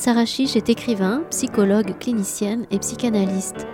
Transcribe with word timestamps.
Sarah 0.00 0.24
Chiche 0.24 0.56
est 0.56 0.70
écrivain, 0.70 1.24
psychologue, 1.28 1.94
clinicienne 1.98 2.64
et 2.70 2.78
psychanalyste. 2.78 3.66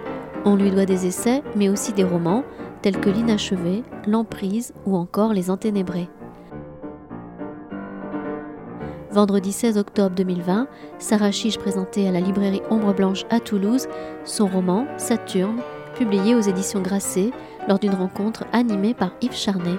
On 0.44 0.56
lui 0.56 0.72
doit 0.72 0.84
des 0.84 1.06
essais, 1.06 1.44
mais 1.54 1.68
aussi 1.68 1.92
des 1.92 2.02
romans, 2.02 2.42
tels 2.82 2.98
que 2.98 3.10
L'inachevé, 3.10 3.84
L'emprise 4.08 4.74
ou 4.86 4.96
encore 4.96 5.32
Les 5.32 5.50
enténébrés. 5.50 6.08
Vendredi 9.12 9.52
16 9.52 9.78
octobre 9.78 10.16
2020, 10.16 10.66
Sarah 10.98 11.30
Chiche 11.30 11.58
présentait 11.58 12.08
à 12.08 12.10
la 12.10 12.18
librairie 12.18 12.62
Ombre 12.70 12.92
Blanche 12.92 13.22
à 13.30 13.38
Toulouse 13.38 13.86
son 14.24 14.48
roman 14.48 14.84
Saturne, 14.96 15.60
publié 15.94 16.34
aux 16.34 16.40
éditions 16.40 16.82
Grasset 16.82 17.30
lors 17.68 17.78
d'une 17.78 17.94
rencontre 17.94 18.42
animée 18.52 18.94
par 18.94 19.12
Yves 19.22 19.36
Charnet. 19.36 19.78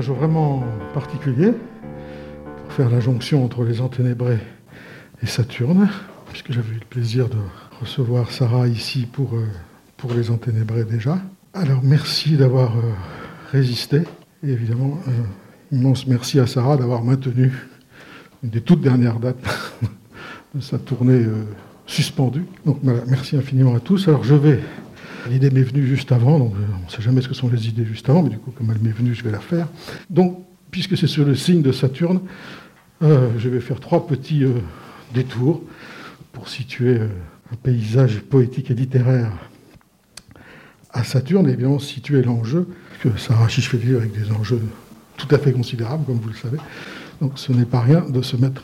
Jour 0.00 0.16
vraiment 0.16 0.64
particulier 0.92 1.52
pour 2.62 2.72
faire 2.72 2.90
la 2.90 3.00
jonction 3.00 3.44
entre 3.44 3.64
les 3.64 3.80
Enténébrés 3.80 4.38
et 5.22 5.26
Saturne, 5.26 5.88
puisque 6.30 6.52
j'avais 6.52 6.70
eu 6.70 6.80
le 6.80 6.86
plaisir 6.88 7.28
de 7.28 7.36
recevoir 7.80 8.30
Sarah 8.30 8.66
ici 8.66 9.06
pour, 9.10 9.34
euh, 9.34 9.46
pour 9.96 10.14
les 10.14 10.30
Enténébrés 10.30 10.84
déjà. 10.84 11.18
Alors 11.52 11.80
merci 11.82 12.36
d'avoir 12.36 12.76
euh, 12.76 12.82
résisté, 13.52 14.02
et 14.42 14.50
évidemment, 14.50 14.98
immense 15.70 16.06
merci 16.06 16.40
à 16.40 16.46
Sarah 16.46 16.76
d'avoir 16.76 17.04
maintenu 17.04 17.52
une 18.42 18.50
des 18.50 18.60
toutes 18.60 18.80
dernières 18.80 19.20
dates 19.20 19.44
de 20.54 20.60
sa 20.60 20.78
tournée 20.78 21.24
euh, 21.24 21.44
suspendue. 21.86 22.46
Donc 22.66 22.78
merci 22.82 23.36
infiniment 23.36 23.74
à 23.74 23.80
tous. 23.80 24.08
Alors 24.08 24.24
je 24.24 24.34
vais 24.34 24.60
L'idée 25.28 25.50
m'est 25.50 25.62
venue 25.62 25.86
juste 25.86 26.12
avant, 26.12 26.38
donc 26.38 26.54
euh, 26.54 26.64
on 26.82 26.86
ne 26.86 26.90
sait 26.90 27.02
jamais 27.02 27.22
ce 27.22 27.28
que 27.28 27.34
sont 27.34 27.48
les 27.48 27.68
idées 27.68 27.84
juste 27.84 28.08
avant, 28.10 28.22
mais 28.22 28.30
du 28.30 28.38
coup, 28.38 28.50
comme 28.50 28.70
elle 28.70 28.82
m'est 28.82 28.94
venue, 28.94 29.14
je 29.14 29.24
vais 29.24 29.30
la 29.30 29.40
faire. 29.40 29.68
Donc, 30.10 30.44
puisque 30.70 30.96
c'est 30.98 31.06
sur 31.06 31.24
le 31.24 31.34
signe 31.34 31.62
de 31.62 31.72
Saturne, 31.72 32.20
euh, 33.02 33.30
je 33.38 33.48
vais 33.48 33.60
faire 33.60 33.80
trois 33.80 34.06
petits 34.06 34.44
euh, 34.44 34.60
détours 35.14 35.62
pour 36.32 36.48
situer 36.48 36.98
un 37.52 37.56
paysage 37.62 38.20
poétique 38.20 38.70
et 38.70 38.74
littéraire 38.74 39.32
à 40.90 41.04
Saturne, 41.04 41.48
et 41.48 41.52
évidemment 41.52 41.78
situer 41.78 42.22
l'enjeu, 42.22 42.68
que 43.00 43.16
Sarah 43.18 43.46
vivre 43.46 44.00
avec 44.00 44.12
des 44.12 44.30
enjeux 44.32 44.60
tout 45.16 45.28
à 45.30 45.38
fait 45.38 45.52
considérables, 45.52 46.04
comme 46.04 46.18
vous 46.18 46.28
le 46.28 46.34
savez. 46.34 46.58
Donc 47.20 47.32
ce 47.36 47.52
n'est 47.52 47.64
pas 47.64 47.80
rien 47.80 48.00
de 48.00 48.22
se 48.22 48.36
mettre 48.36 48.62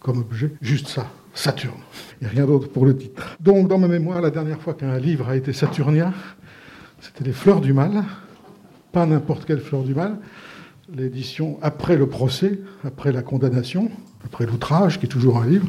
comme 0.00 0.18
objet 0.18 0.52
juste 0.60 0.88
ça, 0.88 1.06
Saturne. 1.34 1.80
Il 2.20 2.24
n'y 2.24 2.28
a 2.28 2.30
rien 2.30 2.46
d'autre 2.46 2.68
pour 2.68 2.86
le 2.86 2.96
titre. 2.96 3.36
Donc, 3.40 3.68
dans 3.68 3.78
ma 3.78 3.88
mémoire, 3.88 4.20
la 4.20 4.30
dernière 4.30 4.60
fois 4.60 4.74
qu'un 4.74 4.98
livre 4.98 5.28
a 5.28 5.36
été 5.36 5.52
saturnien, 5.52 6.12
c'était 7.00 7.24
Les 7.24 7.32
Fleurs 7.32 7.60
du 7.60 7.72
Mal. 7.72 8.04
Pas 8.92 9.06
n'importe 9.06 9.44
quelle 9.44 9.60
Fleur 9.60 9.82
du 9.82 9.94
Mal. 9.94 10.18
L'édition 10.94 11.58
après 11.62 11.96
le 11.96 12.06
procès, 12.06 12.60
après 12.84 13.12
la 13.12 13.22
condamnation, 13.22 13.90
après 14.24 14.46
l'outrage, 14.46 14.98
qui 15.00 15.06
est 15.06 15.08
toujours 15.08 15.38
un 15.38 15.46
livre. 15.46 15.68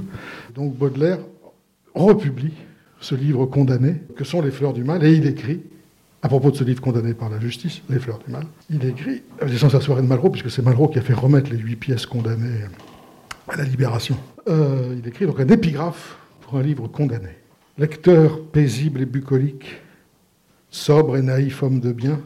Donc, 0.53 0.75
Baudelaire 0.75 1.19
republie 1.95 2.53
ce 2.99 3.15
livre 3.15 3.45
condamné, 3.45 4.01
que 4.15 4.23
sont 4.23 4.41
Les 4.41 4.51
Fleurs 4.51 4.73
du 4.73 4.83
Mal, 4.83 5.03
et 5.03 5.13
il 5.13 5.25
écrit 5.27 5.61
à 6.21 6.29
propos 6.29 6.51
de 6.51 6.55
ce 6.55 6.63
livre 6.63 6.81
condamné 6.81 7.13
par 7.13 7.29
la 7.29 7.39
justice, 7.39 7.81
Les 7.89 7.99
Fleurs 7.99 8.19
du 8.25 8.31
Mal, 8.31 8.45
il 8.69 8.85
écrit, 8.85 9.23
sans 9.57 9.69
sa 9.69 9.81
soirée 9.81 10.01
de 10.01 10.07
Malraux, 10.07 10.29
puisque 10.29 10.49
c'est 10.49 10.61
Malraux 10.61 10.87
qui 10.87 10.97
a 10.97 11.01
fait 11.01 11.13
remettre 11.13 11.51
les 11.51 11.57
huit 11.57 11.75
pièces 11.75 12.05
condamnées 12.05 12.61
à 13.49 13.57
la 13.57 13.65
libération. 13.65 14.17
Euh, 14.47 14.95
il 14.97 15.07
écrit 15.07 15.25
donc 15.25 15.39
un 15.39 15.47
épigraphe 15.47 16.17
pour 16.41 16.57
un 16.57 16.61
livre 16.61 16.87
condamné. 16.87 17.29
Lecteur 17.77 18.43
paisible 18.43 19.01
et 19.01 19.05
bucolique, 19.05 19.81
sobre 20.69 21.17
et 21.17 21.21
naïf 21.21 21.63
homme 21.63 21.79
de 21.79 21.91
bien, 21.91 22.19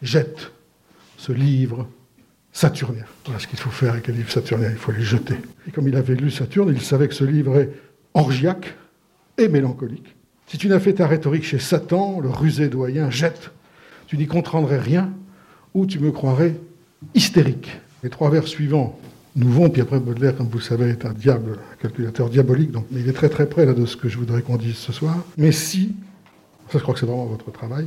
jette 0.00 0.52
ce 1.16 1.32
livre 1.32 1.88
saturnien. 2.52 3.04
Voilà 3.24 3.38
ce 3.38 3.46
qu'il 3.46 3.58
faut 3.58 3.70
faire 3.70 3.92
avec 3.92 4.08
un 4.08 4.12
livre 4.12 4.30
saturnien, 4.30 4.70
il 4.70 4.76
faut 4.76 4.92
les 4.92 5.02
jeter. 5.02 5.36
Et 5.66 5.70
comme 5.70 5.88
il 5.88 5.96
avait 5.96 6.14
lu 6.14 6.30
Saturne, 6.30 6.72
il 6.74 6.80
savait 6.80 7.08
que 7.08 7.14
ce 7.14 7.24
livre 7.24 7.58
est 7.58 7.70
orgiaque 8.14 8.74
et 9.36 9.48
mélancolique. 9.48 10.14
Si 10.46 10.58
tu 10.58 10.68
n'as 10.68 10.78
fait 10.78 10.94
ta 10.94 11.06
rhétorique 11.06 11.44
chez 11.44 11.58
Satan, 11.58 12.20
le 12.20 12.30
rusé 12.30 12.68
doyen, 12.68 13.10
jette. 13.10 13.50
Tu 14.06 14.16
n'y 14.16 14.26
comprendrais 14.26 14.78
rien, 14.78 15.12
ou 15.74 15.84
tu 15.84 15.98
me 15.98 16.12
croirais 16.12 16.54
hystérique. 17.14 17.80
Les 18.02 18.10
trois 18.10 18.30
vers 18.30 18.46
suivants 18.46 18.98
nous 19.36 19.50
vont, 19.50 19.68
puis 19.68 19.82
après 19.82 20.00
Baudelaire, 20.00 20.34
comme 20.34 20.48
vous 20.48 20.58
le 20.58 20.64
savez, 20.64 20.88
est 20.88 21.04
un 21.04 21.12
diable, 21.12 21.58
calculateur 21.80 22.30
diabolique, 22.30 22.70
donc 22.70 22.86
il 22.90 23.06
est 23.08 23.12
très 23.12 23.28
très 23.28 23.46
près 23.46 23.66
de 23.66 23.86
ce 23.86 23.96
que 23.96 24.08
je 24.08 24.16
voudrais 24.16 24.40
qu'on 24.40 24.56
dise 24.56 24.76
ce 24.76 24.92
soir. 24.92 25.16
Mais 25.36 25.52
si, 25.52 25.94
ça 26.72 26.78
je 26.78 26.82
crois 26.82 26.94
que 26.94 27.00
c'est 27.00 27.06
vraiment 27.06 27.26
votre 27.26 27.52
travail, 27.52 27.86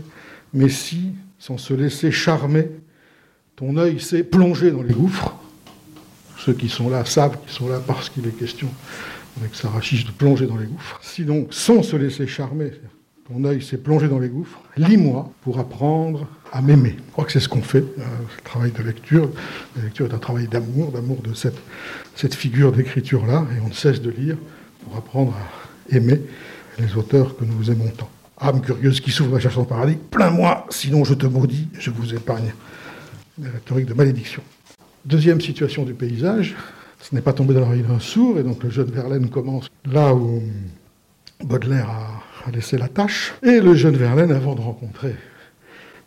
mais 0.53 0.69
si, 0.69 1.13
sans 1.39 1.57
se 1.57 1.73
laisser 1.73 2.11
charmer, 2.11 2.69
ton 3.55 3.77
œil 3.77 3.99
s'est 3.99 4.23
plongé 4.23 4.71
dans 4.71 4.83
les 4.83 4.93
gouffres, 4.93 5.35
ceux 6.37 6.53
qui 6.53 6.69
sont 6.69 6.89
là 6.89 7.03
savent 7.03 7.37
qu'ils 7.41 7.51
sont 7.51 7.67
là 7.67 7.81
parce 7.85 8.09
qu'il 8.09 8.25
est 8.27 8.37
question, 8.37 8.69
avec 9.39 9.55
Sarah 9.55 9.81
Chiche, 9.81 10.05
de 10.05 10.11
plonger 10.11 10.45
dans 10.45 10.57
les 10.57 10.67
gouffres. 10.67 10.99
Si 11.01 11.25
donc, 11.25 11.47
sans 11.51 11.81
se 11.81 11.95
laisser 11.95 12.27
charmer, 12.27 12.71
ton 13.31 13.43
œil 13.43 13.61
s'est 13.61 13.77
plongé 13.77 14.07
dans 14.07 14.17
les 14.17 14.29
gouffres, 14.29 14.59
lis-moi 14.75 15.31
pour 15.41 15.59
apprendre 15.59 16.27
à 16.51 16.61
m'aimer. 16.61 16.95
Je 16.97 17.11
crois 17.11 17.25
que 17.25 17.31
c'est 17.31 17.39
ce 17.39 17.47
qu'on 17.47 17.61
fait, 17.61 17.83
euh, 17.83 18.03
le 18.37 18.43
travail 18.43 18.71
de 18.71 18.81
lecture. 18.81 19.29
La 19.75 19.83
lecture 19.83 20.07
est 20.07 20.13
un 20.15 20.19
travail 20.19 20.47
d'amour, 20.47 20.91
d'amour 20.91 21.21
de 21.21 21.33
cette, 21.35 21.57
cette 22.15 22.33
figure 22.33 22.71
d'écriture-là, 22.71 23.45
et 23.55 23.61
on 23.63 23.67
ne 23.67 23.73
cesse 23.73 24.01
de 24.01 24.09
lire 24.09 24.35
pour 24.83 24.97
apprendre 24.97 25.35
à 25.35 25.95
aimer 25.95 26.21
les 26.79 26.95
auteurs 26.95 27.37
que 27.37 27.45
nous 27.45 27.69
aimons 27.69 27.89
tant. 27.95 28.09
Âme 28.41 28.61
curieuse 28.61 28.99
qui 28.99 29.11
s'ouvre 29.11 29.35
à 29.35 29.39
chercher 29.39 29.57
son 29.57 29.65
paradis, 29.65 29.97
plains-moi, 30.09 30.65
sinon 30.69 31.03
je 31.03 31.13
te 31.13 31.27
maudis, 31.27 31.67
je 31.77 31.91
vous 31.91 32.15
épargne. 32.15 32.53
La 33.41 33.51
rhétorique 33.51 33.85
de 33.85 33.93
malédiction. 33.93 34.41
Deuxième 35.05 35.39
situation 35.39 35.83
du 35.83 35.93
paysage, 35.93 36.55
ce 36.99 37.13
n'est 37.13 37.21
pas 37.21 37.33
tombé 37.33 37.53
dans 37.53 37.61
l'oreille 37.61 37.83
d'un 37.83 37.99
sourd, 37.99 38.39
et 38.39 38.43
donc 38.43 38.63
le 38.63 38.71
jeune 38.71 38.89
Verlaine 38.89 39.29
commence 39.29 39.69
là 39.85 40.15
où 40.15 40.41
Baudelaire 41.43 41.89
a 41.89 42.18
a 42.49 42.51
laissé 42.51 42.77
la 42.77 42.87
tâche. 42.87 43.33
Et 43.43 43.61
le 43.61 43.75
jeune 43.75 43.95
Verlaine, 43.95 44.31
avant 44.31 44.55
de 44.55 44.61
rencontrer 44.61 45.15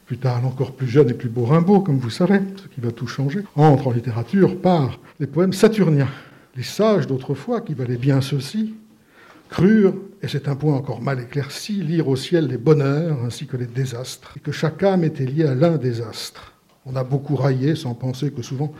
plus 0.06 0.18
tard 0.18 0.42
l'encore 0.42 0.72
plus 0.72 0.88
jeune 0.88 1.08
et 1.08 1.14
plus 1.14 1.30
beau 1.30 1.44
Rimbaud, 1.44 1.80
comme 1.80 1.98
vous 1.98 2.10
savez, 2.10 2.40
ce 2.56 2.68
qui 2.68 2.80
va 2.80 2.90
tout 2.90 3.06
changer, 3.06 3.44
entre 3.56 3.86
en 3.86 3.92
littérature 3.92 4.60
par 4.60 4.98
les 5.20 5.26
poèmes 5.26 5.54
saturniens. 5.54 6.10
Les 6.54 6.64
sages 6.64 7.06
d'autrefois, 7.06 7.62
qui 7.62 7.72
valaient 7.72 7.96
bien 7.96 8.20
ceci, 8.20 8.74
crurent, 9.48 9.94
et 10.20 10.28
c'est 10.28 10.48
un 10.48 10.56
point 10.56 10.74
encore 10.74 11.00
mal 11.00 11.20
éclairci, 11.20 11.74
lire 11.74 12.08
au 12.08 12.16
ciel 12.16 12.48
les 12.48 12.58
bonheurs 12.58 13.24
ainsi 13.24 13.46
que 13.46 13.56
les 13.56 13.66
désastres, 13.66 14.34
et 14.36 14.40
que 14.40 14.52
chaque 14.52 14.82
âme 14.82 15.04
était 15.04 15.24
liée 15.24 15.46
à 15.46 15.54
l'un 15.54 15.78
des 15.78 16.02
astres. 16.02 16.52
On 16.84 16.96
a 16.96 17.04
beaucoup 17.04 17.36
raillé 17.36 17.74
sans 17.74 17.94
penser 17.94 18.32
que 18.32 18.42
souvent 18.42 18.74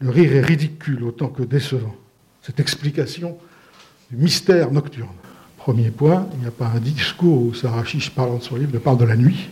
le 0.00 0.10
rire 0.10 0.34
est 0.34 0.42
ridicule 0.42 1.04
autant 1.04 1.28
que 1.28 1.42
décevant. 1.42 1.94
Cette 2.42 2.60
explication 2.60 3.38
du 4.10 4.16
mystère 4.16 4.72
nocturne. 4.72 5.08
Premier 5.66 5.90
point, 5.90 6.28
il 6.34 6.42
n'y 6.42 6.46
a 6.46 6.52
pas 6.52 6.68
un 6.68 6.78
discours 6.78 7.42
où 7.42 7.52
Sarah 7.52 7.84
Chiche, 7.84 8.10
parlant 8.10 8.36
de 8.36 8.42
son 8.44 8.54
livre, 8.54 8.72
ne 8.72 8.78
parle 8.78 8.98
de 8.98 9.04
la 9.04 9.16
nuit, 9.16 9.48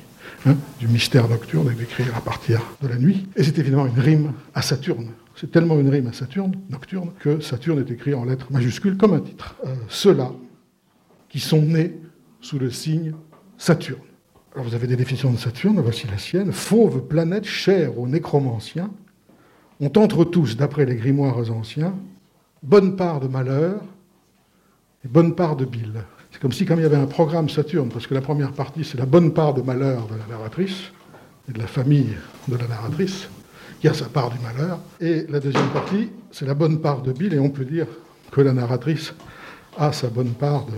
hein, 0.46 0.54
du 0.78 0.86
mystère 0.86 1.28
nocturne, 1.28 1.68
et 1.72 1.74
d'écrire 1.74 2.16
à 2.16 2.20
partir 2.20 2.62
de 2.80 2.86
la 2.86 2.98
nuit. 2.98 3.26
Et 3.34 3.42
c'est 3.42 3.58
évidemment 3.58 3.88
une 3.88 3.98
rime 3.98 4.32
à 4.54 4.62
Saturne. 4.62 5.08
C'est 5.34 5.50
tellement 5.50 5.76
une 5.76 5.88
rime 5.88 6.06
à 6.06 6.12
Saturne, 6.12 6.54
nocturne, 6.70 7.10
que 7.18 7.40
Saturne 7.40 7.80
est 7.80 7.90
écrit 7.90 8.14
en 8.14 8.26
lettres 8.26 8.46
majuscules 8.52 8.96
comme 8.96 9.12
un 9.12 9.18
titre. 9.18 9.56
Euh, 9.66 9.74
ceux-là 9.88 10.30
qui 11.28 11.40
sont 11.40 11.62
nés 11.62 11.98
sous 12.40 12.60
le 12.60 12.70
signe 12.70 13.14
Saturne. 13.58 13.98
Alors 14.54 14.68
vous 14.68 14.76
avez 14.76 14.86
des 14.86 14.94
définitions 14.94 15.32
de 15.32 15.36
Saturne, 15.36 15.80
voici 15.80 16.06
la 16.06 16.18
sienne. 16.18 16.52
Fauve 16.52 17.08
planète 17.08 17.44
chère 17.44 17.98
aux 17.98 18.06
nécromanciens, 18.06 18.92
ont 19.80 19.92
entre 19.96 20.24
tous, 20.24 20.56
d'après 20.56 20.86
les 20.86 20.94
grimoires 20.94 21.50
anciens, 21.50 21.96
bonne 22.62 22.94
part 22.94 23.18
de 23.18 23.26
malheur, 23.26 23.80
bonne 25.08 25.34
part 25.34 25.56
de 25.56 25.64
bile. 25.64 26.04
C'est 26.30 26.40
comme 26.40 26.52
si, 26.52 26.64
comme 26.64 26.80
il 26.80 26.82
y 26.82 26.86
avait 26.86 26.96
un 26.96 27.06
programme 27.06 27.48
Saturne, 27.48 27.88
parce 27.90 28.06
que 28.06 28.14
la 28.14 28.20
première 28.20 28.52
partie, 28.52 28.84
c'est 28.84 28.98
la 28.98 29.06
bonne 29.06 29.32
part 29.32 29.54
de 29.54 29.62
malheur 29.62 30.06
de 30.06 30.16
la 30.16 30.36
narratrice, 30.36 30.92
et 31.48 31.52
de 31.52 31.58
la 31.58 31.66
famille 31.66 32.16
de 32.48 32.56
la 32.56 32.66
narratrice, 32.66 33.28
qui 33.80 33.88
a 33.88 33.94
sa 33.94 34.06
part 34.06 34.30
du 34.30 34.38
malheur, 34.40 34.78
et 35.00 35.26
la 35.28 35.40
deuxième 35.40 35.68
partie, 35.68 36.10
c'est 36.30 36.46
la 36.46 36.54
bonne 36.54 36.80
part 36.80 37.02
de 37.02 37.12
bile, 37.12 37.34
et 37.34 37.38
on 37.38 37.50
peut 37.50 37.64
dire 37.64 37.86
que 38.30 38.40
la 38.40 38.52
narratrice 38.52 39.14
a 39.76 39.92
sa 39.92 40.08
bonne 40.08 40.32
part 40.32 40.66
de 40.66 40.72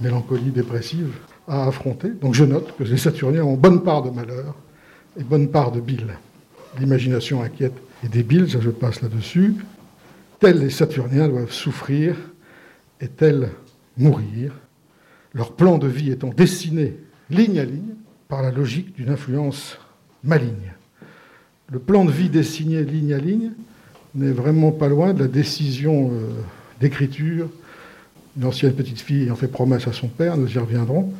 mélancolie 0.00 0.50
dépressive, 0.50 1.12
à 1.50 1.66
affronter. 1.66 2.10
Donc 2.10 2.34
je 2.34 2.44
note 2.44 2.76
que 2.76 2.84
les 2.84 2.96
Saturniens 2.96 3.42
ont 3.42 3.56
bonne 3.56 3.82
part 3.82 4.02
de 4.02 4.10
malheur 4.10 4.54
et 5.18 5.24
bonne 5.24 5.48
part 5.48 5.72
de 5.72 5.80
bile. 5.80 6.16
L'imagination 6.78 7.42
inquiète 7.42 7.76
et 8.04 8.08
débile, 8.08 8.48
ça 8.48 8.60
je 8.60 8.70
passe 8.70 9.02
là-dessus. 9.02 9.56
Tels 10.38 10.60
les 10.60 10.70
Saturniens 10.70 11.28
doivent 11.28 11.52
souffrir 11.52 12.16
et 13.00 13.08
tels 13.08 13.50
mourir, 14.00 14.52
leur 15.34 15.52
plan 15.52 15.78
de 15.78 15.86
vie 15.86 16.10
étant 16.10 16.30
dessiné 16.30 16.96
ligne 17.30 17.60
à 17.60 17.64
ligne 17.64 17.94
par 18.28 18.42
la 18.42 18.50
logique 18.50 18.94
d'une 18.96 19.10
influence 19.10 19.78
maligne. 20.24 20.72
Le 21.70 21.78
plan 21.78 22.04
de 22.04 22.10
vie 22.10 22.28
dessiné 22.28 22.82
ligne 22.82 23.14
à 23.14 23.18
ligne 23.18 23.52
n'est 24.14 24.32
vraiment 24.32 24.72
pas 24.72 24.88
loin 24.88 25.12
de 25.14 25.20
la 25.20 25.28
décision 25.28 26.10
euh, 26.12 26.26
d'écriture. 26.80 27.48
Une 28.36 28.44
ancienne 28.44 28.72
petite 28.72 29.00
fille 29.00 29.30
en 29.30 29.36
fait 29.36 29.48
promesse 29.48 29.86
à 29.86 29.92
son 29.92 30.08
père, 30.08 30.36
nous 30.36 30.52
y 30.52 30.58
reviendrons, 30.58 31.12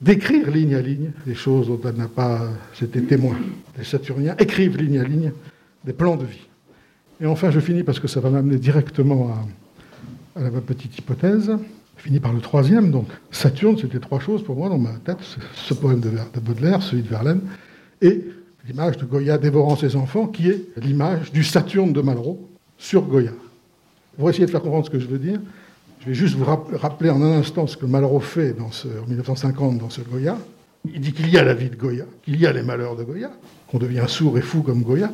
d'écrire 0.00 0.50
ligne 0.50 0.74
à 0.74 0.80
ligne 0.80 1.10
des 1.26 1.34
choses 1.34 1.68
dont 1.68 1.80
elle 1.84 1.96
n'a 1.96 2.08
pas 2.08 2.48
été 2.80 3.02
témoin. 3.02 3.36
Les 3.78 3.84
Saturniens 3.84 4.34
écrivent 4.38 4.76
ligne 4.76 4.98
à 4.98 5.04
ligne 5.04 5.32
des 5.84 5.92
plans 5.92 6.16
de 6.16 6.24
vie. 6.24 6.46
Et 7.20 7.26
enfin, 7.26 7.50
je 7.50 7.60
finis 7.60 7.82
parce 7.82 8.00
que 8.00 8.08
ça 8.08 8.20
va 8.20 8.30
m'amener 8.30 8.58
directement 8.58 9.30
à, 10.36 10.40
à 10.40 10.50
ma 10.50 10.60
petite 10.60 10.98
hypothèse. 10.98 11.50
Je 12.06 12.08
finis 12.08 12.20
par 12.20 12.32
le 12.32 12.40
troisième, 12.40 12.92
donc 12.92 13.08
Saturne, 13.32 13.76
c'était 13.76 13.98
trois 13.98 14.20
choses 14.20 14.44
pour 14.44 14.54
moi 14.54 14.68
dans 14.68 14.78
ma 14.78 14.92
tête, 14.92 15.18
ce 15.56 15.74
poème 15.74 15.98
de, 15.98 16.12
Baudelaire, 16.40 16.80
celui 16.80 17.02
de 17.02 17.08
Verlaine, 17.08 17.40
et 18.00 18.24
l'image 18.68 18.96
de 18.96 19.04
Goya 19.04 19.38
dévorant 19.38 19.74
ses 19.74 19.96
enfants, 19.96 20.28
qui 20.28 20.48
est 20.48 20.68
l'image 20.76 21.32
du 21.32 21.42
Saturne 21.42 21.92
de 21.92 22.00
Malraux 22.00 22.48
sur 22.78 23.02
Goya. 23.02 23.32
Pour 24.16 24.30
essayer 24.30 24.46
de 24.46 24.52
faire 24.52 24.62
comprendre 24.62 24.86
ce 24.86 24.90
que 24.90 25.00
je 25.00 25.08
veux 25.08 25.18
dire, 25.18 25.40
je 25.98 26.06
vais 26.06 26.14
juste 26.14 26.36
vous 26.36 26.44
rappeler 26.44 27.10
en 27.10 27.20
un 27.20 27.40
instant 27.40 27.66
ce 27.66 27.76
que 27.76 27.86
Malraux 27.86 28.20
fait 28.20 28.52
dans 28.52 28.70
ce, 28.70 28.86
en 28.86 29.08
1950 29.08 29.78
dans 29.78 29.90
ce 29.90 30.00
Goya. 30.02 30.38
Il 30.84 31.00
dit 31.00 31.12
qu'il 31.12 31.28
y 31.28 31.36
a 31.38 31.42
la 31.42 31.54
vie 31.54 31.70
de 31.70 31.74
Goya, 31.74 32.04
qu'il 32.22 32.38
y 32.40 32.46
a 32.46 32.52
les 32.52 32.62
malheurs 32.62 32.94
de 32.94 33.02
Goya, 33.02 33.32
qu'on 33.66 33.78
devient 33.78 34.04
sourd 34.06 34.38
et 34.38 34.42
fou 34.42 34.62
comme 34.62 34.84
Goya, 34.84 35.10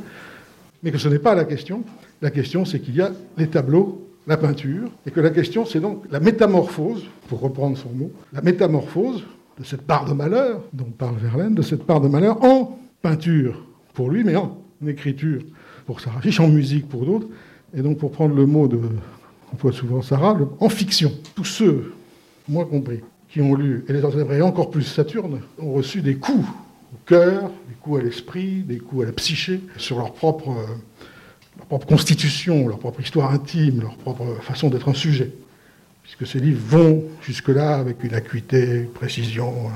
mais 0.83 0.91
que 0.91 0.99
ce 0.99 1.09
n'est 1.09 1.19
pas 1.19 1.35
la 1.35 1.47
question. 1.47 1.85
La 2.21 2.31
question, 2.31 2.67
c'est 2.67 2.81
qu'il 2.81 2.97
y 2.97 3.01
a 3.01 3.13
les 3.39 3.47
tableaux 3.47 4.12
la 4.27 4.37
peinture, 4.37 4.91
et 5.07 5.11
que 5.11 5.21
la 5.21 5.31
question, 5.31 5.67
c'est 5.67 5.81
donc 5.81 6.05
la 6.11 6.21
métamorphose, 6.21 7.05
pour 7.29 7.41
reprendre 7.41 7.77
son 7.77 7.91
mot, 7.91 8.13
la 8.33 8.41
métamorphose 8.41 9.25
de 9.59 9.65
cette 9.65 9.83
part 9.83 10.05
de 10.05 10.13
malheur 10.13 10.63
dont 10.73 10.85
parle 10.97 11.17
Verlaine, 11.17 11.55
de 11.55 11.63
cette 11.63 11.85
part 11.85 12.01
de 12.01 12.09
malheur 12.09 12.43
en 12.45 12.79
peinture 13.01 13.65
pour 13.95 14.11
lui, 14.11 14.25
mais 14.25 14.37
en 14.37 14.59
écriture 14.87 15.43
pour 15.87 16.01
Sarah 16.01 16.21
Fiche, 16.21 16.41
en 16.41 16.49
musique 16.49 16.89
pour 16.89 17.05
d'autres, 17.05 17.27
et 17.75 17.83
donc 17.83 17.99
pour 17.99 18.13
prendre 18.13 18.35
le 18.35 18.47
mot 18.47 18.69
de, 18.69 18.79
on 19.53 19.57
voit 19.59 19.73
souvent 19.73 20.03
Sarah, 20.03 20.39
en 20.61 20.69
fiction. 20.69 21.13
Tous 21.35 21.45
ceux, 21.45 21.93
moi 22.49 22.65
compris, 22.65 23.01
qui 23.29 23.41
ont 23.41 23.55
lu, 23.55 23.85
et 23.89 23.93
les 23.93 24.01
et 24.01 24.43
encore 24.43 24.71
plus 24.71 24.83
Saturne, 24.83 25.41
ont 25.59 25.73
reçu 25.73 26.01
des 26.01 26.17
coups 26.17 26.47
au 26.93 26.99
cœur, 27.07 27.51
des 27.69 27.75
coups 27.81 28.01
à 28.01 28.03
l'esprit, 28.05 28.63
des 28.63 28.79
coups 28.79 29.03
à 29.03 29.07
la 29.07 29.13
psyché, 29.13 29.61
sur 29.79 29.99
leur 29.99 30.13
propre 30.13 30.55
leur 31.59 31.67
propre 31.67 31.87
constitution, 31.87 32.69
leur 32.69 32.79
propre 32.79 33.01
histoire 33.01 33.33
intime, 33.33 33.81
leur 33.81 33.97
propre 33.97 34.25
façon 34.43 34.69
d'être 34.69 34.89
un 34.89 34.95
sujet. 34.95 35.33
Puisque 36.03 36.27
ces 36.27 36.41
livres 36.41 36.61
vont 36.67 37.05
jusque-là 37.23 37.77
avec 37.77 38.03
une 38.03 38.15
acuité, 38.15 38.81
une 38.81 38.91
précision, 38.91 39.71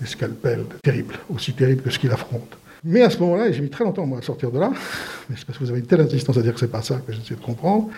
des 0.00 0.06
scalpels 0.06 0.64
terribles, 0.82 1.16
aussi 1.32 1.52
terribles 1.52 1.82
que 1.82 1.90
ce 1.90 1.98
qu'ils 1.98 2.10
affrontent. 2.10 2.56
Mais 2.84 3.02
à 3.02 3.10
ce 3.10 3.18
moment-là, 3.18 3.48
et 3.48 3.52
j'ai 3.52 3.62
mis 3.62 3.70
très 3.70 3.84
longtemps 3.84 4.06
moi, 4.06 4.18
à 4.18 4.22
sortir 4.22 4.50
de 4.50 4.58
là, 4.58 4.70
mais 5.28 5.36
c'est 5.36 5.44
parce 5.44 5.58
que 5.58 5.64
vous 5.64 5.70
avez 5.70 5.80
une 5.80 5.86
telle 5.86 6.00
insistance 6.00 6.36
à 6.36 6.42
dire 6.42 6.54
que 6.54 6.60
c'est 6.60 6.70
pas 6.70 6.82
ça 6.82 6.96
que 7.06 7.12
j'essaie 7.12 7.34
de 7.34 7.40
comprendre, 7.40 7.88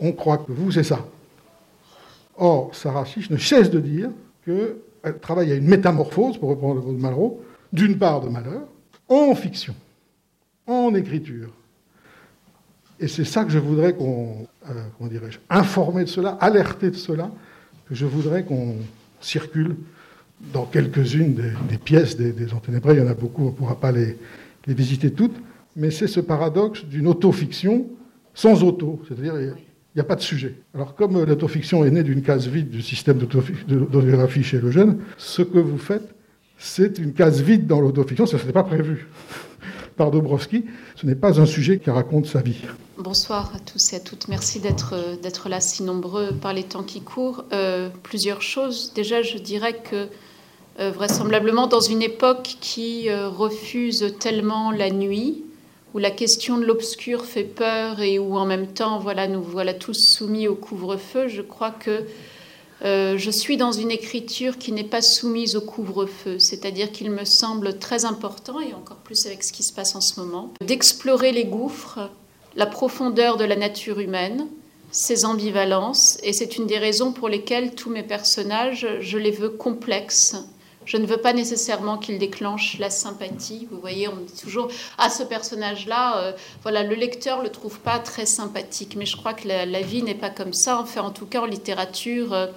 on 0.00 0.12
croit 0.12 0.38
que 0.38 0.52
vous, 0.52 0.70
c'est 0.70 0.84
ça. 0.84 1.04
Or, 2.36 2.74
Sarah 2.74 3.04
Chiche 3.04 3.30
ne 3.30 3.36
cesse 3.36 3.70
de 3.70 3.80
dire 3.80 4.10
qu'elle 4.44 5.18
travaille 5.20 5.52
à 5.52 5.54
une 5.54 5.68
métamorphose, 5.68 6.38
pour 6.38 6.48
reprendre 6.48 6.76
le 6.76 6.80
mot 6.80 6.92
de 6.92 7.00
Malraux, 7.00 7.44
d'une 7.72 7.98
part 7.98 8.20
de 8.20 8.28
malheur, 8.28 8.62
en 9.08 9.34
fiction, 9.34 9.74
en 10.66 10.94
écriture, 10.94 11.50
et 13.02 13.08
c'est 13.08 13.24
ça 13.24 13.44
que 13.44 13.50
je 13.50 13.58
voudrais 13.58 13.94
qu'on, 13.94 14.46
euh, 14.70 14.72
comment 14.96 15.10
dirais-je, 15.10 15.40
informer 15.50 16.04
de 16.04 16.08
cela, 16.08 16.30
alerter 16.40 16.90
de 16.90 16.96
cela, 16.96 17.30
que 17.88 17.94
je 17.96 18.06
voudrais 18.06 18.44
qu'on 18.44 18.76
circule 19.20 19.76
dans 20.52 20.64
quelques-unes 20.64 21.34
des, 21.68 21.78
pièces 21.78 22.16
des, 22.16 22.32
des 22.32 22.54
Enténébrés. 22.54 22.94
Il 22.94 23.00
y 23.00 23.02
en 23.02 23.08
a 23.08 23.14
beaucoup, 23.14 23.42
on 23.42 23.46
ne 23.46 23.50
pourra 23.50 23.78
pas 23.78 23.90
les, 23.90 24.16
visiter 24.68 25.10
toutes, 25.10 25.34
mais 25.74 25.90
c'est 25.90 26.06
ce 26.06 26.20
paradoxe 26.20 26.84
d'une 26.84 27.08
autofiction 27.08 27.86
sans 28.34 28.62
auto, 28.62 29.02
c'est-à-dire 29.08 29.34
il 29.40 29.54
n'y 29.96 30.00
a 30.00 30.04
pas 30.04 30.14
de 30.14 30.20
sujet. 30.20 30.54
Alors 30.72 30.94
comme 30.94 31.24
l'autofiction 31.24 31.84
est 31.84 31.90
née 31.90 32.04
d'une 32.04 32.22
case 32.22 32.46
vide 32.46 32.70
du 32.70 32.82
système 32.82 33.18
d'autographie 33.18 34.44
chez 34.44 34.60
le 34.60 34.70
jeune, 34.70 34.98
ce 35.18 35.42
que 35.42 35.58
vous 35.58 35.78
faites, 35.78 36.14
c'est 36.56 36.98
une 36.98 37.12
case 37.12 37.42
vide 37.42 37.66
dans 37.66 37.80
l'autofiction, 37.80 38.26
ça 38.26 38.36
n'était 38.36 38.52
pas 38.52 38.62
prévu 38.62 39.08
par 39.96 40.10
Dobrowski. 40.10 40.64
Ce 40.96 41.06
n'est 41.06 41.14
pas 41.14 41.40
un 41.40 41.46
sujet 41.46 41.78
qui 41.78 41.90
raconte 41.90 42.26
sa 42.26 42.40
vie. 42.40 42.60
Bonsoir 42.98 43.52
à 43.54 43.58
tous 43.58 43.92
et 43.92 43.96
à 43.96 44.00
toutes. 44.00 44.28
Merci 44.28 44.60
d'être 44.60 45.18
d'être 45.22 45.48
là 45.48 45.60
si 45.60 45.82
nombreux 45.82 46.32
par 46.32 46.52
les 46.52 46.62
temps 46.62 46.82
qui 46.82 47.00
courent. 47.00 47.44
Euh, 47.52 47.88
plusieurs 48.02 48.42
choses. 48.42 48.92
Déjà, 48.94 49.22
je 49.22 49.38
dirais 49.38 49.74
que 49.74 50.08
euh, 50.80 50.90
vraisemblablement 50.90 51.66
dans 51.66 51.80
une 51.80 52.00
époque 52.00 52.56
qui 52.60 53.10
euh, 53.10 53.28
refuse 53.28 54.14
tellement 54.18 54.70
la 54.70 54.90
nuit, 54.90 55.44
où 55.92 55.98
la 55.98 56.10
question 56.10 56.56
de 56.56 56.64
l'obscur 56.64 57.26
fait 57.26 57.44
peur 57.44 58.00
et 58.00 58.18
où 58.18 58.36
en 58.36 58.46
même 58.46 58.68
temps, 58.68 58.98
voilà, 58.98 59.28
nous 59.28 59.42
voilà 59.42 59.74
tous 59.74 59.92
soumis 59.92 60.48
au 60.48 60.54
couvre-feu, 60.54 61.28
je 61.28 61.42
crois 61.42 61.72
que 61.72 62.04
euh, 62.84 63.16
je 63.16 63.30
suis 63.30 63.56
dans 63.56 63.72
une 63.72 63.90
écriture 63.90 64.58
qui 64.58 64.72
n'est 64.72 64.82
pas 64.82 65.02
soumise 65.02 65.54
au 65.56 65.60
couvre-feu, 65.60 66.38
c'est-à-dire 66.38 66.90
qu'il 66.90 67.10
me 67.10 67.24
semble 67.24 67.78
très 67.78 68.04
important, 68.04 68.60
et 68.60 68.74
encore 68.74 68.98
plus 68.98 69.26
avec 69.26 69.44
ce 69.44 69.52
qui 69.52 69.62
se 69.62 69.72
passe 69.72 69.94
en 69.94 70.00
ce 70.00 70.18
moment, 70.18 70.52
d'explorer 70.60 71.32
les 71.32 71.44
gouffres, 71.44 72.10
la 72.56 72.66
profondeur 72.66 73.36
de 73.36 73.44
la 73.44 73.56
nature 73.56 74.00
humaine, 74.00 74.48
ses 74.90 75.24
ambivalences, 75.24 76.18
et 76.22 76.32
c'est 76.32 76.56
une 76.56 76.66
des 76.66 76.78
raisons 76.78 77.12
pour 77.12 77.28
lesquelles 77.28 77.74
tous 77.74 77.88
mes 77.88 78.02
personnages, 78.02 78.86
je 79.00 79.18
les 79.18 79.30
veux 79.30 79.50
complexes. 79.50 80.36
Je 80.84 80.96
ne 80.96 81.06
veux 81.06 81.16
pas 81.16 81.32
nécessairement 81.32 81.96
qu'ils 81.96 82.18
déclenchent 82.18 82.78
la 82.78 82.90
sympathie. 82.90 83.68
Vous 83.70 83.80
voyez, 83.80 84.08
on 84.08 84.16
dit 84.16 84.40
toujours 84.40 84.68
ah 84.98 85.10
ce 85.10 85.22
personnage-là, 85.22 86.18
euh, 86.18 86.32
voilà, 86.62 86.82
le 86.82 86.94
lecteur 86.94 87.42
le 87.42 87.50
trouve 87.50 87.78
pas 87.78 87.98
très 88.00 88.26
sympathique. 88.26 88.96
Mais 88.96 89.06
je 89.06 89.16
crois 89.16 89.32
que 89.32 89.46
la, 89.46 89.80
vie 89.80 90.02
n'est 90.02 90.16
pas 90.16 90.30
comme 90.30 90.52
ça. 90.52 90.80
Enfin, 90.80 91.02
en 91.02 91.10
tout 91.10 91.26
cas, 91.26 91.42
en 91.42 91.46
littérature, 91.46 92.32
euh, 92.32 92.48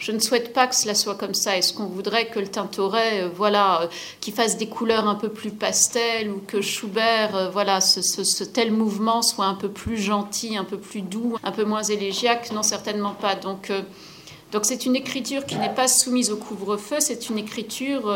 je 0.00 0.12
ne 0.12 0.18
souhaite 0.18 0.54
pas 0.54 0.66
que 0.66 0.74
cela 0.74 0.94
soit 0.94 1.14
comme 1.14 1.34
ça. 1.34 1.58
Est-ce 1.58 1.74
qu'on 1.74 1.84
voudrait 1.84 2.28
que 2.28 2.40
le 2.40 2.48
Tintoret, 2.48 3.24
euh, 3.24 3.28
voilà, 3.32 3.82
euh, 3.82 3.86
qui 4.20 4.32
fasse 4.32 4.56
des 4.56 4.66
couleurs 4.66 5.06
un 5.06 5.14
peu 5.14 5.28
plus 5.28 5.50
pastel, 5.50 6.30
ou 6.30 6.40
que 6.46 6.62
Schubert, 6.62 7.36
euh, 7.36 7.50
voilà, 7.50 7.82
ce, 7.82 8.44
tel 8.44 8.72
mouvement 8.72 9.20
soit 9.20 9.44
un 9.44 9.54
peu 9.54 9.68
plus 9.68 9.98
gentil, 9.98 10.56
un 10.56 10.64
peu 10.64 10.78
plus 10.78 11.02
doux, 11.02 11.36
un 11.44 11.52
peu 11.52 11.64
moins 11.64 11.82
élégiaque? 11.82 12.50
Non, 12.50 12.62
certainement 12.62 13.12
pas. 13.12 13.34
Donc, 13.34 13.70
donc 14.52 14.64
c'est 14.64 14.86
une 14.86 14.96
écriture 14.96 15.44
qui 15.44 15.56
n'est 15.56 15.74
pas 15.74 15.86
soumise 15.86 16.30
au 16.30 16.36
couvre-feu. 16.36 16.96
C'est 17.00 17.28
une 17.28 17.38
écriture 17.38 18.12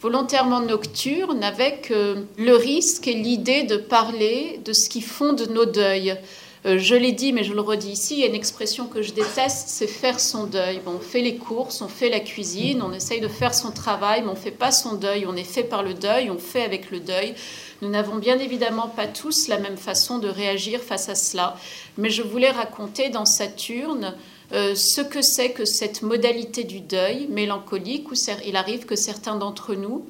volontairement 0.00 0.60
nocturne 0.60 1.44
avec 1.44 1.90
le 1.90 2.56
risque 2.56 3.06
et 3.06 3.14
l'idée 3.14 3.62
de 3.62 3.76
parler 3.76 4.60
de 4.64 4.72
ce 4.72 4.88
qui 4.88 5.02
fonde 5.02 5.48
nos 5.50 5.66
deuils. 5.66 6.16
Euh, 6.66 6.78
je 6.78 6.94
l'ai 6.94 7.12
dit, 7.12 7.34
mais 7.34 7.44
je 7.44 7.52
le 7.52 7.60
redis 7.60 7.90
ici, 7.90 8.14
il 8.14 8.20
y 8.20 8.24
a 8.24 8.26
une 8.26 8.34
expression 8.34 8.86
que 8.86 9.02
je 9.02 9.12
déteste, 9.12 9.68
c'est 9.68 9.86
faire 9.86 10.18
son 10.18 10.44
deuil. 10.44 10.80
on 10.86 10.98
fait 10.98 11.20
les 11.20 11.36
courses, 11.36 11.82
on 11.82 11.88
fait 11.88 12.08
la 12.08 12.20
cuisine, 12.20 12.80
on 12.82 12.92
essaye 12.92 13.20
de 13.20 13.28
faire 13.28 13.54
son 13.54 13.70
travail, 13.70 14.22
mais 14.22 14.28
on 14.28 14.34
ne 14.34 14.38
fait 14.38 14.50
pas 14.50 14.72
son 14.72 14.94
deuil, 14.94 15.26
on 15.26 15.36
est 15.36 15.44
fait 15.44 15.64
par 15.64 15.82
le 15.82 15.92
deuil, 15.92 16.30
on 16.30 16.38
fait 16.38 16.62
avec 16.62 16.90
le 16.90 17.00
deuil. 17.00 17.34
Nous 17.82 17.90
n'avons 17.90 18.16
bien 18.16 18.38
évidemment 18.38 18.88
pas 18.88 19.06
tous 19.06 19.48
la 19.48 19.58
même 19.58 19.76
façon 19.76 20.18
de 20.18 20.28
réagir 20.28 20.80
face 20.80 21.10
à 21.10 21.14
cela, 21.14 21.56
mais 21.98 22.08
je 22.08 22.22
voulais 22.22 22.50
raconter 22.50 23.10
dans 23.10 23.26
Saturne 23.26 24.14
euh, 24.52 24.74
ce 24.74 25.02
que 25.02 25.20
c'est 25.20 25.50
que 25.50 25.66
cette 25.66 26.00
modalité 26.00 26.64
du 26.64 26.80
deuil 26.80 27.26
mélancolique, 27.28 28.10
où 28.10 28.14
il 28.46 28.56
arrive 28.56 28.86
que 28.86 28.96
certains 28.96 29.36
d'entre 29.36 29.74
nous, 29.74 30.06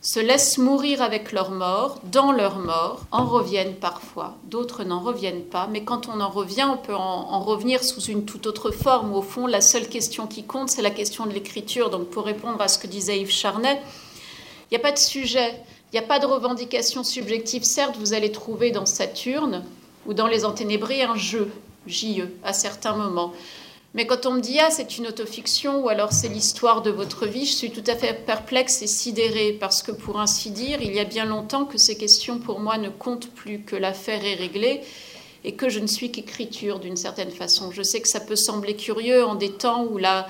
se 0.00 0.20
laissent 0.20 0.58
mourir 0.58 1.02
avec 1.02 1.32
leur 1.32 1.50
mort, 1.50 1.98
dans 2.04 2.30
leur 2.30 2.58
mort, 2.58 3.00
en 3.10 3.26
reviennent 3.26 3.74
parfois, 3.74 4.36
d'autres 4.44 4.84
n'en 4.84 5.00
reviennent 5.00 5.42
pas, 5.42 5.66
mais 5.70 5.82
quand 5.82 6.08
on 6.08 6.20
en 6.20 6.28
revient, 6.28 6.66
on 6.70 6.76
peut 6.76 6.94
en, 6.94 7.40
revenir 7.40 7.82
sous 7.82 8.02
une 8.02 8.24
toute 8.24 8.46
autre 8.46 8.70
forme. 8.70 9.12
Au 9.14 9.22
fond, 9.22 9.46
la 9.46 9.60
seule 9.60 9.88
question 9.88 10.26
qui 10.26 10.44
compte, 10.44 10.70
c'est 10.70 10.82
la 10.82 10.90
question 10.90 11.26
de 11.26 11.32
l'écriture. 11.32 11.90
Donc 11.90 12.10
pour 12.10 12.24
répondre 12.24 12.60
à 12.60 12.68
ce 12.68 12.78
que 12.78 12.86
disait 12.86 13.20
Yves 13.20 13.30
Charnet, 13.30 13.80
il 14.70 14.74
n'y 14.74 14.76
a 14.76 14.80
pas 14.80 14.92
de 14.92 14.98
sujet, 14.98 15.54
il 15.92 15.98
n'y 15.98 16.04
a 16.04 16.06
pas 16.06 16.18
de 16.18 16.26
revendication 16.26 17.02
subjective. 17.02 17.64
Certes, 17.64 17.96
vous 17.98 18.12
allez 18.12 18.30
trouver 18.30 18.70
dans 18.70 18.86
Saturne 18.86 19.64
ou 20.06 20.14
dans 20.14 20.26
les 20.26 20.44
Enténébrés 20.44 21.02
un 21.02 21.16
jeu, 21.16 21.50
JE, 21.86 22.28
à 22.44 22.52
certains 22.52 22.94
moments. 22.94 23.32
Mais 23.94 24.06
quand 24.06 24.26
on 24.26 24.32
me 24.34 24.40
dit 24.40 24.58
ah 24.60 24.70
c'est 24.70 24.98
une 24.98 25.06
autofiction 25.06 25.82
ou 25.82 25.88
alors 25.88 26.12
c'est 26.12 26.28
l'histoire 26.28 26.82
de 26.82 26.90
votre 26.90 27.26
vie, 27.26 27.46
je 27.46 27.52
suis 27.52 27.70
tout 27.70 27.84
à 27.86 27.96
fait 27.96 28.12
perplexe 28.26 28.82
et 28.82 28.86
sidérée 28.86 29.56
parce 29.58 29.82
que 29.82 29.92
pour 29.92 30.20
ainsi 30.20 30.50
dire, 30.50 30.82
il 30.82 30.94
y 30.94 31.00
a 31.00 31.04
bien 31.04 31.24
longtemps 31.24 31.64
que 31.64 31.78
ces 31.78 31.96
questions 31.96 32.38
pour 32.38 32.60
moi 32.60 32.76
ne 32.76 32.90
comptent 32.90 33.30
plus, 33.30 33.62
que 33.62 33.76
l'affaire 33.76 34.24
est 34.24 34.34
réglée 34.34 34.82
et 35.44 35.54
que 35.54 35.68
je 35.68 35.80
ne 35.80 35.86
suis 35.86 36.10
qu'écriture 36.10 36.80
d'une 36.80 36.96
certaine 36.96 37.30
façon. 37.30 37.70
Je 37.70 37.82
sais 37.82 38.00
que 38.00 38.08
ça 38.08 38.20
peut 38.20 38.36
sembler 38.36 38.76
curieux 38.76 39.24
en 39.24 39.34
des 39.34 39.52
temps 39.52 39.84
où 39.84 39.96
la 39.96 40.26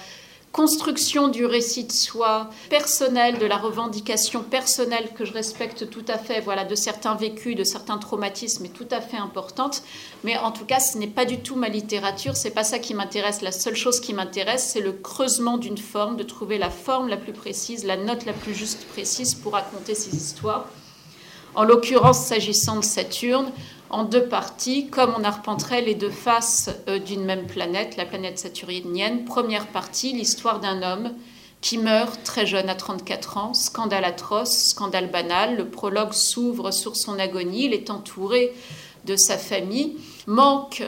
construction 0.52 1.28
du 1.28 1.44
récit 1.44 1.84
de 1.84 1.92
soi 1.92 2.50
personnel, 2.70 3.38
de 3.38 3.46
la 3.46 3.56
revendication 3.56 4.42
personnelle 4.42 5.10
que 5.14 5.24
je 5.24 5.32
respecte 5.32 5.90
tout 5.90 6.04
à 6.08 6.18
fait, 6.18 6.40
voilà, 6.40 6.64
de 6.64 6.74
certains 6.74 7.14
vécus, 7.14 7.54
de 7.54 7.64
certains 7.64 7.98
traumatismes 7.98 8.64
est 8.64 8.72
tout 8.72 8.88
à 8.90 9.00
fait 9.00 9.16
importante. 9.16 9.82
Mais 10.24 10.36
en 10.38 10.50
tout 10.50 10.64
cas, 10.64 10.80
ce 10.80 10.98
n'est 10.98 11.06
pas 11.06 11.24
du 11.24 11.38
tout 11.38 11.56
ma 11.56 11.68
littérature, 11.68 12.36
c'est 12.36 12.50
pas 12.50 12.64
ça 12.64 12.78
qui 12.78 12.94
m'intéresse. 12.94 13.42
La 13.42 13.52
seule 13.52 13.76
chose 13.76 14.00
qui 14.00 14.14
m'intéresse, 14.14 14.70
c'est 14.72 14.80
le 14.80 14.92
creusement 14.92 15.58
d'une 15.58 15.78
forme, 15.78 16.16
de 16.16 16.22
trouver 16.22 16.58
la 16.58 16.70
forme 16.70 17.08
la 17.08 17.16
plus 17.16 17.32
précise, 17.32 17.84
la 17.84 17.96
note 17.96 18.24
la 18.24 18.32
plus 18.32 18.54
juste 18.54 18.86
précise 18.88 19.34
pour 19.34 19.52
raconter 19.52 19.94
ces 19.94 20.14
histoires. 20.16 20.66
En 21.54 21.64
l'occurrence, 21.64 22.20
s'agissant 22.24 22.76
de 22.76 22.84
Saturne, 22.84 23.50
en 23.90 24.04
deux 24.04 24.24
parties, 24.24 24.88
comme 24.88 25.14
on 25.16 25.24
arpenterait 25.24 25.82
les 25.82 25.94
deux 25.94 26.10
faces 26.10 26.70
euh, 26.88 26.98
d'une 26.98 27.24
même 27.24 27.46
planète, 27.46 27.96
la 27.96 28.04
planète 28.04 28.38
saturnienne. 28.38 29.24
Première 29.24 29.66
partie, 29.66 30.12
l'histoire 30.12 30.60
d'un 30.60 30.82
homme 30.82 31.12
qui 31.60 31.78
meurt 31.78 32.22
très 32.22 32.46
jeune 32.46 32.68
à 32.68 32.74
34 32.74 33.36
ans, 33.36 33.54
scandale 33.54 34.04
atroce, 34.04 34.68
scandale 34.68 35.10
banal. 35.10 35.56
Le 35.56 35.68
prologue 35.68 36.12
s'ouvre 36.12 36.70
sur 36.70 36.96
son 36.96 37.18
agonie, 37.18 37.64
il 37.64 37.74
est 37.74 37.90
entouré 37.90 38.52
de 39.06 39.16
sa 39.16 39.38
famille. 39.38 39.96
Manque 40.26 40.84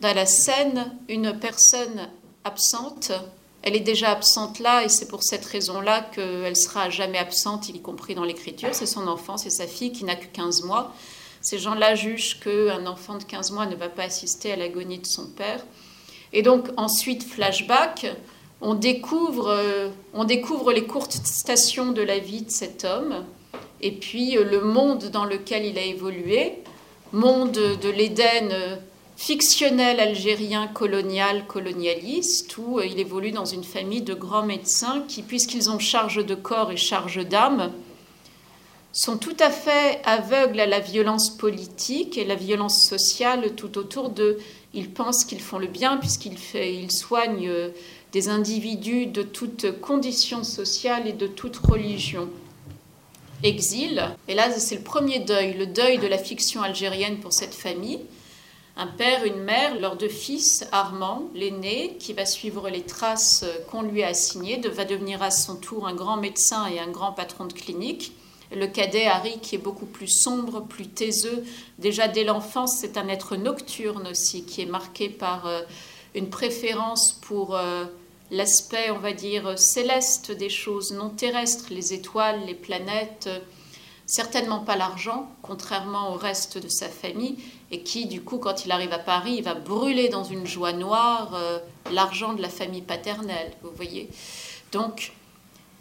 dans 0.00 0.14
la 0.14 0.26
scène 0.26 0.92
une 1.08 1.38
personne 1.38 2.08
absente. 2.44 3.12
Elle 3.62 3.76
est 3.76 3.80
déjà 3.80 4.10
absente 4.10 4.58
là 4.60 4.84
et 4.84 4.88
c'est 4.88 5.08
pour 5.08 5.22
cette 5.22 5.44
raison-là 5.44 6.02
qu'elle 6.14 6.56
sera 6.56 6.90
jamais 6.90 7.18
absente, 7.18 7.68
y 7.68 7.80
compris 7.80 8.14
dans 8.14 8.24
l'écriture. 8.24 8.68
C'est 8.72 8.86
son 8.86 9.08
enfant, 9.08 9.36
c'est 9.36 9.50
sa 9.50 9.66
fille 9.66 9.92
qui 9.92 10.04
n'a 10.04 10.16
que 10.16 10.26
15 10.26 10.64
mois. 10.64 10.94
Ces 11.44 11.58
gens-là 11.58 11.94
jugent 11.94 12.40
qu'un 12.40 12.86
enfant 12.86 13.18
de 13.18 13.22
15 13.22 13.50
mois 13.52 13.66
ne 13.66 13.76
va 13.76 13.90
pas 13.90 14.04
assister 14.04 14.52
à 14.52 14.56
l'agonie 14.56 14.98
de 14.98 15.06
son 15.06 15.26
père. 15.26 15.62
Et 16.32 16.40
donc 16.40 16.68
ensuite, 16.78 17.22
flashback, 17.22 18.06
on 18.62 18.74
découvre, 18.74 19.48
euh, 19.50 19.90
on 20.14 20.24
découvre 20.24 20.72
les 20.72 20.84
courtes 20.84 21.12
stations 21.12 21.92
de 21.92 22.00
la 22.00 22.18
vie 22.18 22.40
de 22.40 22.50
cet 22.50 22.86
homme, 22.86 23.26
et 23.82 23.92
puis 23.92 24.38
euh, 24.38 24.44
le 24.44 24.62
monde 24.62 25.10
dans 25.10 25.26
lequel 25.26 25.66
il 25.66 25.76
a 25.76 25.82
évolué, 25.82 26.54
monde 27.12 27.52
de 27.52 27.90
l'Éden 27.90 28.48
euh, 28.50 28.76
fictionnel 29.18 30.00
algérien 30.00 30.66
colonial, 30.66 31.46
colonialiste, 31.46 32.56
où 32.56 32.80
il 32.80 32.98
évolue 32.98 33.32
dans 33.32 33.44
une 33.44 33.64
famille 33.64 34.00
de 34.00 34.14
grands 34.14 34.46
médecins 34.46 35.04
qui, 35.08 35.20
puisqu'ils 35.22 35.70
ont 35.70 35.78
charge 35.78 36.24
de 36.24 36.34
corps 36.34 36.72
et 36.72 36.78
charge 36.78 37.22
d'âme, 37.22 37.70
sont 38.94 39.18
tout 39.18 39.36
à 39.40 39.50
fait 39.50 40.00
aveugles 40.04 40.60
à 40.60 40.66
la 40.66 40.78
violence 40.78 41.28
politique 41.28 42.16
et 42.16 42.24
la 42.24 42.36
violence 42.36 42.80
sociale 42.80 43.56
tout 43.56 43.76
autour 43.76 44.08
d'eux. 44.08 44.38
Ils 44.72 44.88
pensent 44.88 45.24
qu'ils 45.24 45.40
font 45.40 45.58
le 45.58 45.66
bien 45.66 45.96
puisqu'ils 45.96 46.38
ils 46.54 46.92
soignent 46.92 47.48
euh, 47.48 47.70
des 48.12 48.28
individus 48.28 49.06
de 49.06 49.22
toutes 49.22 49.80
conditions 49.80 50.44
sociales 50.44 51.08
et 51.08 51.12
de 51.12 51.26
toute 51.26 51.56
religion. 51.56 52.28
Exil, 53.42 54.16
et 54.28 54.34
là 54.34 54.50
c'est 54.52 54.76
le 54.76 54.82
premier 54.82 55.18
deuil, 55.18 55.54
le 55.54 55.66
deuil 55.66 55.98
de 55.98 56.06
la 56.06 56.16
fiction 56.16 56.62
algérienne 56.62 57.18
pour 57.18 57.32
cette 57.32 57.54
famille. 57.54 58.00
Un 58.76 58.86
père, 58.86 59.24
une 59.24 59.42
mère, 59.42 59.78
leurs 59.78 59.96
deux 59.96 60.08
fils, 60.08 60.66
Armand, 60.72 61.28
l'aîné, 61.34 61.96
qui 61.98 62.12
va 62.12 62.26
suivre 62.26 62.70
les 62.70 62.82
traces 62.82 63.44
qu'on 63.70 63.82
lui 63.82 64.02
a 64.02 64.08
assignées, 64.08 64.60
va 64.60 64.84
devenir 64.84 65.22
à 65.22 65.30
son 65.30 65.56
tour 65.56 65.86
un 65.86 65.94
grand 65.94 66.16
médecin 66.16 66.66
et 66.68 66.78
un 66.78 66.90
grand 66.90 67.12
patron 67.12 67.46
de 67.46 67.52
clinique 67.52 68.12
le 68.54 68.66
cadet 68.66 69.06
Harry 69.06 69.38
qui 69.40 69.54
est 69.54 69.58
beaucoup 69.58 69.86
plus 69.86 70.08
sombre, 70.08 70.60
plus 70.60 70.88
taiseux. 70.88 71.44
Déjà 71.78 72.08
dès 72.08 72.24
l'enfance, 72.24 72.76
c'est 72.78 72.96
un 72.96 73.08
être 73.08 73.36
nocturne 73.36 74.08
aussi 74.08 74.44
qui 74.44 74.62
est 74.62 74.66
marqué 74.66 75.08
par 75.08 75.46
euh, 75.46 75.62
une 76.14 76.30
préférence 76.30 77.12
pour 77.12 77.56
euh, 77.56 77.84
l'aspect, 78.30 78.90
on 78.90 78.98
va 78.98 79.12
dire, 79.12 79.58
céleste 79.58 80.30
des 80.32 80.50
choses 80.50 80.92
non 80.92 81.10
terrestres, 81.10 81.66
les 81.70 81.92
étoiles, 81.92 82.44
les 82.46 82.54
planètes. 82.54 83.28
certainement 84.06 84.60
pas 84.60 84.76
l'argent, 84.76 85.30
contrairement 85.40 86.12
au 86.12 86.16
reste 86.16 86.58
de 86.58 86.68
sa 86.68 86.88
famille, 86.88 87.36
et 87.70 87.82
qui, 87.82 88.06
du 88.06 88.22
coup, 88.22 88.38
quand 88.38 88.66
il 88.66 88.72
arrive 88.72 88.92
à 88.92 88.98
Paris, 88.98 89.36
il 89.38 89.44
va 89.44 89.54
brûler 89.54 90.08
dans 90.08 90.24
une 90.24 90.46
joie 90.46 90.72
noire 90.72 91.32
euh, 91.34 91.58
l'argent 91.90 92.34
de 92.34 92.42
la 92.42 92.50
famille 92.50 92.82
paternelle, 92.82 93.52
vous 93.62 93.70
voyez. 93.74 94.08
Donc, 94.72 95.12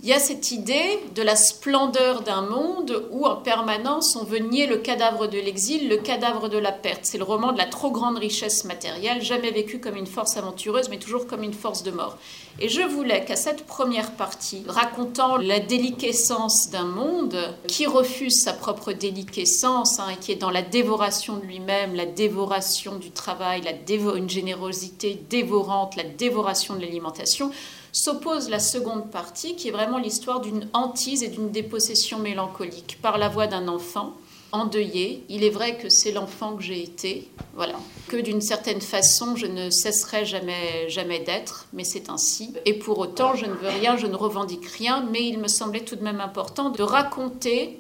il 0.04 0.10
y 0.10 0.14
a 0.14 0.20
cette 0.20 0.52
idée 0.52 1.00
de 1.16 1.22
la 1.22 1.38
splendeur 1.38 2.24
d'un 2.24 2.42
monde 2.42 3.08
où 3.12 3.26
en 3.26 3.38
permanence 3.38 4.18
on 4.18 4.26
veut 4.26 4.40
nier 4.40 4.68
le 4.68 4.76
cadavre 4.76 5.28
de 5.28 5.40
l'exil, 5.40 5.88
le 5.88 5.96
cadavre 5.96 6.50
de 6.50 6.58
la 6.58 6.74
perte. 6.74 7.06
C'est 7.06 7.18
le 7.18 7.24
roman 7.24 7.54
de 7.54 7.58
la 7.58 7.68
trop 7.68 7.90
grande 7.90 8.18
richesse 8.18 8.66
matérielle, 8.66 9.22
jamais 9.22 9.52
vécu 9.52 9.80
comme 9.80 9.96
une 9.96 10.06
force 10.06 10.36
aventureuse, 10.36 10.90
mais 10.90 11.00
toujours 11.00 11.26
comme 11.26 11.42
une 11.42 11.54
force 11.54 11.84
de 11.84 11.92
mort. 11.92 12.18
Et 12.60 12.68
je 12.68 12.82
voulais 12.82 13.24
qu'à 13.24 13.38
cette 13.38 13.66
première 13.66 14.12
partie, 14.12 14.66
racontant 14.68 15.38
la 15.38 15.62
déliquescence 15.62 16.70
d'un 16.70 16.84
monde 16.84 17.38
qui 17.70 17.86
refuse 17.86 18.44
sa 18.44 18.52
propre 18.52 18.92
déliquescence 18.92 20.02
hein, 20.02 20.10
et 20.12 20.18
qui 20.18 20.34
est 20.34 20.36
dans 20.36 20.52
la 20.52 20.64
dévoration 20.64 21.38
de 21.38 21.46
lui-même, 21.46 21.96
la 21.96 22.06
dévoration 22.06 22.98
du 22.98 23.12
travail, 23.12 23.62
la 23.62 23.72
une 24.18 24.30
générosité 24.30 25.22
dévorante, 25.30 25.96
la 25.96 26.04
dévoration 26.04 26.76
de 26.76 26.82
l'alimentation, 26.82 27.52
s'oppose 27.94 28.50
la 28.50 28.60
seconde 28.60 29.10
partie, 29.12 29.56
qui 29.56 29.70
est 29.70 29.72
vraiment 29.72 30.00
l'histoire 30.00 30.42
d'une 30.42 30.68
hantise 30.74 31.24
et 31.24 31.30
d'une 31.30 31.52
dépossession 31.52 32.20
mélancolique 32.20 32.98
par 33.02 33.18
la 33.18 33.30
voix 33.30 33.48
d'un 33.48 33.68
enfant 33.68 34.16
endeuillé. 34.52 35.24
Il 35.30 35.44
est 35.44 35.50
vrai 35.50 35.78
que 35.78 35.90
c'est 35.90 36.12
l'enfant 36.12 36.56
que 36.56 36.64
j'ai 36.64 36.82
été, 36.82 37.30
voilà. 37.56 37.76
Que 38.08 38.18
d'une 38.18 38.42
certaine 38.42 38.82
façon, 38.82 39.36
je 39.36 39.48
ne 39.48 39.70
cesserai 39.70 40.26
jamais, 40.26 40.90
jamais 40.90 41.20
d'être, 41.20 41.68
mais 41.74 41.84
c'est 41.84 42.10
ainsi. 42.10 42.54
Et 42.66 42.74
pour 42.74 43.00
autant, 43.00 43.36
je 43.36 43.46
ne 43.46 43.54
veux 43.54 43.70
rien, 43.70 43.98
je 43.98 44.08
ne 44.08 44.16
revendique 44.16 44.66
rien, 44.66 45.08
mais 45.12 45.28
il 45.28 45.40
me 45.40 45.48
semblait 45.48 45.82
tout 45.82 45.96
de 45.96 46.04
même 46.04 46.22
important 46.22 46.70
de 46.70 46.84
raconter 46.84 47.80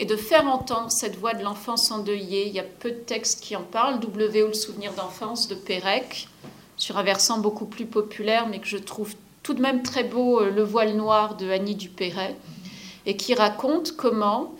et 0.00 0.04
de 0.04 0.16
faire 0.16 0.46
entendre 0.46 0.90
cette 0.90 1.16
voix 1.16 1.34
de 1.34 1.42
l'enfance 1.42 1.90
endeuillée. 1.90 2.46
Il 2.46 2.52
y 2.52 2.60
a 2.60 2.64
peu 2.64 2.90
de 2.90 2.96
textes 2.96 3.40
qui 3.40 3.56
en 3.56 3.62
parlent. 3.62 4.00
W 4.00 4.42
ou 4.44 4.48
le 4.48 4.54
souvenir 4.54 4.92
d'enfance 4.94 5.48
de 5.48 5.56
Pérec, 5.56 6.28
sur 6.76 6.98
un 6.98 7.02
versant 7.02 7.38
beaucoup 7.38 7.66
plus 7.66 7.86
populaire, 7.86 8.48
mais 8.48 8.60
que 8.60 8.68
je 8.68 8.76
trouve 8.76 9.14
tout 9.48 9.54
de 9.54 9.62
même 9.62 9.82
très 9.82 10.04
beau 10.04 10.42
euh, 10.42 10.50
Le 10.50 10.62
voile 10.62 10.94
noir 10.94 11.34
de 11.38 11.48
Annie 11.48 11.74
Dupéret, 11.74 12.36
et 13.06 13.16
qui 13.16 13.32
raconte 13.32 13.92
comment, 13.92 14.52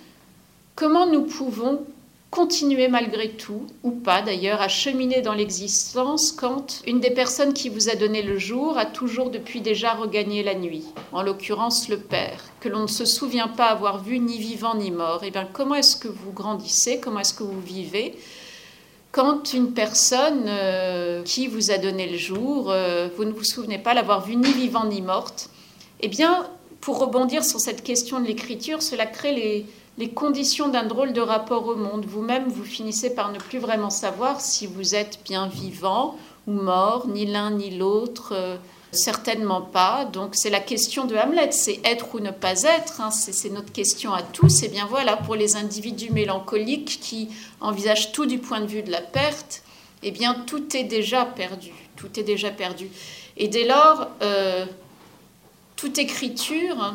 comment 0.77 1.05
nous 1.05 1.25
pouvons 1.25 1.85
continuer 2.31 2.89
malgré 2.89 3.29
tout, 3.29 3.67
ou 3.83 3.91
pas 3.91 4.23
d'ailleurs, 4.23 4.63
à 4.63 4.69
cheminer 4.69 5.21
dans 5.21 5.35
l'existence 5.35 6.33
quand 6.33 6.81
une 6.87 7.01
des 7.01 7.11
personnes 7.11 7.53
qui 7.53 7.69
vous 7.69 7.91
a 7.91 7.97
donné 7.97 8.23
le 8.23 8.39
jour 8.39 8.79
a 8.79 8.87
toujours 8.87 9.29
depuis 9.29 9.61
déjà 9.61 9.93
regagné 9.93 10.43
la 10.43 10.55
nuit, 10.55 10.87
en 11.13 11.21
l'occurrence 11.21 11.91
le 11.91 11.99
Père, 11.99 12.43
que 12.61 12.71
l'on 12.71 12.81
ne 12.81 12.87
se 12.87 13.05
souvient 13.05 13.49
pas 13.49 13.67
avoir 13.67 14.03
vu 14.03 14.19
ni 14.19 14.39
vivant 14.39 14.75
ni 14.75 14.91
mort. 14.91 15.23
Et 15.23 15.27
eh 15.29 15.31
bien 15.31 15.47
comment 15.53 15.75
est-ce 15.75 15.97
que 15.99 16.09
vous 16.09 16.33
grandissez, 16.33 16.99
comment 16.99 17.21
est-ce 17.21 17.35
que 17.35 17.43
vous 17.43 17.61
vivez? 17.61 18.15
Quand 19.13 19.53
une 19.53 19.73
personne 19.73 20.45
euh, 20.47 21.23
qui 21.23 21.47
vous 21.47 21.71
a 21.71 21.79
donné 21.79 22.09
le 22.11 22.19
jour, 22.19 22.71
euh, 22.71 23.09
vous 23.17 23.25
ne 23.25 23.33
vous 23.33 23.45
souvenez 23.45 23.79
pas 23.79 23.95
l'avoir 23.95 24.25
vue 24.25 24.37
ni 24.37 24.53
vivante 24.53 24.91
ni 24.91 25.03
morte, 25.03 25.51
eh 26.01 26.09
bien, 26.09 26.47
pour 26.81 26.99
rebondir 26.99 27.45
sur 27.45 27.61
cette 27.61 27.83
question 27.83 28.21
de 28.21 28.27
l'écriture, 28.27 28.83
cela 28.83 29.07
crée 29.07 29.35
les, 29.35 29.67
les 29.99 30.11
conditions 30.11 30.69
d'un 30.69 30.85
drôle 30.85 31.13
de 31.13 31.21
rapport 31.21 31.67
au 31.67 31.75
monde. 31.75 32.05
Vous-même, 32.07 32.49
vous 32.49 32.65
finissez 32.65 33.15
par 33.15 33.33
ne 33.33 33.39
plus 33.39 33.59
vraiment 33.59 33.91
savoir 33.91 34.41
si 34.41 34.67
vous 34.67 34.95
êtes 34.95 35.21
bien 35.25 35.49
vivant 35.49 36.17
ou 36.47 36.53
mort, 36.53 37.09
ni 37.09 37.27
l'un 37.27 37.51
ni 37.51 37.77
l'autre. 37.77 38.33
Euh, 38.33 38.57
Certainement 38.91 39.61
pas. 39.61 40.07
Donc 40.07 40.35
c'est 40.35 40.49
la 40.49 40.61
question 40.61 41.05
de 41.05 41.15
Hamlet, 41.15 41.53
c'est 41.53 41.81
être 41.85 42.15
ou 42.15 42.21
ne 42.21 42.31
pas 42.31 42.63
être. 42.63 43.01
Hein. 43.01 43.11
C'est 43.11 43.51
notre 43.51 43.73
question 43.73 44.15
à 44.15 44.23
tous. 44.23 44.63
Et 44.63 44.69
bien 44.69 44.87
voilà, 44.87 45.17
pour 45.17 45.35
les 45.35 45.57
individus 45.57 46.11
mélancoliques 46.11 46.99
qui 47.01 47.29
envisagent 47.61 48.13
tout 48.13 48.25
du 48.25 48.39
point 48.39 48.61
de 48.61 48.67
vue 48.67 48.83
de 48.83 48.91
la 48.91 49.03
perte, 49.03 49.63
eh 50.03 50.11
bien 50.11 50.35
tout 50.47 50.75
est 50.75 50.85
déjà 50.85 51.27
perdu. 51.27 51.73
Tout 51.97 52.19
est 52.19 52.23
déjà 52.23 52.51
perdu. 52.51 52.89
Et 53.37 53.49
dès 53.49 53.67
lors, 53.67 54.09
euh, 54.23 54.65
toute 55.77 55.99
écriture 55.99 56.95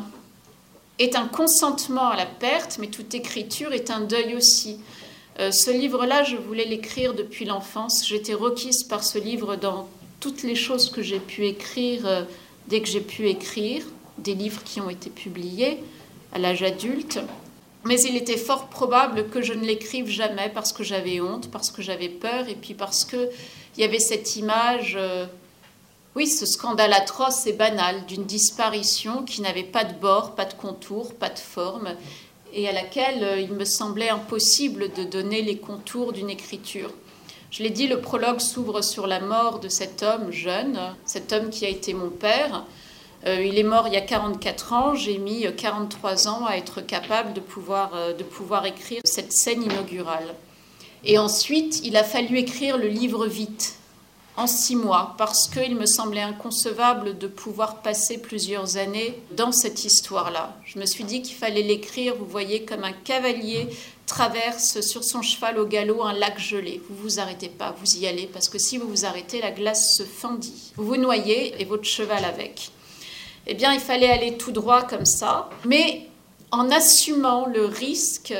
est 0.98 1.16
un 1.16 1.26
consentement 1.26 2.08
à 2.08 2.16
la 2.16 2.26
perte, 2.26 2.78
mais 2.80 2.88
toute 2.88 3.14
écriture 3.14 3.72
est 3.72 3.90
un 3.90 4.00
deuil 4.00 4.34
aussi. 4.34 4.80
Euh, 5.38 5.50
ce 5.50 5.70
livre-là, 5.70 6.24
je 6.24 6.36
voulais 6.36 6.64
l'écrire 6.64 7.14
depuis 7.14 7.44
l'enfance. 7.44 8.04
J'étais 8.06 8.34
requise 8.34 8.82
par 8.84 9.04
ce 9.04 9.18
livre 9.18 9.56
dans 9.56 9.88
toutes 10.24 10.42
les 10.42 10.54
choses 10.54 10.88
que 10.88 11.02
j'ai 11.02 11.20
pu 11.20 11.44
écrire 11.44 12.06
euh, 12.06 12.24
dès 12.68 12.80
que 12.80 12.88
j'ai 12.88 13.02
pu 13.02 13.28
écrire, 13.28 13.84
des 14.16 14.32
livres 14.32 14.62
qui 14.64 14.80
ont 14.80 14.88
été 14.88 15.10
publiés 15.10 15.80
à 16.32 16.38
l'âge 16.38 16.62
adulte. 16.62 17.20
Mais 17.84 18.00
il 18.00 18.16
était 18.16 18.38
fort 18.38 18.68
probable 18.68 19.28
que 19.28 19.42
je 19.42 19.52
ne 19.52 19.66
l'écrive 19.66 20.08
jamais 20.08 20.50
parce 20.54 20.72
que 20.72 20.82
j'avais 20.82 21.20
honte, 21.20 21.50
parce 21.50 21.70
que 21.70 21.82
j'avais 21.82 22.08
peur, 22.08 22.48
et 22.48 22.54
puis 22.54 22.72
parce 22.72 23.04
qu'il 23.04 23.28
y 23.76 23.84
avait 23.84 23.98
cette 23.98 24.36
image, 24.36 24.94
euh, 24.98 25.26
oui, 26.16 26.26
ce 26.26 26.46
scandale 26.46 26.94
atroce 26.94 27.46
et 27.46 27.52
banal 27.52 28.06
d'une 28.06 28.24
disparition 28.24 29.24
qui 29.24 29.42
n'avait 29.42 29.62
pas 29.62 29.84
de 29.84 29.92
bord, 29.92 30.34
pas 30.34 30.46
de 30.46 30.54
contour, 30.54 31.12
pas 31.12 31.28
de 31.28 31.38
forme, 31.38 31.96
et 32.54 32.66
à 32.66 32.72
laquelle 32.72 33.22
euh, 33.22 33.40
il 33.40 33.52
me 33.52 33.66
semblait 33.66 34.08
impossible 34.08 34.90
de 34.94 35.04
donner 35.04 35.42
les 35.42 35.58
contours 35.58 36.14
d'une 36.14 36.30
écriture. 36.30 36.94
Je 37.56 37.62
l'ai 37.62 37.70
dit, 37.70 37.86
le 37.86 38.00
prologue 38.00 38.40
s'ouvre 38.40 38.82
sur 38.82 39.06
la 39.06 39.20
mort 39.20 39.60
de 39.60 39.68
cet 39.68 40.02
homme 40.02 40.32
jeune, 40.32 40.76
cet 41.04 41.32
homme 41.32 41.50
qui 41.50 41.64
a 41.64 41.68
été 41.68 41.94
mon 41.94 42.10
père, 42.10 42.64
il 43.24 43.56
est 43.56 43.62
mort 43.62 43.86
il 43.86 43.94
y 43.94 43.96
a 43.96 44.00
44 44.00 44.72
ans, 44.72 44.94
j'ai 44.96 45.18
mis 45.18 45.46
43 45.56 46.26
ans 46.26 46.46
à 46.46 46.56
être 46.56 46.80
capable 46.80 47.32
de 47.32 47.38
pouvoir, 47.38 47.92
de 48.18 48.24
pouvoir 48.24 48.66
écrire 48.66 49.02
cette 49.04 49.32
scène 49.32 49.62
inaugurale. 49.62 50.34
Et 51.04 51.16
ensuite, 51.16 51.80
il 51.84 51.96
a 51.96 52.02
fallu 52.02 52.38
écrire 52.38 52.76
le 52.76 52.88
livre 52.88 53.28
vite, 53.28 53.76
en 54.36 54.48
six 54.48 54.74
mois, 54.74 55.14
parce 55.16 55.46
qu'il 55.46 55.76
me 55.76 55.86
semblait 55.86 56.22
inconcevable 56.22 57.18
de 57.18 57.28
pouvoir 57.28 57.82
passer 57.82 58.18
plusieurs 58.18 58.78
années 58.78 59.16
dans 59.30 59.52
cette 59.52 59.84
histoire-là. 59.84 60.56
Je 60.64 60.80
me 60.80 60.86
suis 60.86 61.04
dit 61.04 61.22
qu'il 61.22 61.36
fallait 61.36 61.62
l'écrire, 61.62 62.16
vous 62.16 62.26
voyez, 62.26 62.64
comme 62.64 62.82
un 62.82 62.90
cavalier 62.90 63.68
traverse 64.06 64.80
sur 64.80 65.02
son 65.04 65.22
cheval 65.22 65.58
au 65.58 65.66
galop 65.66 66.02
un 66.02 66.12
lac 66.12 66.38
gelé. 66.38 66.80
Vous 66.88 66.96
vous 66.96 67.20
arrêtez 67.20 67.48
pas, 67.48 67.74
vous 67.80 67.96
y 67.96 68.06
allez, 68.06 68.26
parce 68.26 68.48
que 68.48 68.58
si 68.58 68.78
vous 68.78 68.88
vous 68.88 69.04
arrêtez, 69.04 69.40
la 69.40 69.50
glace 69.50 69.96
se 69.96 70.02
fendit. 70.02 70.72
Vous 70.76 70.86
vous 70.86 70.96
noyez 70.96 71.60
et 71.60 71.64
votre 71.64 71.84
cheval 71.84 72.24
avec. 72.24 72.70
Eh 73.46 73.54
bien, 73.54 73.72
il 73.72 73.80
fallait 73.80 74.10
aller 74.10 74.36
tout 74.36 74.52
droit 74.52 74.82
comme 74.82 75.06
ça, 75.06 75.50
mais 75.64 76.08
en 76.50 76.70
assumant 76.70 77.46
le 77.46 77.66
risque 77.66 78.34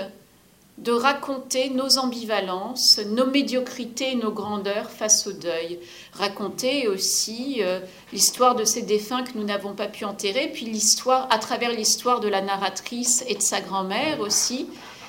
de 0.79 0.93
raconter 0.93 1.71
nos 1.71 1.99
ambivalences, 1.99 2.99
nos 2.99 3.27
médiocrités 3.27 4.13
et 4.13 4.17
nos 4.17 4.33
grandeurs 4.33 4.91
face 4.91 5.27
au 5.27 5.33
deuil. 5.33 5.79
Raconter 6.13 6.89
aussi 6.89 7.59
euh, 7.61 7.79
l'histoire 8.13 8.57
de 8.57 8.65
ces 8.65 8.83
défunts 8.83 9.23
que 9.23 9.39
nous 9.39 9.45
n'avons 9.45 9.75
pas 9.75 9.87
pu 9.87 10.05
enterrer, 10.05 10.51
puis 10.53 10.67
l'histoire, 10.67 11.29
à 11.31 11.39
travers 11.39 11.71
l'histoire 11.71 12.19
de 12.19 12.29
la 12.29 12.41
narratrice 12.41 13.25
et 13.29 13.37
de 13.37 13.43
sa 13.43 13.61
grand-mère 13.61 14.19
aussi, 14.21 14.67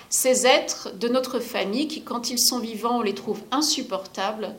ces 0.09 0.45
êtres 0.45 0.91
de 0.95 1.07
notre 1.07 1.39
famille 1.39 1.88
qui, 1.88 2.01
quand 2.01 2.29
ils 2.29 2.39
sont 2.39 2.59
vivants, 2.59 3.00
on 3.00 3.01
les 3.01 3.15
trouve 3.15 3.41
insupportables, 3.51 4.55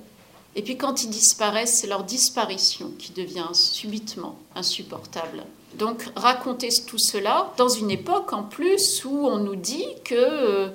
et 0.55 0.63
puis 0.63 0.77
quand 0.77 1.05
ils 1.05 1.11
disparaissent, 1.11 1.79
c'est 1.81 1.87
leur 1.87 2.05
disparition 2.05 2.91
qui 2.99 3.13
devient 3.13 3.49
subitement 3.53 4.39
insupportable. 4.55 5.45
Donc 5.75 6.05
raconter 6.17 6.71
tout 6.87 6.99
cela 6.99 7.53
dans 7.59 7.69
une 7.69 7.91
époque 7.91 8.33
en 8.33 8.43
plus 8.43 9.05
où 9.05 9.27
on 9.27 9.39
nous 9.39 9.57
dit 9.57 9.87
que... 10.05 10.15
Euh, 10.15 10.69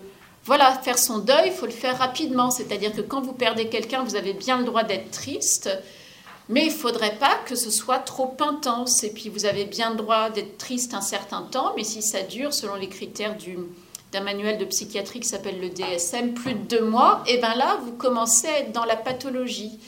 voilà, 0.43 0.73
faire 0.73 0.97
son 0.97 1.19
deuil, 1.19 1.47
il 1.47 1.51
faut 1.51 1.67
le 1.67 1.71
faire 1.71 1.97
rapidement. 1.99 2.49
C'est-à-dire 2.49 2.93
que 2.93 3.01
quand 3.01 3.21
vous 3.21 3.33
perdez 3.33 3.69
quelqu'un, 3.69 4.03
vous 4.03 4.15
avez 4.15 4.33
bien 4.33 4.57
le 4.57 4.63
droit 4.63 4.83
d'être 4.83 5.11
triste, 5.11 5.69
mais 6.49 6.65
il 6.65 6.71
ne 6.71 6.77
faudrait 6.77 7.15
pas 7.17 7.37
que 7.45 7.55
ce 7.55 7.69
soit 7.69 7.99
trop 7.99 8.35
intense. 8.39 9.03
Et 9.03 9.11
puis 9.11 9.29
vous 9.29 9.45
avez 9.45 9.65
bien 9.65 9.91
le 9.91 9.97
droit 9.97 10.29
d'être 10.29 10.57
triste 10.57 10.93
un 10.93 11.01
certain 11.01 11.43
temps, 11.43 11.73
mais 11.75 11.83
si 11.83 12.01
ça 12.01 12.23
dure, 12.23 12.53
selon 12.53 12.75
les 12.75 12.89
critères 12.89 13.37
d'un 14.12 14.22
manuel 14.22 14.58
de 14.58 14.65
psychiatrie 14.65 15.22
qui 15.22 15.27
s'appelle 15.27 15.60
le 15.62 15.70
DSM, 15.70 16.34
plus 16.34 16.53
de 16.53 16.60
deux 16.60 16.86
mois, 16.86 17.24
et 17.27 17.36
eh 17.36 17.38
bien 17.38 17.56
là, 17.56 17.80
vous 17.84 17.94
commencez 17.94 18.48
à 18.48 18.60
être 18.60 18.72
dans 18.72 18.86
la 18.86 18.98
pathologie. 18.98 19.80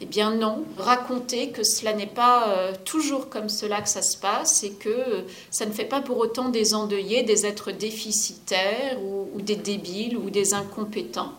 Eh 0.00 0.04
bien 0.04 0.34
non, 0.34 0.64
raconter 0.76 1.50
que 1.50 1.62
cela 1.62 1.94
n'est 1.94 2.06
pas 2.06 2.48
euh, 2.48 2.72
toujours 2.84 3.30
comme 3.30 3.48
cela 3.48 3.80
que 3.80 3.88
ça 3.88 4.02
se 4.02 4.18
passe 4.18 4.62
et 4.62 4.72
que 4.72 4.90
euh, 4.90 5.22
ça 5.50 5.64
ne 5.64 5.70
fait 5.70 5.86
pas 5.86 6.02
pour 6.02 6.18
autant 6.18 6.50
des 6.50 6.74
endeuillés, 6.74 7.22
des 7.22 7.46
êtres 7.46 7.72
déficitaires 7.72 8.98
ou, 9.02 9.40
des 9.40 9.56
débiles 9.56 10.18
ou 10.18 10.28
des 10.28 10.52
incompétents. 10.52 11.32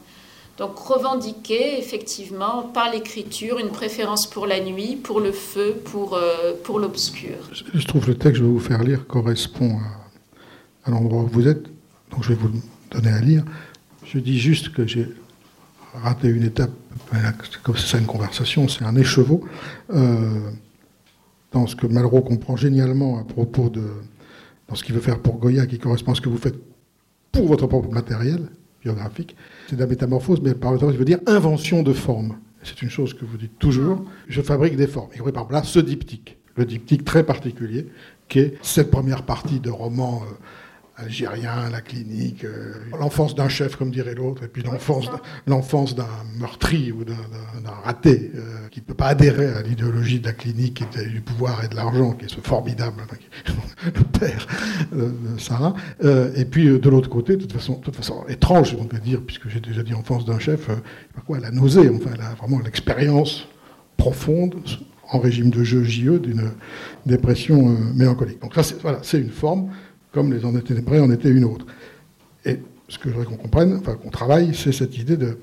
Donc 0.58 0.76
revendiquer 0.80 1.78
effectivement 1.78 2.64
par 2.64 2.92
l'écriture 2.92 3.60
une 3.60 3.70
préférence 3.70 4.26
pour 4.26 4.48
la 4.48 4.60
nuit, 4.60 4.96
pour 4.96 5.20
le 5.20 5.32
feu, 5.32 5.80
pour, 5.86 6.16
euh, 6.16 6.54
pour 6.64 6.80
l'obscur. 6.80 7.36
Je 7.52 7.86
trouve 7.86 8.08
le 8.08 8.16
texte 8.16 8.32
que 8.34 8.40
je 8.40 8.44
vais 8.44 8.50
vous 8.50 8.60
faire 8.60 8.84
lire 8.84 9.06
correspond 9.06 9.78
à 10.84 10.90
l'endroit 10.90 11.22
où 11.22 11.28
vous 11.28 11.48
êtes, 11.48 11.68
donc 12.12 12.24
je 12.24 12.30
vais 12.30 12.36
vous 12.36 12.50
le 12.50 12.60
donner 12.92 13.10
à 13.10 13.22
lire. 13.22 13.44
Je 14.06 14.20
dis 14.20 14.40
juste 14.40 14.70
que 14.74 14.88
j'ai 14.88 15.08
raté 15.94 16.30
une 16.30 16.44
étape 16.44 16.72
comme 17.64 17.78
c'est 17.78 17.98
une 17.98 18.06
conversation, 18.06 18.68
c'est 18.68 18.84
un 18.84 18.96
écheveau, 18.96 19.44
euh, 19.94 20.50
dans 21.52 21.68
ce 21.68 21.76
que 21.76 21.88
Malraux 21.88 22.22
comprend 22.22 22.56
génialement 22.56 23.20
à 23.20 23.24
propos 23.24 23.70
de, 23.70 23.84
dans 24.68 24.76
ce 24.76 24.84
qu'il 24.84 24.96
veut 24.96 25.02
faire 25.02 25.20
pour 25.20 25.38
Goya, 25.38 25.66
qui 25.66 25.80
correspond 25.80 26.12
à 26.12 26.16
ce 26.16 26.22
que 26.22 26.30
vous 26.30 26.38
faites 26.38 26.58
pour 27.32 27.48
votre 27.48 27.68
propre 27.68 27.90
matériel 27.90 28.50
biographique. 28.82 29.36
C'est 29.70 29.76
de 29.76 29.82
la 29.82 29.88
métamorphose, 29.88 30.42
mais 30.42 30.54
par 30.54 30.72
métamorphose, 30.72 30.96
il 30.96 31.00
veut 31.00 31.06
dire 31.06 31.20
invention 31.28 31.84
de 31.84 31.94
forme. 31.94 32.38
C'est 32.64 32.82
une 32.82 32.90
chose 32.90 33.14
que 33.14 33.24
vous 33.24 33.38
dites 33.38 33.58
toujours. 33.60 34.04
Je 34.28 34.42
fabrique 34.42 34.76
des 34.76 34.88
formes. 34.88 35.10
Et 35.14 35.32
par 35.32 35.52
là, 35.52 35.64
ce 35.64 35.80
diptyque, 35.80 36.38
le 36.56 36.66
diptyque 36.66 37.06
très 37.06 37.24
particulier, 37.24 37.88
qui 38.28 38.40
est 38.40 38.58
cette 38.62 38.92
première 38.92 39.24
partie 39.24 39.60
de 39.60 39.70
roman. 39.70 40.24
Euh, 40.24 40.34
algérien, 40.98 41.70
la 41.72 41.82
clinique, 41.82 42.44
euh, 42.44 42.74
l'enfance 43.00 43.36
d'un 43.36 43.50
chef, 43.50 43.76
comme 43.76 43.92
dirait 43.92 44.16
l'autre, 44.16 44.44
et 44.44 44.48
puis 44.48 44.64
l'enfance 44.64 45.96
d'un 45.96 46.08
meurtri 46.38 46.92
ou 46.92 47.04
d'un 47.04 47.16
raté 47.84 48.32
euh, 48.36 48.68
qui 48.72 48.80
ne 48.80 48.86
peut 48.86 48.96
pas 48.96 49.08
adhérer 49.08 49.54
à 49.54 49.62
l'idéologie 49.62 50.20
de 50.20 50.26
la 50.26 50.34
clinique 50.34 50.84
et 51.00 51.06
du 51.06 51.22
pouvoir 51.22 51.64
et 51.64 51.68
de 51.68 51.76
l'argent, 51.76 52.14
qui 52.14 52.26
est 52.26 52.30
ce 52.34 52.42
formidable, 52.42 53.04
le 53.86 54.20
père 54.20 54.48
de 54.92 55.14
Sarah. 55.38 55.76
Euh, 56.04 56.32
et 56.36 56.46
puis 56.46 56.66
de 56.66 56.90
l'autre 56.90 57.10
côté, 57.10 57.36
de 57.36 57.42
toute 57.42 57.54
façon, 57.54 57.76
toute 57.76 57.96
façon 57.96 58.26
étrange, 58.28 58.76
on 58.80 58.86
peut 58.86 58.98
dire, 58.98 59.22
puisque 59.22 59.50
j'ai 59.50 59.60
déjà 59.60 59.84
dit 59.84 59.94
enfance 59.94 60.26
d'un 60.26 60.40
chef, 60.40 60.68
quoi, 61.28 61.40
la 61.40 61.52
nausée, 61.52 61.90
enfin, 61.90 62.10
elle 62.16 62.22
a 62.22 62.34
vraiment 62.34 62.60
l'expérience 62.60 63.48
profonde 63.98 64.56
en 65.10 65.20
régime 65.20 65.52
de 65.52 65.64
jeu 65.64 65.84
JE 65.84 66.20
d'une 66.20 66.52
dépression 67.06 67.78
mélancolique. 67.96 68.42
Donc 68.42 68.58
voilà, 68.82 69.00
c'est 69.04 69.20
une 69.20 69.30
forme 69.30 69.70
comme 70.18 70.34
les 70.34 70.64
ténébrés 70.64 71.00
en 71.00 71.12
étaient 71.12 71.30
une 71.30 71.46
autre. 71.46 71.68
Et 72.44 72.58
ce 72.90 72.98
que 72.98 73.10
je 73.10 73.14
voudrais 73.14 73.28
qu'on 73.28 73.40
comprenne, 73.40 73.78
enfin 73.80 73.94
qu'on 73.94 74.10
travaille, 74.10 74.56
c'est 74.56 74.72
cette 74.72 74.98
idée 74.98 75.16
de 75.16 75.38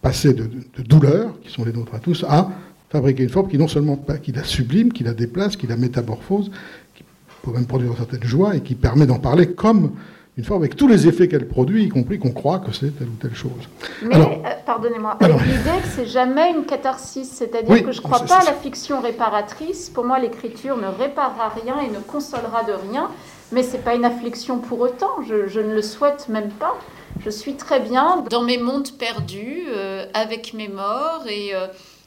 passer 0.00 0.32
de, 0.32 0.48
douleurs, 0.84 1.40
qui 1.40 1.50
sont 1.50 1.64
les 1.64 1.72
nôtres 1.72 1.96
à 1.96 1.98
tous, 1.98 2.24
à 2.28 2.48
fabriquer 2.88 3.24
une 3.24 3.30
forme 3.30 3.48
qui 3.48 3.58
non 3.58 3.66
seulement 3.66 3.98
qui 4.22 4.30
la 4.30 4.44
sublime, 4.44 4.92
qui 4.92 5.02
la 5.02 5.12
déplace, 5.12 5.56
qui 5.56 5.66
la 5.66 5.76
métamorphose, 5.76 6.52
qui 6.94 7.02
peut 7.42 7.50
même 7.50 7.66
produire 7.66 7.90
une 7.90 7.96
certaine 7.96 8.22
joie 8.22 8.54
et 8.54 8.60
qui 8.60 8.76
permet 8.76 9.06
d'en 9.06 9.18
parler 9.18 9.48
comme 9.48 9.90
une 10.38 10.44
forme 10.44 10.62
avec 10.62 10.76
tous 10.76 10.86
les 10.86 11.08
effets 11.08 11.26
qu'elle 11.26 11.48
produit, 11.48 11.82
y 11.84 11.88
compris 11.88 12.20
qu'on 12.20 12.30
croit 12.30 12.60
que 12.60 12.70
c'est 12.70 12.96
telle 12.96 13.08
ou 13.08 13.16
telle 13.20 13.34
chose. 13.34 13.68
Mais, 14.04 14.14
euh, 14.14 14.50
pardonnez-moi, 14.64 15.18
l'idée 15.20 15.80
que 15.82 15.88
c'est 15.96 16.06
jamais 16.06 16.52
une 16.52 16.64
catharsis, 16.64 17.28
c'est-à-dire 17.28 17.84
que 17.84 17.90
je 17.90 17.98
ne 17.98 18.04
crois 18.04 18.20
pas 18.20 18.38
à 18.38 18.44
la 18.44 18.54
fiction 18.54 19.00
réparatrice. 19.00 19.90
Pour 19.90 20.04
moi, 20.04 20.20
l'écriture 20.20 20.76
ne 20.76 20.86
réparera 20.86 21.48
rien 21.48 21.80
et 21.80 21.90
ne 21.90 21.98
consolera 21.98 22.62
de 22.62 22.72
rien. 22.72 23.10
Mais 23.52 23.62
ce 23.62 23.72
n'est 23.72 23.82
pas 23.82 23.94
une 23.94 24.06
affliction 24.06 24.58
pour 24.58 24.80
autant, 24.80 25.22
je, 25.28 25.60
ne 25.60 25.74
le 25.74 25.82
souhaite 25.82 26.28
même 26.30 26.50
pas. 26.50 26.74
Je 27.22 27.28
suis 27.28 27.54
très 27.54 27.80
bien 27.80 28.24
dans 28.30 28.42
mes 28.42 28.56
mondes 28.56 28.90
perdus, 28.92 29.64
euh, 29.68 30.06
avec 30.14 30.54
mes 30.54 30.68
morts, 30.68 31.24
euh, 31.26 31.66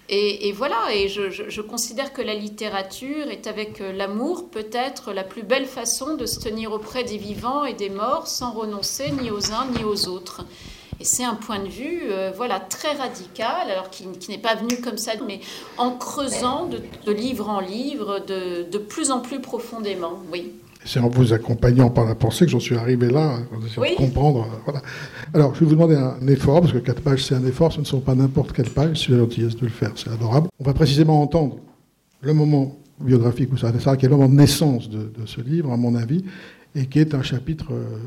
et, 0.10 0.48
et, 0.48 0.52
voilà, 0.52 0.78
et 0.92 1.08
je, 1.08 1.62
considère 1.62 2.14
que 2.14 2.24
la 2.24 2.34
littérature 2.34 3.30
est 3.30 3.46
avec 3.46 3.80
euh, 3.80 3.92
l'amour 3.92 4.50
peut-être 4.50 5.14
la 5.14 5.24
plus 5.24 5.44
belle 5.44 5.68
façon 5.68 6.16
de 6.16 6.26
se 6.26 6.40
tenir 6.40 6.72
auprès 6.72 7.04
des 7.04 7.18
vivants 7.18 7.64
et 7.64 7.74
des 7.74 7.92
morts 7.92 8.26
sans 8.26 8.52
renoncer 8.52 9.12
ni 9.22 9.30
aux 9.30 9.52
uns 9.52 9.68
ni 9.78 9.84
aux 9.84 10.08
autres. 10.08 10.44
Et 11.00 11.06
c'est 11.06 11.26
un 11.26 11.36
point 11.36 11.60
de 11.60 11.68
vue 11.68 12.04
voilà, 12.38 12.60
très 12.62 12.94
radical, 12.94 13.70
alors 13.70 13.90
qui, 13.90 14.08
n'est 14.30 14.38
pas 14.38 14.56
venu 14.56 14.80
comme 14.80 14.98
ça, 14.98 15.12
mais 15.28 15.42
en 15.78 15.92
creusant 15.92 16.68
de, 16.68 17.12
livre 17.12 17.50
en 17.50 17.60
livre 17.60 18.20
de, 18.20 18.64
de 18.64 18.78
plus 18.78 19.12
en 19.12 19.20
plus 19.20 19.42
profondément, 19.42 20.22
oui. 20.32 20.54
C'est 20.86 21.00
en 21.00 21.10
vous 21.10 21.34
accompagnant 21.34 21.90
par 21.90 22.06
la 22.06 22.14
pensée 22.14 22.46
que 22.46 22.52
j'en 22.52 22.60
suis 22.60 22.76
arrivé 22.76 23.10
là, 23.10 23.40
en 23.52 23.66
essayant 23.66 23.92
de 23.92 23.98
comprendre. 23.98 24.42
Euh, 24.42 24.58
voilà. 24.66 24.82
Alors, 25.34 25.56
je 25.56 25.62
vais 25.62 25.66
vous 25.66 25.74
demander 25.74 25.96
un 25.96 26.26
effort, 26.28 26.62
parce 26.62 26.74
que 26.74 26.78
quatre 26.78 27.02
pages, 27.02 27.26
c'est 27.26 27.36
un 27.36 27.46
effort, 27.46 27.74
ce 27.74 27.80
ne 27.80 27.86
sont 27.86 28.00
pas 28.00 28.14
n'importe 28.14 28.54
quelle 28.54 28.70
page, 28.70 29.04
si 29.04 29.12
la 29.12 29.18
gentillesse 29.18 29.56
de 29.56 29.64
le 29.64 29.72
faire, 29.72 29.92
c'est 29.96 30.12
adorable. 30.12 30.48
On 30.60 30.64
va 30.64 30.74
précisément 30.74 31.22
entendre 31.22 31.58
le 32.22 32.34
moment 32.34 32.78
biographique 33.00 33.52
où 33.52 33.58
ça 33.58 33.72
qui 33.72 34.06
est 34.06 34.10
le 34.10 34.16
moment 34.16 34.30
de 34.30 34.36
naissance 34.36 34.90
de, 34.90 35.10
ce 35.26 35.42
livre, 35.42 35.72
à 35.72 35.78
mon 35.78 35.96
avis, 35.96 36.24
et 36.76 36.86
qui 36.86 37.00
est 37.00 37.16
un 37.16 37.24
chapitre 37.24 37.74
euh, 37.74 37.98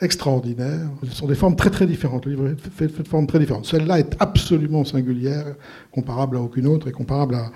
extraordinaire. 0.00 0.88
Ce 1.04 1.14
sont 1.14 1.26
des 1.26 1.34
formes 1.34 1.56
très 1.56 1.70
très 1.70 1.86
différentes. 1.86 2.26
Le 2.26 2.32
livre 2.32 2.48
est 2.48 2.70
fait 2.70 2.86
de 2.86 3.08
formes 3.08 3.26
très 3.26 3.38
différentes. 3.38 3.66
Celle-là 3.66 3.98
est 3.98 4.16
absolument 4.18 4.84
singulière, 4.84 5.54
comparable 5.92 6.36
à 6.38 6.40
aucune 6.40 6.66
autre, 6.66 6.88
et 6.88 6.92
comparable 6.92 7.34
à 7.34 7.52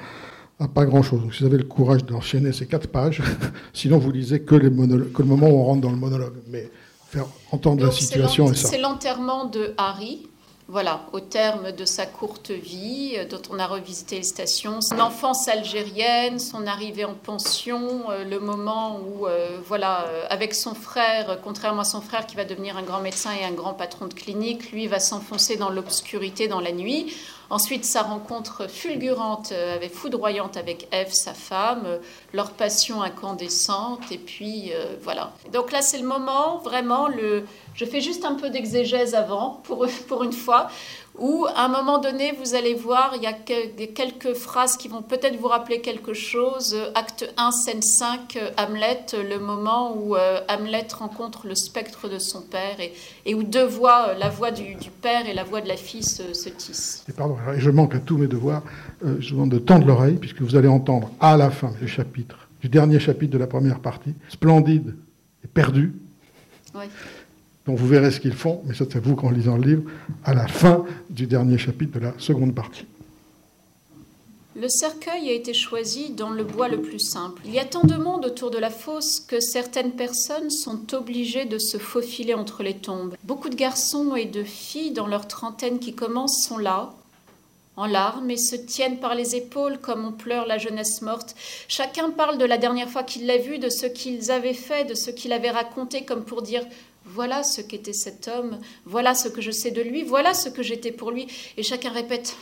à 0.59 0.69
pas 0.69 0.85
grand-chose. 0.85 1.21
Donc 1.21 1.35
si 1.35 1.41
vous 1.41 1.47
avez 1.47 1.59
le 1.59 1.65
courage 1.65 2.05
d'enchaîner 2.05 2.53
ces 2.53 2.67
quatre 2.67 2.89
pages, 2.89 3.23
sinon 3.73 3.99
vous 3.99 4.11
lisez 4.11 4.41
que, 4.41 4.55
les 4.55 4.71
que 4.71 5.23
le 5.23 5.29
moment 5.29 5.49
où 5.49 5.59
on 5.59 5.65
rentre 5.65 5.83
dans 5.83 5.91
le 5.91 5.97
monologue. 5.97 6.35
Mais 6.49 6.71
faire 7.09 7.27
entendre 7.53 7.85
la 7.85 7.93
situation 7.93 8.51
et 8.51 8.55
ça. 8.55 8.69
C'est 8.69 8.79
l'enterrement 8.79 9.45
de 9.45 9.75
Harry, 9.79 10.27
voilà, 10.69 11.03
au 11.13 11.21
terme 11.21 11.71
de 11.71 11.85
sa 11.85 12.07
courte 12.07 12.51
vie, 12.51 13.15
euh, 13.17 13.25
dont 13.25 13.43
on 13.51 13.59
a 13.61 13.67
revisité 13.67 14.17
les 14.17 14.25
stations, 14.25 14.81
son 14.81 14.99
enfance 14.99 15.47
algérienne, 15.47 16.41
son 16.41 16.67
arrivée 16.67 17.05
en 17.05 17.15
pension, 17.15 18.11
euh, 18.11 18.25
le 18.25 18.41
moment 18.41 18.99
où, 18.99 19.27
euh, 19.27 19.61
voilà, 19.65 20.07
avec 20.29 20.55
son 20.55 20.75
frère, 20.75 21.39
contrairement 21.45 21.83
à 21.83 21.85
son 21.85 22.01
frère 22.01 22.27
qui 22.27 22.35
va 22.35 22.45
devenir 22.45 22.77
un 22.77 22.83
grand 22.83 23.01
médecin 23.01 23.31
et 23.41 23.45
un 23.45 23.53
grand 23.53 23.75
patron 23.75 24.07
de 24.07 24.15
clinique, 24.15 24.73
lui 24.73 24.89
va 24.89 24.99
s'enfoncer 24.99 25.57
dans 25.57 25.71
l'obscurité 25.71 26.49
dans 26.49 26.61
la 26.61 26.73
nuit 26.73 27.15
Ensuite, 27.49 27.85
sa 27.85 28.03
rencontre 28.03 28.69
fulgurante, 28.69 29.53
euh, 29.53 29.77
avec, 29.77 29.95
foudroyante 29.95 30.57
avec 30.57 30.89
Ève, 30.91 31.13
sa 31.13 31.33
femme, 31.33 31.83
euh, 31.87 31.99
leur 32.33 32.51
passion 32.51 33.03
incandescente, 33.03 34.11
et 34.11 34.19
puis 34.19 34.73
euh, 34.73 34.97
voilà. 35.03 35.33
Donc 35.53 35.71
là, 35.71 35.81
c'est 35.81 35.99
le 35.99 36.07
moment, 36.07 36.59
vraiment, 36.59 37.07
le... 37.09 37.45
je 37.77 37.85
fais 37.85 38.01
juste 38.01 38.25
un 38.25 38.35
peu 38.35 38.51
d'exégèse 38.51 39.15
avant, 39.15 39.61
pour, 39.65 39.87
pour 40.09 40.25
une 40.25 40.33
fois, 40.33 40.69
où 41.19 41.47
à 41.55 41.65
un 41.65 41.69
moment 41.69 41.99
donné, 41.99 42.33
vous 42.33 42.55
allez 42.55 42.75
voir, 42.75 43.15
il 43.17 43.23
y 43.23 43.27
a 43.27 43.33
quelques 43.33 44.35
phrases 44.35 44.77
qui 44.77 44.89
vont 44.89 45.03
peut-être 45.03 45.37
vous 45.37 45.49
rappeler 45.49 45.81
quelque 45.81 46.13
chose. 46.13 46.77
Acte 46.95 47.33
1, 47.37 47.51
scène 47.53 47.83
5, 47.83 48.39
Hamlet, 48.59 49.07
le 49.13 49.39
moment 49.39 49.97
où 49.97 50.17
Hamlet 50.49 50.87
rencontre 50.99 51.47
le 51.47 51.55
spectre 51.55 52.09
de 52.09 52.19
son 52.19 52.43
père 52.43 52.81
et, 52.81 52.93
et 53.25 53.35
où 53.35 53.43
deux 53.43 53.65
voix, 53.65 54.15
la 54.15 54.29
voix 54.29 54.51
du, 54.51 54.77
père 55.03 55.29
et 55.29 55.35
la 55.35 55.45
voix 55.45 55.61
de 55.61 55.69
la 55.69 55.77
fille 55.77 56.03
se, 56.03 56.35
se 56.35 56.49
tissent. 56.49 57.05
Et 57.09 57.13
pardon, 57.13 57.37
je 57.57 57.71
manque 57.71 57.95
à 57.95 57.99
tous 57.99 58.19
mes 58.19 58.27
devoirs. 58.27 58.63
Euh, 59.05 59.17
je 59.21 59.31
vous 59.31 59.37
demande 59.37 59.51
de 59.51 59.59
tendre 59.59 59.87
l'oreille, 59.87 60.17
puisque 60.17 60.43
vous 60.43 60.57
allez 60.57 60.69
entendre 60.69 61.11
à 61.21 61.37
la 61.37 61.51
fin 61.51 61.73
du 61.81 61.89
chapitre, 61.89 62.49
du 62.61 62.69
dernier 62.69 62.99
chapitre 62.99 63.33
de 63.33 63.39
la 63.39 63.47
première 63.47 63.81
partie, 63.81 64.15
splendide 64.29 64.95
et 65.45 65.49
perdu. 65.49 65.95
Donc 67.67 67.79
vous 67.79 67.87
verrez 67.87 68.11
ce 68.11 68.21
qu'ils 68.21 68.35
font, 68.35 68.63
mais 68.65 68.75
ça 68.75 68.85
c'est 68.91 69.03
vous 69.03 69.17
qu'en 69.17 69.31
lisant 69.31 69.57
le 69.57 69.69
livre, 69.69 69.83
à 70.25 70.35
la 70.35 70.47
fin 70.47 70.85
du 71.11 71.27
dernier 71.27 71.59
chapitre 71.59 71.99
de 71.99 72.05
la 72.05 72.15
seconde 72.19 72.55
partie. 72.55 72.87
Le 74.59 74.71
cercueil 74.71 75.29
a 75.29 75.33
été 75.33 75.53
choisi 75.53 76.11
dans 76.11 76.31
le 76.31 76.43
bois 76.43 76.69
le 76.69 76.81
plus 76.81 76.99
simple. 76.99 77.43
Il 77.45 77.53
y 77.53 77.59
a 77.59 77.67
tant 77.67 77.83
de 77.83 77.97
monde 77.97 78.25
autour 78.25 78.51
de 78.51 78.57
la 78.57 78.71
fosse 78.71 79.21
que 79.21 79.39
certaines 79.39 79.93
personnes 79.93 80.49
sont 80.49 80.95
obligées 80.95 81.45
de 81.45 81.59
se 81.59 81.77
faufiler 81.77 82.33
entre 82.33 82.63
les 82.63 82.73
tombes. 82.73 83.17
Beaucoup 83.25 83.51
de 83.51 83.55
garçons 83.55 84.17
et 84.17 84.25
de 84.25 84.43
filles 84.43 84.93
dans 84.93 85.09
leur 85.09 85.29
trentaine 85.29 85.79
qui 85.79 85.95
commencent 85.95 86.43
sont 86.43 86.57
là, 86.57 86.95
en 87.77 87.85
larmes, 87.85 88.31
et 88.31 88.39
se 88.39 88.57
tiennent 88.57 88.99
par 88.99 89.15
les 89.15 89.37
épaules 89.37 89.79
comme 89.79 90.07
on 90.07 90.13
pleure 90.13 90.47
la 90.47 90.57
jeunesse 90.57 91.03
morte. 91.03 91.37
Chacun 91.69 92.09
parle 92.09 92.39
de 92.39 92.47
la 92.47 92.57
dernière 92.57 92.89
fois 92.89 93.03
qu'il 93.03 93.27
l'a 93.27 93.37
vu, 93.37 93.59
de 93.59 93.69
ce 93.69 93.85
qu'ils 93.85 94.31
avaient 94.31 94.55
fait, 94.55 94.89
de 94.89 94.95
ce 94.95 95.11
qu'il 95.11 95.35
avait 95.35 95.51
raconté, 95.51 96.07
comme 96.07 96.25
pour 96.25 96.41
dire 96.41 96.65
voilà 97.07 97.43
ce 97.43 97.61
qu'était 97.61 97.93
cet 97.93 98.29
homme, 98.29 98.59
voilà 98.85 99.15
ce 99.15 99.29
que 99.29 99.41
je 99.41 99.51
sais 99.51 99.71
de 99.71 99.83
lui, 99.83 100.03
voilà 100.03 100.35
ce 100.35 100.49
que 100.49 100.63
j'étais 100.63 100.93
pour 100.93 101.11
lui. 101.11 101.27
Et 101.57 101.63
chacun 101.63 101.91
répète 101.91 102.37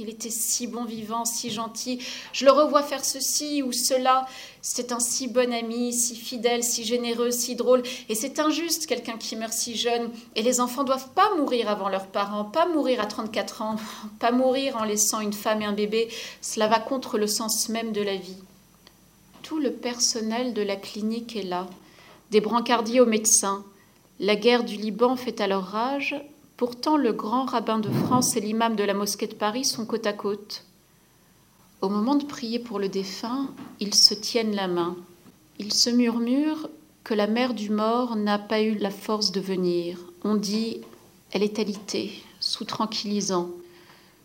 il 0.00 0.08
était 0.08 0.30
si 0.30 0.66
bon 0.66 0.84
vivant, 0.84 1.26
si 1.26 1.50
gentil. 1.50 2.02
Je 2.32 2.46
le 2.46 2.50
revois 2.50 2.82
faire 2.82 3.04
ceci 3.04 3.62
ou 3.62 3.70
cela. 3.70 4.26
C'est 4.62 4.92
un 4.92 4.98
si 4.98 5.28
bon 5.28 5.52
ami, 5.52 5.92
si 5.92 6.16
fidèle, 6.16 6.64
si 6.64 6.84
généreux, 6.84 7.30
si 7.30 7.54
drôle. 7.54 7.82
Et 8.08 8.14
c'est 8.14 8.38
injuste, 8.38 8.86
quelqu'un 8.86 9.18
qui 9.18 9.36
meurt 9.36 9.52
si 9.52 9.76
jeune. 9.76 10.10
Et 10.36 10.42
les 10.42 10.60
enfants 10.60 10.84
doivent 10.84 11.10
pas 11.10 11.34
mourir 11.36 11.68
avant 11.68 11.90
leurs 11.90 12.06
parents, 12.06 12.44
pas 12.44 12.66
mourir 12.66 12.98
à 13.02 13.06
34 13.06 13.60
ans, 13.60 13.76
pas 14.18 14.32
mourir 14.32 14.78
en 14.78 14.84
laissant 14.84 15.20
une 15.20 15.34
femme 15.34 15.60
et 15.60 15.66
un 15.66 15.74
bébé. 15.74 16.08
Cela 16.40 16.66
va 16.66 16.80
contre 16.80 17.18
le 17.18 17.26
sens 17.26 17.68
même 17.68 17.92
de 17.92 18.00
la 18.00 18.16
vie. 18.16 18.38
Tout 19.42 19.58
le 19.58 19.72
personnel 19.72 20.54
de 20.54 20.62
la 20.62 20.76
clinique 20.76 21.36
est 21.36 21.42
là, 21.42 21.68
des 22.30 22.40
brancardiers 22.40 23.00
aux 23.00 23.06
médecins. 23.06 23.64
La 24.20 24.36
guerre 24.36 24.64
du 24.64 24.76
Liban 24.76 25.16
fait 25.16 25.40
alors 25.40 25.64
rage, 25.64 26.14
Pourtant, 26.60 26.98
le 26.98 27.14
grand 27.14 27.46
rabbin 27.46 27.78
de 27.78 27.88
France 27.88 28.36
et 28.36 28.40
l'imam 28.42 28.76
de 28.76 28.84
la 28.84 28.92
mosquée 28.92 29.26
de 29.26 29.34
Paris 29.34 29.64
sont 29.64 29.86
côte 29.86 30.06
à 30.06 30.12
côte. 30.12 30.66
Au 31.80 31.88
moment 31.88 32.16
de 32.16 32.26
prier 32.26 32.58
pour 32.58 32.78
le 32.78 32.90
défunt, 32.90 33.48
ils 33.80 33.94
se 33.94 34.12
tiennent 34.12 34.54
la 34.54 34.68
main. 34.68 34.94
Ils 35.58 35.72
se 35.72 35.88
murmurent 35.88 36.68
que 37.02 37.14
la 37.14 37.26
mère 37.26 37.54
du 37.54 37.70
mort 37.70 38.14
n'a 38.14 38.38
pas 38.38 38.60
eu 38.60 38.74
la 38.74 38.90
force 38.90 39.32
de 39.32 39.40
venir. 39.40 39.96
On 40.22 40.34
dit 40.34 40.82
elle 41.32 41.42
est 41.42 41.58
alitée, 41.58 42.12
sous 42.40 42.66
tranquillisant. 42.66 43.48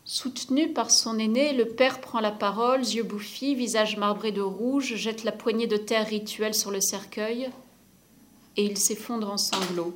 Soutenu 0.03 0.73
par 0.73 0.91
son 0.91 1.17
aîné, 1.17 1.53
le 1.53 1.69
père 1.69 2.01
prend 2.01 2.19
la 2.19 2.31
parole, 2.31 2.81
yeux 2.81 3.03
bouffis, 3.03 3.55
visage 3.55 3.95
marbré 3.95 4.33
de 4.33 4.41
rouge, 4.41 4.95
jette 4.95 5.23
la 5.23 5.31
poignée 5.31 5.67
de 5.67 5.77
terre 5.77 6.05
rituelle 6.05 6.53
sur 6.53 6.71
le 6.71 6.81
cercueil, 6.81 7.49
et 8.57 8.65
il 8.65 8.77
s'effondre 8.77 9.29
en 9.29 9.37
sanglots. 9.37 9.93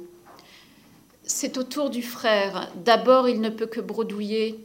C'est 1.23 1.57
au 1.57 1.63
tour 1.63 1.89
du 1.89 2.01
frère. 2.01 2.71
D'abord, 2.75 3.29
il 3.29 3.41
ne 3.41 3.49
peut 3.49 3.67
que 3.67 3.79
bredouiller. 3.79 4.59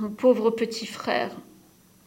Mon 0.00 0.10
pauvre 0.10 0.50
petit 0.50 0.86
frère, 0.86 1.30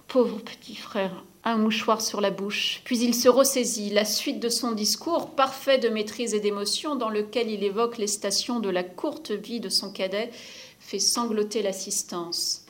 pauvre 0.07 0.39
petit 0.39 0.75
frère, 0.75 1.23
un 1.45 1.57
mouchoir 1.57 2.01
sur 2.01 2.19
la 2.19 2.31
bouche. 2.31 2.81
Puis 2.83 2.99
il 2.99 3.15
se 3.15 3.29
ressaisit. 3.29 3.89
La 3.89 4.03
suite 4.03 4.41
de 4.41 4.49
son 4.49 4.73
discours, 4.73 5.31
parfait 5.31 5.77
de 5.77 5.89
maîtrise 5.89 6.33
et 6.33 6.41
d'émotion, 6.41 6.95
dans 6.95 7.09
lequel 7.09 7.49
il 7.49 7.63
évoque 7.63 7.97
les 7.97 8.07
stations 8.07 8.59
de 8.59 8.69
la 8.69 8.83
courte 8.83 9.31
vie 9.31 9.61
de 9.61 9.69
son 9.69 9.91
cadet, 9.91 10.31
fait 10.79 10.99
sangloter 10.99 11.61
l'assistance. 11.61 12.65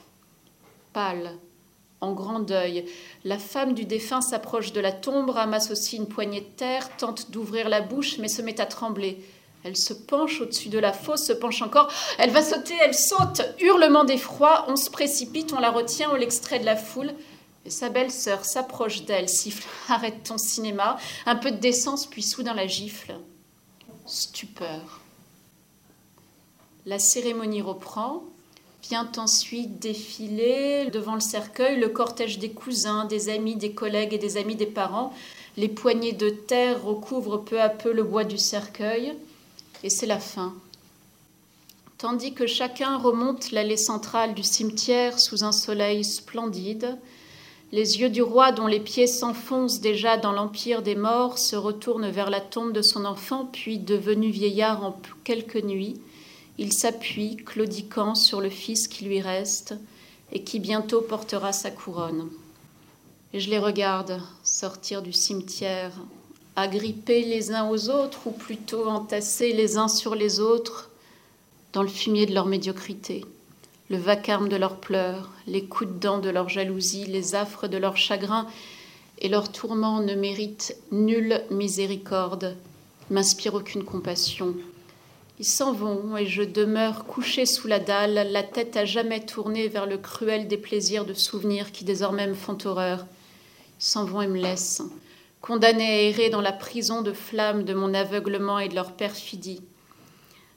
Pâle, 0.94 1.38
en 2.04 2.14
grand 2.14 2.40
deuil, 2.40 2.86
la 3.24 3.40
femme 3.40 3.74
du 3.74 3.86
défunt 3.86 4.22
s'approche 4.22 4.74
de 4.74 4.82
la 4.82 4.92
tombe, 4.92 5.30
ramasse 5.30 5.72
aussi 5.72 5.96
une 5.96 6.08
poignée 6.08 6.42
de 6.42 6.46
terre, 6.46 6.96
tente 6.98 7.32
d'ouvrir 7.32 7.70
la 7.70 7.82
bouche, 7.82 8.18
mais 8.18 8.28
se 8.28 8.42
met 8.42 8.60
à 8.60 8.66
trembler. 8.66 9.24
Elle 9.64 9.78
se 9.78 9.94
penche 9.94 10.42
au-dessus 10.42 10.68
de 10.68 10.80
la 10.80 10.92
fosse, 10.92 11.26
se 11.26 11.34
penche 11.34 11.62
encore. 11.62 11.90
Elle 12.18 12.32
va 12.32 12.44
sauter, 12.44 12.74
elle 12.84 12.94
saute. 12.94 13.42
Hurlement 13.62 14.04
d'effroi, 14.04 14.66
on 14.68 14.76
se 14.76 14.90
précipite, 14.90 15.54
on 15.54 15.60
la 15.60 15.72
retient, 15.72 16.12
on 16.12 16.16
l'extrait 16.16 16.60
de 16.60 16.66
la 16.66 16.76
foule. 16.76 17.14
Et 17.66 17.70
sa 17.70 17.88
belle-sœur 17.88 18.44
s'approche 18.44 19.04
d'elle, 19.04 19.30
siffle 19.30 19.66
Arrête 19.90 20.24
ton 20.24 20.38
cinéma. 20.38 20.98
Un 21.26 21.38
peu 21.38 21.52
de 21.52 21.58
décence, 21.58 22.06
puis 22.06 22.22
soudain 22.22 22.54
la 22.54 22.68
gifle. 22.68 23.16
Stupeur. 24.06 25.00
La 26.86 27.00
cérémonie 27.00 27.62
reprend. 27.62 28.24
Vient 28.90 29.10
ensuite 29.18 29.80
défiler 29.80 30.90
devant 30.92 31.16
le 31.16 31.22
cercueil 31.22 31.80
le 31.80 31.90
cortège 31.90 32.40
des 32.40 32.52
cousins, 32.52 33.06
des 33.06 33.30
amis, 33.30 33.56
des 33.56 33.72
collègues 33.72 34.14
et 34.14 34.18
des 34.18 34.38
amis 34.38 34.56
des 34.56 34.66
parents. 34.66 35.14
Les 35.56 35.70
poignées 35.70 36.14
de 36.14 36.30
terre 36.30 36.84
recouvrent 36.84 37.38
peu 37.38 37.62
à 37.62 37.70
peu 37.70 37.94
le 37.94 38.04
bois 38.04 38.26
du 38.26 38.38
cercueil 38.38 39.14
et 39.84 39.90
c'est 39.90 40.06
la 40.06 40.20
fin. 40.20 40.54
Tandis 41.98 42.34
que 42.34 42.48
chacun 42.48 42.98
remonte 42.98 43.52
l'allée 43.52 43.78
centrale 43.78 44.34
du 44.34 44.44
cimetière 44.44 45.20
sous 45.20 45.46
un 45.46 45.54
soleil 45.54 46.04
splendide, 46.04 46.98
les 47.72 48.02
yeux 48.02 48.10
du 48.10 48.22
roi 48.22 48.52
dont 48.52 48.68
les 48.68 48.82
pieds 48.82 49.08
s'enfoncent 49.08 49.80
déjà 49.80 50.18
dans 50.18 50.32
l'empire 50.32 50.82
des 50.82 50.96
morts 50.96 51.40
se 51.40 51.56
retournent 51.56 52.10
vers 52.10 52.30
la 52.30 52.42
tombe 52.42 52.74
de 52.74 52.82
son 52.82 53.06
enfant, 53.06 53.50
puis 53.52 53.80
devenu 53.80 54.30
vieillard 54.30 54.84
en 54.84 55.00
quelques 55.24 55.64
nuits, 55.64 56.00
il 56.58 56.74
s'appuie, 56.74 57.38
claudiquant, 57.38 58.16
sur 58.16 58.42
le 58.42 58.50
fils 58.50 58.88
qui 58.88 59.06
lui 59.06 59.22
reste 59.22 59.76
et 60.32 60.44
qui 60.44 60.60
bientôt 60.60 61.02
portera 61.02 61.52
sa 61.54 61.72
couronne. 61.72 62.30
Et 63.34 63.40
je 63.40 63.50
les 63.50 63.60
regarde 63.60 64.22
sortir 64.44 65.02
du 65.02 65.14
cimetière 65.14 65.94
agrippés 66.56 67.24
les 67.24 67.52
uns 67.52 67.70
aux 67.70 67.90
autres, 67.90 68.28
ou 68.28 68.32
plutôt 68.32 68.88
entassés 68.88 69.54
les 69.54 69.78
uns 69.78 69.88
sur 69.88 70.16
les 70.16 70.40
autres, 70.40 70.90
dans 71.74 71.82
le 71.82 71.90
fumier 71.90 72.26
de 72.26 72.34
leur 72.34 72.46
médiocrité, 72.46 73.26
le 73.90 73.98
vacarme 73.98 74.50
de 74.50 74.56
leurs 74.56 74.80
pleurs, 74.80 75.32
les 75.48 75.64
coups 75.64 75.90
de 75.90 76.00
dents 76.00 76.20
de 76.20 76.30
leur 76.30 76.50
jalousie, 76.50 77.06
les 77.06 77.34
affres 77.34 77.68
de 77.68 77.78
leur 77.78 77.98
chagrin, 77.98 78.48
et 79.20 79.30
leurs 79.30 79.52
tourments 79.52 80.02
ne 80.02 80.14
méritent 80.14 80.78
nulle 80.92 81.42
miséricorde, 81.50 82.56
m'inspirent 83.10 83.56
aucune 83.56 83.84
compassion. 83.84 84.56
Ils 85.44 85.50
s'en 85.50 85.74
vont 85.74 86.16
et 86.16 86.26
je 86.26 86.42
demeure 86.42 87.04
couché 87.04 87.46
sous 87.46 87.68
la 87.68 87.82
dalle, 87.82 88.32
la 88.32 88.44
tête 88.44 88.78
à 88.78 88.86
jamais 88.86 89.20
tournée 89.20 89.68
vers 89.68 89.86
le 89.86 89.98
cruel 89.98 90.48
des 90.48 90.56
plaisirs 90.56 91.04
de 91.04 91.14
souvenirs 91.14 91.74
qui 91.74 91.84
désormais 91.84 92.28
me 92.28 92.34
font 92.34 92.58
horreur. 92.64 93.06
Ils 93.78 93.84
s'en 93.84 94.06
vont 94.06 94.22
et 94.22 94.28
me 94.28 94.40
laissent 94.40 94.82
condamnés 95.42 95.84
à 95.84 96.02
errer 96.04 96.30
dans 96.30 96.40
la 96.40 96.54
prison 96.54 97.02
de 97.02 97.12
flammes 97.12 97.66
de 97.66 97.74
mon 97.74 97.94
aveuglement 97.94 98.58
et 98.58 98.70
de 98.70 98.76
leur 98.76 98.94
perfidie. 98.94 99.60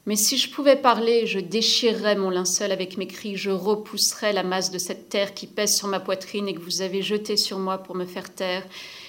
Mais 0.06 0.14
si 0.14 0.38
je 0.38 0.52
pouvais 0.52 0.76
parler, 0.76 1.26
je 1.26 1.40
déchirerais 1.40 2.14
mon 2.14 2.30
linceul 2.30 2.70
avec 2.70 2.96
mes 2.96 3.08
cris, 3.08 3.36
je 3.36 3.50
repousserais 3.50 4.32
la 4.32 4.44
masse 4.44 4.70
de 4.70 4.78
cette 4.78 5.08
terre 5.08 5.34
qui 5.34 5.48
pèse 5.48 5.74
sur 5.74 5.88
ma 5.88 5.98
poitrine 5.98 6.46
et 6.46 6.54
que 6.54 6.60
vous 6.60 6.80
avez 6.80 7.02
jetée 7.02 7.36
sur 7.36 7.58
moi 7.58 7.78
pour 7.78 7.96
me 7.96 8.06
faire 8.06 8.32
taire, 8.32 8.62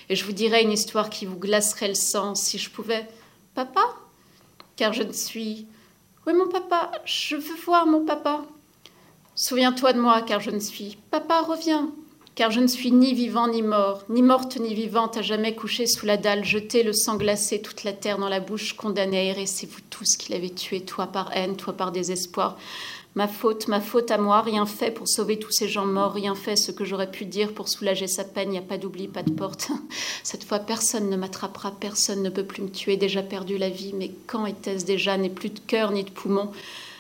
et 0.10 0.16
je 0.16 0.26
vous 0.26 0.32
dirais 0.32 0.64
une 0.64 0.72
histoire 0.72 1.12
qui 1.12 1.28
vous 1.28 1.38
glacerait 1.38 1.90
le 1.90 1.94
sang 1.94 2.34
si 2.34 2.58
je 2.58 2.72
pouvais. 2.72 3.08
Papa? 3.54 4.07
Car 4.78 4.94
je 4.94 5.04
ne 5.04 5.12
suis. 5.12 5.68
Oui, 6.26 6.34
mon 6.34 6.48
papa, 6.48 6.92
je 7.04 7.36
veux 7.36 7.56
voir 7.66 7.86
mon 7.86 8.06
papa. 8.06 8.46
Souviens-toi 9.36 9.94
de 9.94 10.00
moi, 10.00 10.22
car 10.22 10.40
je 10.40 10.52
ne 10.52 10.60
suis. 10.60 10.98
Papa, 11.12 11.42
reviens 11.42 11.92
car 12.38 12.52
je 12.52 12.60
ne 12.60 12.68
suis 12.68 12.92
ni 12.92 13.16
vivant 13.16 13.48
ni 13.48 13.64
mort, 13.64 14.04
ni 14.10 14.22
morte 14.22 14.58
ni 14.58 14.76
vivante 14.76 15.18
à 15.18 15.24
jamais 15.24 15.56
couché 15.56 15.88
sous 15.88 16.06
la 16.06 16.18
dalle, 16.18 16.46
jeté 16.46 16.84
le 16.84 16.94
sang 16.94 17.18
glacé, 17.18 17.64
toute 17.64 17.84
la 17.84 17.94
terre 17.94 18.20
dans 18.20 18.30
la 18.30 18.40
bouche, 18.40 18.74
condamné 18.74 19.18
à 19.18 19.24
errer, 19.24 19.48
c'est 19.48 19.66
vous 19.66 19.82
tous 19.90 20.18
qui 20.18 20.32
l'avez 20.32 20.52
tué, 20.52 20.82
toi 20.82 21.08
par 21.08 21.36
haine, 21.36 21.56
toi 21.56 21.74
par 21.74 21.92
désespoir. 21.92 22.56
Ma 23.16 23.28
faute, 23.28 23.68
ma 23.68 23.82
faute 23.82 24.12
à 24.12 24.20
moi, 24.20 24.42
rien 24.42 24.68
fait 24.68 24.92
pour 24.92 25.08
sauver 25.08 25.40
tous 25.40 25.52
ces 25.52 25.68
gens 25.68 25.86
morts, 25.86 26.14
rien 26.14 26.36
fait 26.36 26.56
ce 26.56 26.72
que 26.72 26.86
j'aurais 26.86 27.10
pu 27.10 27.26
dire 27.26 27.54
pour 27.54 27.68
soulager 27.68 28.06
sa 28.06 28.24
peine, 28.24 28.50
il 28.50 28.52
n'y 28.52 28.58
a 28.60 28.62
pas 28.62 28.78
d'oubli, 28.78 29.08
pas 29.08 29.24
de 29.24 29.32
porte. 29.32 29.72
Cette 30.24 30.44
fois, 30.44 30.60
personne 30.60 31.10
ne 31.10 31.18
m'attrapera, 31.18 31.72
personne 31.72 32.22
ne 32.22 32.30
peut 32.30 32.44
plus 32.44 32.62
me 32.62 32.70
tuer, 32.70 32.96
déjà 32.96 33.24
perdu 33.24 33.58
la 33.58 33.70
vie, 33.70 33.94
mais 33.94 34.12
quand 34.28 34.46
était-ce 34.46 34.86
déjà, 34.86 35.18
n'ai 35.18 35.32
plus 35.32 35.50
de 35.50 35.60
cœur 35.60 35.92
ni 35.92 36.04
de 36.04 36.12
poumon 36.12 36.52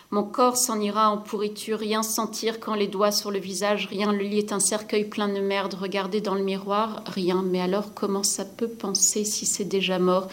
Mon 0.10 0.24
corps 0.24 0.58
s'en 0.58 0.80
ira 0.82 1.12
en 1.12 1.18
pourriture, 1.20 1.78
rien 1.78 2.02
sentir 2.02 2.60
quand 2.60 2.74
les 2.74 2.88
doigts 2.88 3.12
sur 3.12 3.30
le 3.30 3.40
visage, 3.40 3.86
rien, 3.88 4.12
le 4.12 4.24
lit 4.24 4.40
est 4.40 4.54
un 4.54 4.60
cercueil 4.60 5.06
plein 5.06 5.28
de 5.28 5.40
merde, 5.40 5.76
regarder 5.76 6.20
dans 6.20 6.34
le 6.34 6.44
miroir, 6.44 7.04
rien. 7.06 7.44
Mais 7.44 7.62
alors 7.62 7.94
comment 7.94 8.24
ça 8.24 8.44
peut 8.44 8.70
penser 8.70 9.24
si 9.24 9.46
c'est 9.46 9.66
déjà 9.66 10.00
mort? 10.00 10.30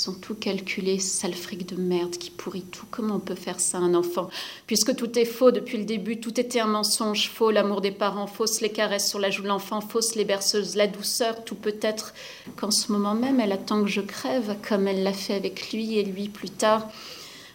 Ils 0.00 0.08
ont 0.08 0.14
tout 0.14 0.34
calculé, 0.34 0.98
sale 0.98 1.34
fric 1.34 1.66
de 1.66 1.76
merde 1.76 2.16
qui 2.16 2.30
pourrit 2.30 2.62
tout. 2.62 2.86
Comment 2.90 3.16
on 3.16 3.20
peut 3.20 3.34
faire 3.34 3.60
ça 3.60 3.78
à 3.78 3.82
un 3.82 3.94
enfant? 3.94 4.30
Puisque 4.66 4.96
tout 4.96 5.18
est 5.18 5.24
faux 5.24 5.50
depuis 5.50 5.76
le 5.76 5.84
début, 5.84 6.20
tout 6.20 6.40
était 6.40 6.60
un 6.60 6.66
mensonge, 6.66 7.28
faux 7.28 7.50
l'amour 7.50 7.80
des 7.80 7.90
parents, 7.90 8.26
fausse 8.26 8.60
les 8.60 8.70
caresses 8.70 9.08
sur 9.08 9.18
la 9.18 9.30
joue 9.30 9.42
de 9.42 9.48
l'enfant, 9.48 9.80
fausse 9.80 10.14
les 10.14 10.24
berceuses, 10.24 10.76
la 10.76 10.86
douceur, 10.86 11.44
tout 11.44 11.54
peut 11.54 11.76
être 11.82 12.14
qu'en 12.56 12.70
ce 12.70 12.92
moment 12.92 13.14
même, 13.14 13.40
elle 13.40 13.52
attend 13.52 13.82
que 13.82 13.90
je 13.90 14.00
crève, 14.00 14.56
comme 14.66 14.88
elle 14.88 15.02
l'a 15.02 15.12
fait 15.12 15.34
avec 15.34 15.72
lui 15.72 15.98
et 15.98 16.04
lui 16.04 16.28
plus 16.28 16.50
tard. 16.50 16.88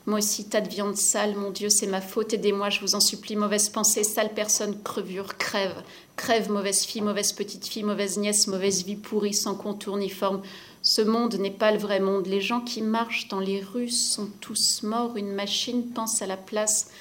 Moi 0.05 0.19
aussi, 0.19 0.45
tas 0.45 0.61
de 0.61 0.69
viande 0.69 0.97
sale, 0.97 1.35
mon 1.35 1.49
Dieu, 1.49 1.69
c'est 1.69 1.87
ma 1.87 2.01
faute, 2.01 2.33
aidez-moi, 2.33 2.69
je 2.69 2.79
vous 2.81 2.93
en 2.93 2.99
supplie, 2.99 3.35
mauvaise 3.35 3.69
pensée, 3.69 4.03
sale 4.03 4.33
personne, 4.35 4.79
crevure, 4.83 5.35
crève, 5.39 5.81
crève, 6.15 6.51
mauvaise 6.51 6.83
fille, 6.83 7.01
mauvaise 7.01 7.33
petite 7.33 7.65
fille, 7.65 7.81
mauvaise 7.83 8.19
nièce, 8.19 8.45
mauvaise 8.45 8.85
vie 8.85 8.97
pourrie, 8.97 9.33
sans 9.33 9.55
contour 9.55 9.97
ni 9.97 10.09
forme. 10.09 10.43
Ce 10.85 11.01
monde 11.01 11.33
n'est 11.33 11.49
pas 11.49 11.71
le 11.71 11.79
vrai 11.79 11.99
monde. 11.99 12.27
Les 12.27 12.41
gens 12.41 12.61
qui 12.61 12.83
marchent 12.83 13.27
dans 13.27 13.39
les 13.39 13.59
rues 13.59 13.89
sont 13.89 14.29
tous 14.39 14.83
morts. 14.83 15.17
Une 15.17 15.33
machine 15.33 15.89
pense 15.89 16.21
à 16.21 16.27
la 16.27 16.37
place. 16.37 16.91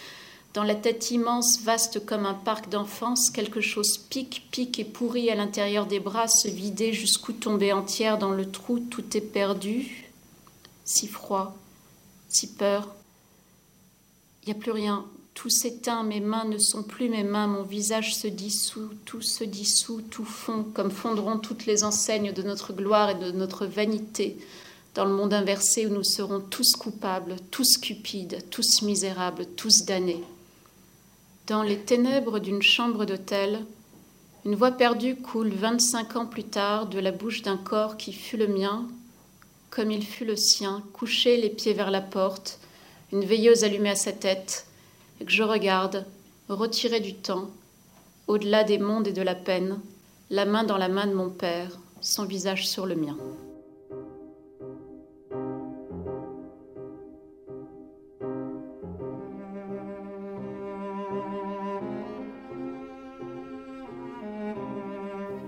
Dans 0.54 0.64
la 0.64 0.74
tête 0.74 1.10
immense, 1.10 1.60
vaste 1.60 2.06
comme 2.06 2.24
un 2.24 2.32
parc 2.32 2.70
d'enfance, 2.70 3.28
quelque 3.28 3.60
chose 3.60 3.98
pique, 3.98 4.48
pique 4.50 4.78
et 4.78 4.84
pourrit 4.84 5.28
à 5.28 5.34
l'intérieur 5.34 5.84
des 5.84 6.00
bras, 6.00 6.28
se 6.28 6.48
vider 6.48 6.94
jusqu'où 6.94 7.34
tomber 7.34 7.74
entière 7.74 8.16
dans 8.16 8.30
le 8.30 8.50
trou, 8.50 8.78
tout 8.78 9.16
est 9.18 9.20
perdu. 9.20 10.10
Si 10.86 11.06
froid, 11.06 11.54
si 12.30 12.54
peur. 12.54 12.88
Il 14.42 14.46
n'y 14.46 14.58
a 14.58 14.60
plus 14.60 14.72
rien. 14.72 15.04
Tout 15.34 15.50
s'éteint, 15.50 16.04
mes 16.04 16.20
mains 16.20 16.44
ne 16.44 16.58
sont 16.58 16.82
plus 16.82 17.08
mes 17.08 17.24
mains, 17.24 17.48
mon 17.48 17.64
visage 17.64 18.14
se 18.14 18.28
dissout, 18.28 18.90
tout 19.04 19.20
se 19.20 19.44
dissout, 19.44 20.02
tout 20.10 20.24
fond, 20.24 20.64
comme 20.74 20.90
fondront 20.90 21.38
toutes 21.38 21.66
les 21.66 21.84
enseignes 21.84 22.32
de 22.32 22.42
notre 22.42 22.72
gloire 22.72 23.10
et 23.10 23.14
de 23.14 23.32
notre 23.32 23.66
vanité 23.66 24.38
dans 24.94 25.04
le 25.04 25.12
monde 25.12 25.34
inversé 25.34 25.86
où 25.86 25.90
nous 25.90 26.04
serons 26.04 26.40
tous 26.40 26.76
coupables, 26.76 27.36
tous 27.50 27.78
cupides, 27.78 28.48
tous 28.50 28.82
misérables, 28.82 29.46
tous 29.56 29.84
damnés. 29.84 30.22
Dans 31.48 31.62
les 31.62 31.78
ténèbres 31.78 32.38
d'une 32.38 32.62
chambre 32.62 33.04
d'hôtel, 33.04 33.64
une 34.44 34.54
voix 34.54 34.70
perdue 34.70 35.16
coule 35.16 35.50
25 35.50 36.16
ans 36.16 36.26
plus 36.26 36.44
tard 36.44 36.86
de 36.86 37.00
la 37.00 37.10
bouche 37.10 37.42
d'un 37.42 37.56
corps 37.56 37.96
qui 37.96 38.12
fut 38.12 38.36
le 38.36 38.46
mien, 38.46 38.86
comme 39.70 39.90
il 39.90 40.04
fut 40.04 40.24
le 40.24 40.36
sien, 40.36 40.82
couché 40.92 41.36
les 41.38 41.50
pieds 41.50 41.72
vers 41.72 41.90
la 41.90 42.00
porte, 42.00 42.60
une 43.12 43.24
veilleuse 43.24 43.64
allumée 43.64 43.90
à 43.90 43.96
sa 43.96 44.12
tête, 44.12 44.66
que 45.20 45.30
je 45.30 45.42
regarde, 45.42 46.04
retiré 46.48 47.00
du 47.00 47.14
temps, 47.14 47.50
au-delà 48.26 48.64
des 48.64 48.78
mondes 48.78 49.08
et 49.08 49.12
de 49.12 49.22
la 49.22 49.34
peine, 49.34 49.78
la 50.30 50.44
main 50.44 50.64
dans 50.64 50.78
la 50.78 50.88
main 50.88 51.06
de 51.06 51.14
mon 51.14 51.30
père, 51.30 51.78
son 52.00 52.24
visage 52.24 52.66
sur 52.66 52.86
le 52.86 52.96
mien. 52.96 53.16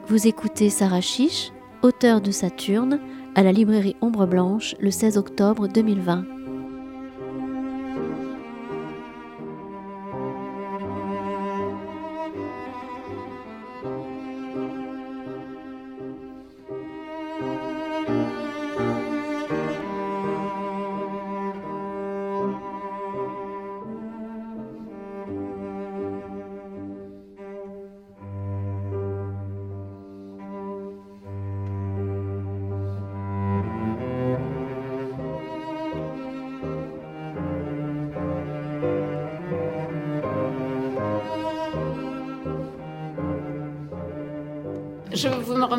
Vous 0.08 0.28
écoutez 0.28 0.70
Sarah 0.70 1.00
Chiche, 1.00 1.50
auteur 1.82 2.20
de 2.20 2.30
Saturne, 2.30 3.00
à 3.34 3.42
la 3.42 3.52
librairie 3.52 3.96
Ombre 4.00 4.26
Blanche 4.26 4.76
le 4.78 4.90
16 4.90 5.18
octobre 5.18 5.66
2020. 5.66 6.35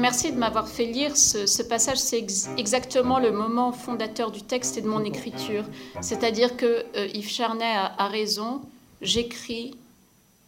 Remercie 0.08 0.32
de 0.32 0.38
m'avoir 0.38 0.70
fait 0.70 0.86
lire 0.86 1.18
ce, 1.18 1.62
passage. 1.64 1.98
C'est 1.98 2.26
exactement 2.58 3.20
le 3.20 3.34
moment 3.34 3.74
fondateur 3.74 4.32
du 4.32 4.42
texte 4.42 4.78
et 4.78 4.82
de 4.82 4.88
mon 4.88 5.04
écriture. 5.04 5.66
C'est-à-dire 6.00 6.56
que 6.56 6.86
euh, 6.96 7.08
Yves 7.14 7.30
Charnet 7.30 7.76
a, 7.76 8.08
raison. 8.08 8.62
J'écris 9.02 9.76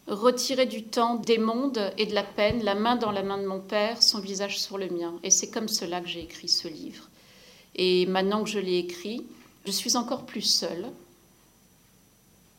retiré 0.08 0.66
du 0.66 0.84
temps 0.84 1.16
des 1.16 1.38
mondes 1.38 1.92
et 1.98 2.06
de 2.06 2.16
la 2.16 2.24
peine, 2.24 2.64
la 2.64 2.74
main 2.74 2.96
dans 2.96 3.12
la 3.12 3.22
main 3.22 3.38
de 3.38 3.46
mon 3.46 3.60
père, 3.60 4.02
son 4.02 4.20
visage 4.20 4.58
sur 4.58 4.78
le 4.78 4.88
mien. 4.88 5.14
Et 5.24 5.30
c'est 5.30 5.50
comme 5.50 5.68
cela 5.68 6.00
que 6.00 6.08
j'ai 6.08 6.22
écrit 6.22 6.48
ce 6.48 6.70
livre. 6.70 7.10
Et 7.76 8.06
maintenant 8.06 8.46
que 8.46 8.50
je 8.50 8.60
l'ai 8.60 8.78
écrit, 8.78 9.26
je 9.66 9.72
suis 9.72 9.98
encore 9.98 10.26
plus 10.26 10.42
seule, 10.42 10.86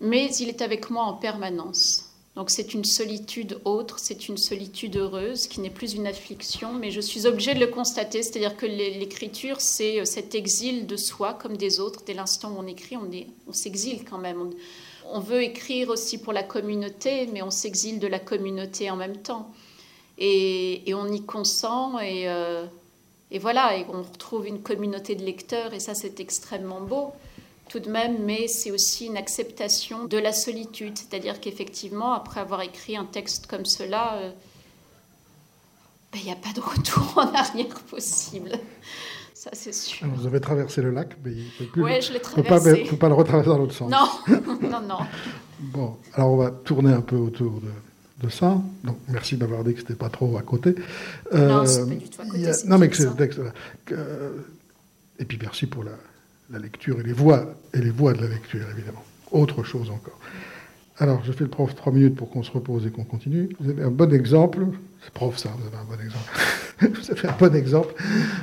mais 0.01 0.31
il 0.35 0.51
est 0.51 0.61
avec 0.61 0.91
moi 0.91 1.05
en 1.05 1.15
permanence. 1.15 2.10
Donc 2.37 2.49
c'est 2.51 2.75
une 2.75 2.85
solitude 2.85 3.59
autre, 3.65 3.99
c'est 3.99 4.29
une 4.29 4.37
solitude 4.37 4.97
heureuse 4.97 5.49
qui 5.49 5.61
n'est 5.61 5.71
plus 5.71 5.95
une 5.95 6.07
affliction, 6.07 6.73
mais 6.73 6.93
je 6.93 7.01
suis 7.01 7.27
obligée 7.27 7.55
de 7.55 7.61
le 7.61 7.67
constater, 7.67 8.23
c'est-à-dire 8.23 8.57
que 8.57 8.67
l'écriture, 8.67 9.61
c'est 9.61 10.01
euh, 10.01 10.05
cet 10.05 10.35
exil 10.37 10.87
de 10.87 10.97
soi 10.97 11.35
comme 11.35 11.57
des 11.57 11.81
autres. 11.81 12.03
Dès 12.07 12.15
l'instant 12.15 12.53
où 12.53 12.61
on 12.61 12.67
écrit, 12.67 12.97
on, 12.97 13.53
s'exile 13.53 14.05
quand 14.09 14.19
même. 14.19 14.51
On, 15.13 15.19
veut 15.19 15.43
écrire 15.43 15.89
aussi 15.89 16.19
pour 16.19 16.33
la 16.33 16.45
communauté, 16.45 17.27
mais 17.33 17.43
on 17.43 17.51
s'exile 17.51 17.99
de 17.99 18.07
la 18.07 18.21
communauté 18.21 18.91
en 18.91 18.97
même 18.97 19.17
temps. 19.17 19.51
Et, 20.17 20.85
on 20.95 21.11
y 21.11 21.23
consent, 21.23 21.99
et, 21.99 22.29
euh, 22.29 22.65
et 23.33 23.41
voilà, 23.41 23.77
et 23.77 23.87
on 23.93 24.03
retrouve 24.03 24.47
une 24.47 24.61
communauté 24.61 25.17
de 25.17 25.25
lecteurs, 25.25 25.75
et 25.75 25.81
ça 25.81 25.95
c'est 25.95 26.21
extrêmement 26.21 26.81
beau 26.81 27.13
tout 27.71 27.79
de 27.79 27.89
même, 27.89 28.25
mais 28.25 28.49
c'est 28.49 28.73
aussi 28.73 29.07
une 29.07 29.17
acceptation 29.17 30.05
de 30.05 30.19
la 30.19 30.33
solitude. 30.33 30.99
C'est-à-dire 30.99 31.41
qu'effectivement, 31.41 32.13
après 32.13 32.41
avoir 32.41 32.63
écrit 32.63 32.97
un 32.97 33.05
texte 33.05 33.47
comme 33.47 33.65
cela, 33.65 34.17
euh, 34.17 34.31
ben, 36.13 36.19
il 36.19 36.25
n'y 36.25 36.33
a 36.33 36.37
pas 36.37 36.53
de 36.53 36.61
retour 36.61 37.15
en 37.17 37.33
arrière 37.33 37.81
possible. 37.89 38.51
Ça, 39.35 39.51
c'est 39.53 39.73
sûr. 39.73 40.07
Vous 40.17 40.27
avez 40.27 40.41
traversé 40.41 40.83
le 40.83 40.91
lac, 40.91 41.17
mais 41.25 41.31
il 41.31 41.45
ne 41.45 41.51
peut 41.59 41.73
plus. 41.73 41.85
Oui, 41.85 42.03
je 42.03 42.13
l'ai 42.13 42.21
traversé. 42.21 42.75
Il 42.77 42.85
ne 42.85 42.89
faut 42.89 42.97
pas 42.97 43.09
le 43.09 43.15
retraverser 43.15 43.49
dans 43.49 43.59
l'autre 43.59 43.75
sens. 43.75 43.91
Non, 43.91 44.09
non, 44.69 44.81
non. 44.81 44.99
bon, 45.61 45.97
alors 46.13 46.33
on 46.33 46.37
va 46.37 46.51
tourner 46.51 46.93
un 46.93 47.01
peu 47.01 47.17
autour 47.17 47.61
de, 48.21 48.29
ça. 48.29 48.61
Donc, 48.83 48.99
merci 49.09 49.37
d'avoir 49.37 49.63
dit 49.63 49.75
que 49.75 49.79
ce 49.79 49.85
n'était 49.85 49.95
pas 49.95 50.11
trop 50.11 50.37
à 50.37 50.43
côté. 50.43 50.75
Euh, 51.33 51.49
non, 51.49 51.65
pas 51.65 51.95
du 51.95 52.09
tout 52.09 52.21
à 52.21 52.27
côté. 52.27 52.51
non, 52.67 52.79
mais 52.79 52.89
que 52.91 52.97
c'est 52.97 53.05
le 53.05 53.15
texte. 53.15 53.41
Euh, 53.93 54.31
et 55.21 55.25
puis 55.25 55.39
merci 55.41 55.67
pour 55.67 55.85
la, 55.85 55.93
la 56.53 56.59
lecture 56.59 57.01
et 57.01 57.03
les 57.03 57.13
voix, 57.13 57.55
et 57.73 57.79
les 57.79 57.91
voix 57.91 58.13
de 58.13 58.23
la 58.23 58.29
lecture, 58.29 58.67
évidemment. 58.73 59.05
Autre 59.31 59.63
chose 59.63 59.91
encore. 59.91 60.19
Alors, 60.99 61.23
je 61.25 61.33
fais 61.33 61.45
le 61.45 61.51
prof 61.51 61.75
trois 61.75 61.93
minutes 61.93 62.15
pour 62.15 62.31
qu'on 62.31 62.43
se 62.43 62.51
repose 62.51 62.87
et 62.87 62.91
qu'on 62.91 63.05
continue. 63.05 63.49
Vous 63.61 63.71
avez 63.71 63.85
un 63.85 63.91
bon 63.91 64.13
exemple, 64.13 64.67
c'est 65.03 65.13
prof 65.13 65.39
ça, 65.39 65.49
vous 65.59 65.67
avez 65.67 65.77
un 65.77 65.85
bon 65.85 66.03
exemple. 66.05 66.31
vous 66.81 67.11
avez 67.11 67.29
un 67.29 67.37
bon 67.39 67.55
exemple 67.55 67.95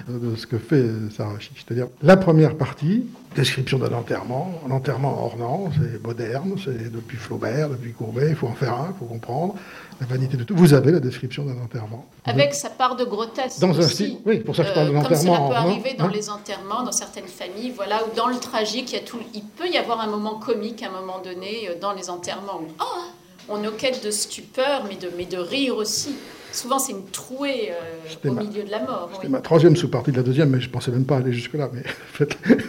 de 0.10 0.36
ce 0.36 0.48
que 0.48 0.58
fait 0.58 0.86
Sarah 1.12 1.40
Chiche. 1.40 1.66
C'est-à-dire, 1.68 1.88
la 2.02 2.18
première 2.18 2.56
partie, 2.56 3.06
description 3.36 3.78
d'un 3.78 3.94
enterrement, 3.94 4.60
un 4.68 4.72
enterrement 4.72 5.24
ornant, 5.24 5.70
c'est 5.80 6.02
moderne, 6.04 6.56
c'est 6.64 6.92
depuis 6.92 7.18
Flaubert, 7.18 7.70
depuis 7.70 7.94
Courbet, 7.94 8.30
il 8.30 8.36
faut 8.36 8.48
en 8.48 8.54
faire 8.54 8.74
un, 8.74 8.94
il 8.96 8.98
faut 8.98 9.06
comprendre 9.06 9.56
la 10.00 10.06
vanité 10.06 10.38
de 10.38 10.44
tout. 10.44 10.56
Vous 10.56 10.74
avez 10.74 10.92
la 10.92 11.00
description 11.00 11.46
d'un 11.46 11.58
enterrement. 11.62 12.06
Avec 12.26 12.54
sa 12.54 12.70
part 12.70 12.96
de 12.96 13.04
grotesque. 13.04 13.60
Dans 13.60 13.78
un 13.78 13.82
style, 13.82 14.18
oui, 14.26 14.40
pour 14.40 14.56
ça 14.56 14.64
que 14.64 14.70
je 14.70 14.74
parle 14.74 14.90
de 14.90 14.94
l'enterrement. 14.94 15.16
Comme 15.16 15.36
cela 15.36 15.48
peut 15.48 15.68
arriver 15.68 15.96
dans 15.98 16.06
hein. 16.06 16.12
les 16.14 16.30
enterrements, 16.30 16.84
dans 16.84 16.92
certaines 16.92 17.28
familles, 17.28 17.72
voilà, 17.76 18.02
ou 18.06 18.16
dans 18.16 18.28
le 18.28 18.38
tragique, 18.38 18.92
il, 18.92 18.96
y 18.96 19.00
a 19.00 19.04
tout, 19.04 19.20
il 19.34 19.44
peut 19.44 19.68
y 19.68 19.78
avoir 19.78 20.02
un 20.02 20.08
moment 20.08 20.36
comique 20.36 20.84
à 20.84 20.88
un 20.88 20.92
moment 20.92 21.20
donné 21.20 21.70
euh, 21.70 21.80
dans 21.80 21.94
les 21.94 22.10
enterrements 22.10 22.62
où 22.62 22.68
oh, 22.80 23.50
on 23.50 23.62
quête 23.72 24.04
de 24.04 24.12
stupeur, 24.12 24.86
mais 24.88 24.96
de, 24.96 25.10
mais 25.18 25.26
de 25.26 25.38
rire 25.38 25.76
aussi. 25.78 26.16
Souvent, 26.52 26.80
c'est 26.80 26.94
une 26.94 27.06
trouée 27.06 27.72
euh, 27.72 28.30
au 28.30 28.34
milieu 28.34 28.64
de 28.64 28.72
la 28.72 28.80
mort. 28.80 29.10
C'était 29.14 29.30
ma 29.30 29.42
troisième 29.42 29.76
sous-partie 29.76 30.12
de 30.12 30.18
la 30.18 30.24
deuxième, 30.24 30.50
mais 30.50 30.62
je 30.62 30.68
ne 30.68 30.72
pensais 30.74 30.92
même 30.92 31.06
pas 31.06 31.18
aller 31.18 31.34
jusque-là. 31.34 31.70
Mais 31.74 31.84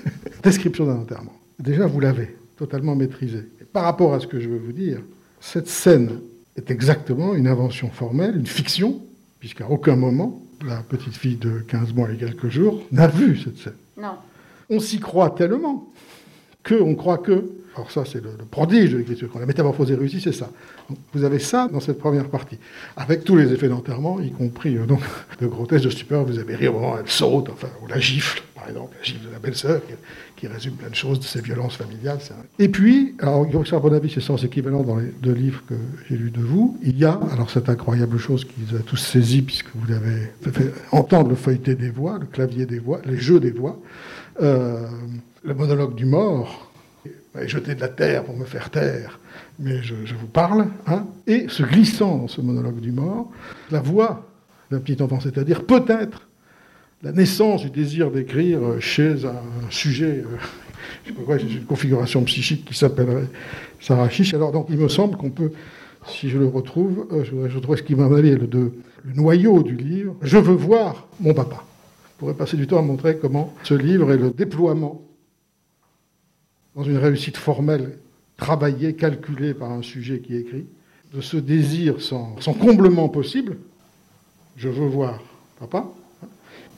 description 0.42 0.86
d'un 0.86 0.96
enterrement. 0.96 1.32
Déjà, 1.58 1.86
vous 1.86 2.00
l'avez 2.00 2.36
totalement 2.56 2.94
maîtrisé. 2.94 3.44
par 3.72 3.84
rapport 3.84 4.14
à 4.14 4.20
ce 4.20 4.26
que 4.26 4.40
je 4.40 4.48
veux 4.48 4.58
vous 4.58 4.72
dire, 4.72 4.98
cette 5.40 5.68
scène 5.68 6.20
est 6.59 6.71
exactement 6.71 7.35
une 7.35 7.47
invention 7.47 7.88
formelle, 7.90 8.37
une 8.37 8.47
fiction, 8.47 9.01
puisqu'à 9.40 9.68
aucun 9.68 9.97
moment, 9.97 10.42
la 10.66 10.83
petite 10.83 11.16
fille 11.16 11.37
de 11.37 11.61
15 11.61 11.94
mois 11.94 12.11
et 12.11 12.16
quelques 12.16 12.49
jours 12.49 12.83
n'a 12.92 13.07
vu 13.07 13.38
cette 13.38 13.59
scène. 13.59 13.77
Non. 13.97 14.16
On 14.71 14.81
s'y 14.81 14.99
croit 14.99 15.31
tellement 15.31 15.90
qu'on 16.66 16.94
croit 16.94 17.18
que, 17.18 17.44
Alors 17.77 17.90
ça, 17.90 18.05
c'est 18.05 18.23
le, 18.23 18.31
prodige 18.51 18.90
de 18.92 18.99
l'écriture. 18.99 19.31
Quand 19.33 19.38
la 19.38 19.47
métamorphose 19.47 19.90
est 19.90 19.94
réussie, 19.94 20.21
c'est 20.21 20.33
ça. 20.33 20.51
vous 21.12 21.25
avez 21.25 21.38
ça 21.38 21.68
dans 21.73 21.81
cette 21.81 21.99
première 21.99 22.29
partie, 22.29 22.59
avec 22.97 23.25
tous 23.25 23.37
les 23.37 23.53
effets 23.53 23.68
d'enterrement, 23.68 24.21
y 24.21 24.31
compris 24.31 24.77
euh, 24.77 24.85
donc 24.85 25.01
de 25.40 25.47
grotesque, 25.47 25.85
de 25.85 25.90
stupeur. 25.90 26.25
Vous 26.25 26.38
avez 26.38 26.57
rire 26.57 26.75
au 26.75 26.81
moment 26.81 26.94
où 26.94 26.99
elle 26.99 27.09
saute, 27.09 27.49
enfin, 27.51 27.68
ou 27.83 27.87
la 27.87 28.01
gifle, 28.01 28.42
par 28.55 28.68
exemple, 28.68 28.97
la 28.99 29.05
gifle 29.05 29.27
de 29.27 29.33
la 29.33 29.38
belle-sœur, 29.38 29.81
qui, 29.87 29.94
résume 30.46 30.74
plein 30.74 30.90
de 30.90 30.94
choses 30.94 31.18
de 31.18 31.24
ces 31.24 31.40
violences 31.40 31.77
familiales. 31.77 32.18
Et 32.59 32.68
puis, 32.68 33.14
alors, 33.20 33.46
à 33.46 33.79
mon 33.81 33.92
avis, 33.92 34.11
c'est 34.11 34.20
sens 34.20 34.44
équivalent 34.44 34.83
dans 34.83 34.96
les 34.96 35.12
deux 35.22 35.33
livres 35.33 35.62
que 35.68 35.74
j'ai 36.09 36.16
lus 36.16 36.31
de 36.31 36.40
vous. 36.40 36.79
Il 36.83 36.98
y 36.98 37.05
a, 37.05 37.18
alors 37.33 37.51
cette 37.51 37.68
incroyable 37.68 38.18
chose 38.18 38.44
qui 38.44 38.55
vous 38.64 38.77
a 38.77 38.81
tous 38.81 38.96
saisi, 38.96 39.42
puisque 39.42 39.68
vous 39.74 39.92
avez 39.92 40.33
fait 40.53 40.72
entendre 40.92 41.31
le 41.31 41.37
feuilleté 41.37 41.74
des 41.74 41.90
voix, 41.90 42.18
le 42.18 42.27
clavier 42.27 42.66
des 42.66 42.79
voix, 42.79 43.01
les 43.05 43.18
jeux 43.18 43.40
des 43.40 43.51
voix, 43.51 43.79
euh, 44.40 44.87
le 45.42 45.55
monologue 45.55 45.94
du 45.94 46.05
mort, 46.05 46.70
jeter 47.46 47.74
de 47.74 47.81
la 47.81 47.88
terre 47.88 48.24
pour 48.24 48.37
me 48.37 48.44
faire 48.44 48.70
taire, 48.70 49.20
mais 49.59 49.83
je, 49.83 49.94
vous 50.14 50.27
parle, 50.27 50.68
hein, 50.87 51.07
et 51.27 51.48
se 51.48 51.62
glissant 51.62 52.18
dans 52.18 52.29
ce 52.29 52.40
monologue 52.40 52.81
du 52.81 52.92
mort, 52.92 53.31
la 53.70 53.81
voix 53.81 54.27
d'un 54.70 54.81
petit 54.81 55.01
enfant, 55.03 55.20
c'est-à-dire 55.20 55.64
peut-être 55.64 56.27
la 57.02 57.12
naissance 57.12 57.62
du 57.62 57.70
désir 57.70 58.11
d'écrire 58.11 58.61
chez 58.80 59.24
un 59.24 59.70
sujet, 59.70 60.24
euh, 60.24 60.37
je 61.04 61.08
sais 61.08 61.14
pas 61.14 61.22
quoi, 61.22 61.38
une 61.38 61.64
configuration 61.64 62.22
psychique 62.24 62.64
qui 62.64 62.74
s'appellerait 62.74 63.28
Sarah. 63.80 64.08
Alors 64.32 64.52
donc 64.52 64.66
il 64.68 64.78
me 64.78 64.88
semble 64.88 65.16
qu'on 65.16 65.30
peut, 65.30 65.52
si 66.06 66.28
je 66.28 66.38
le 66.38 66.46
retrouve, 66.46 67.06
euh, 67.12 67.24
je 67.24 67.56
retrouver 67.56 67.78
ce 67.78 67.82
qui 67.82 67.94
m'a 67.94 68.06
amené 68.06 68.34
le, 68.34 68.72
noyau 69.14 69.62
du 69.62 69.76
livre, 69.76 70.16
Je 70.22 70.38
veux 70.38 70.54
voir 70.54 71.06
mon 71.20 71.34
papa. 71.34 71.64
Je 72.14 72.18
pourrais 72.18 72.34
passer 72.34 72.56
du 72.56 72.66
temps 72.66 72.78
à 72.78 72.82
montrer 72.82 73.16
comment 73.16 73.54
ce 73.62 73.74
livre 73.74 74.12
est 74.12 74.18
le 74.18 74.30
déploiement 74.30 75.02
dans 76.74 76.82
une 76.82 76.96
réussite 76.96 77.37
formelle, 77.37 77.98
travaillée, 78.37 78.94
calculée 78.94 79.54
par 79.54 79.70
un 79.70 79.82
sujet 79.82 80.20
qui 80.20 80.37
écrit, 80.37 80.66
de 81.12 81.20
ce 81.20 81.37
désir 81.37 82.00
sans, 82.02 82.37
comblement 82.61 83.08
possible, 83.08 83.56
je 84.56 84.68
veux 84.68 84.87
voir 84.87 85.20
papa, 85.58 85.87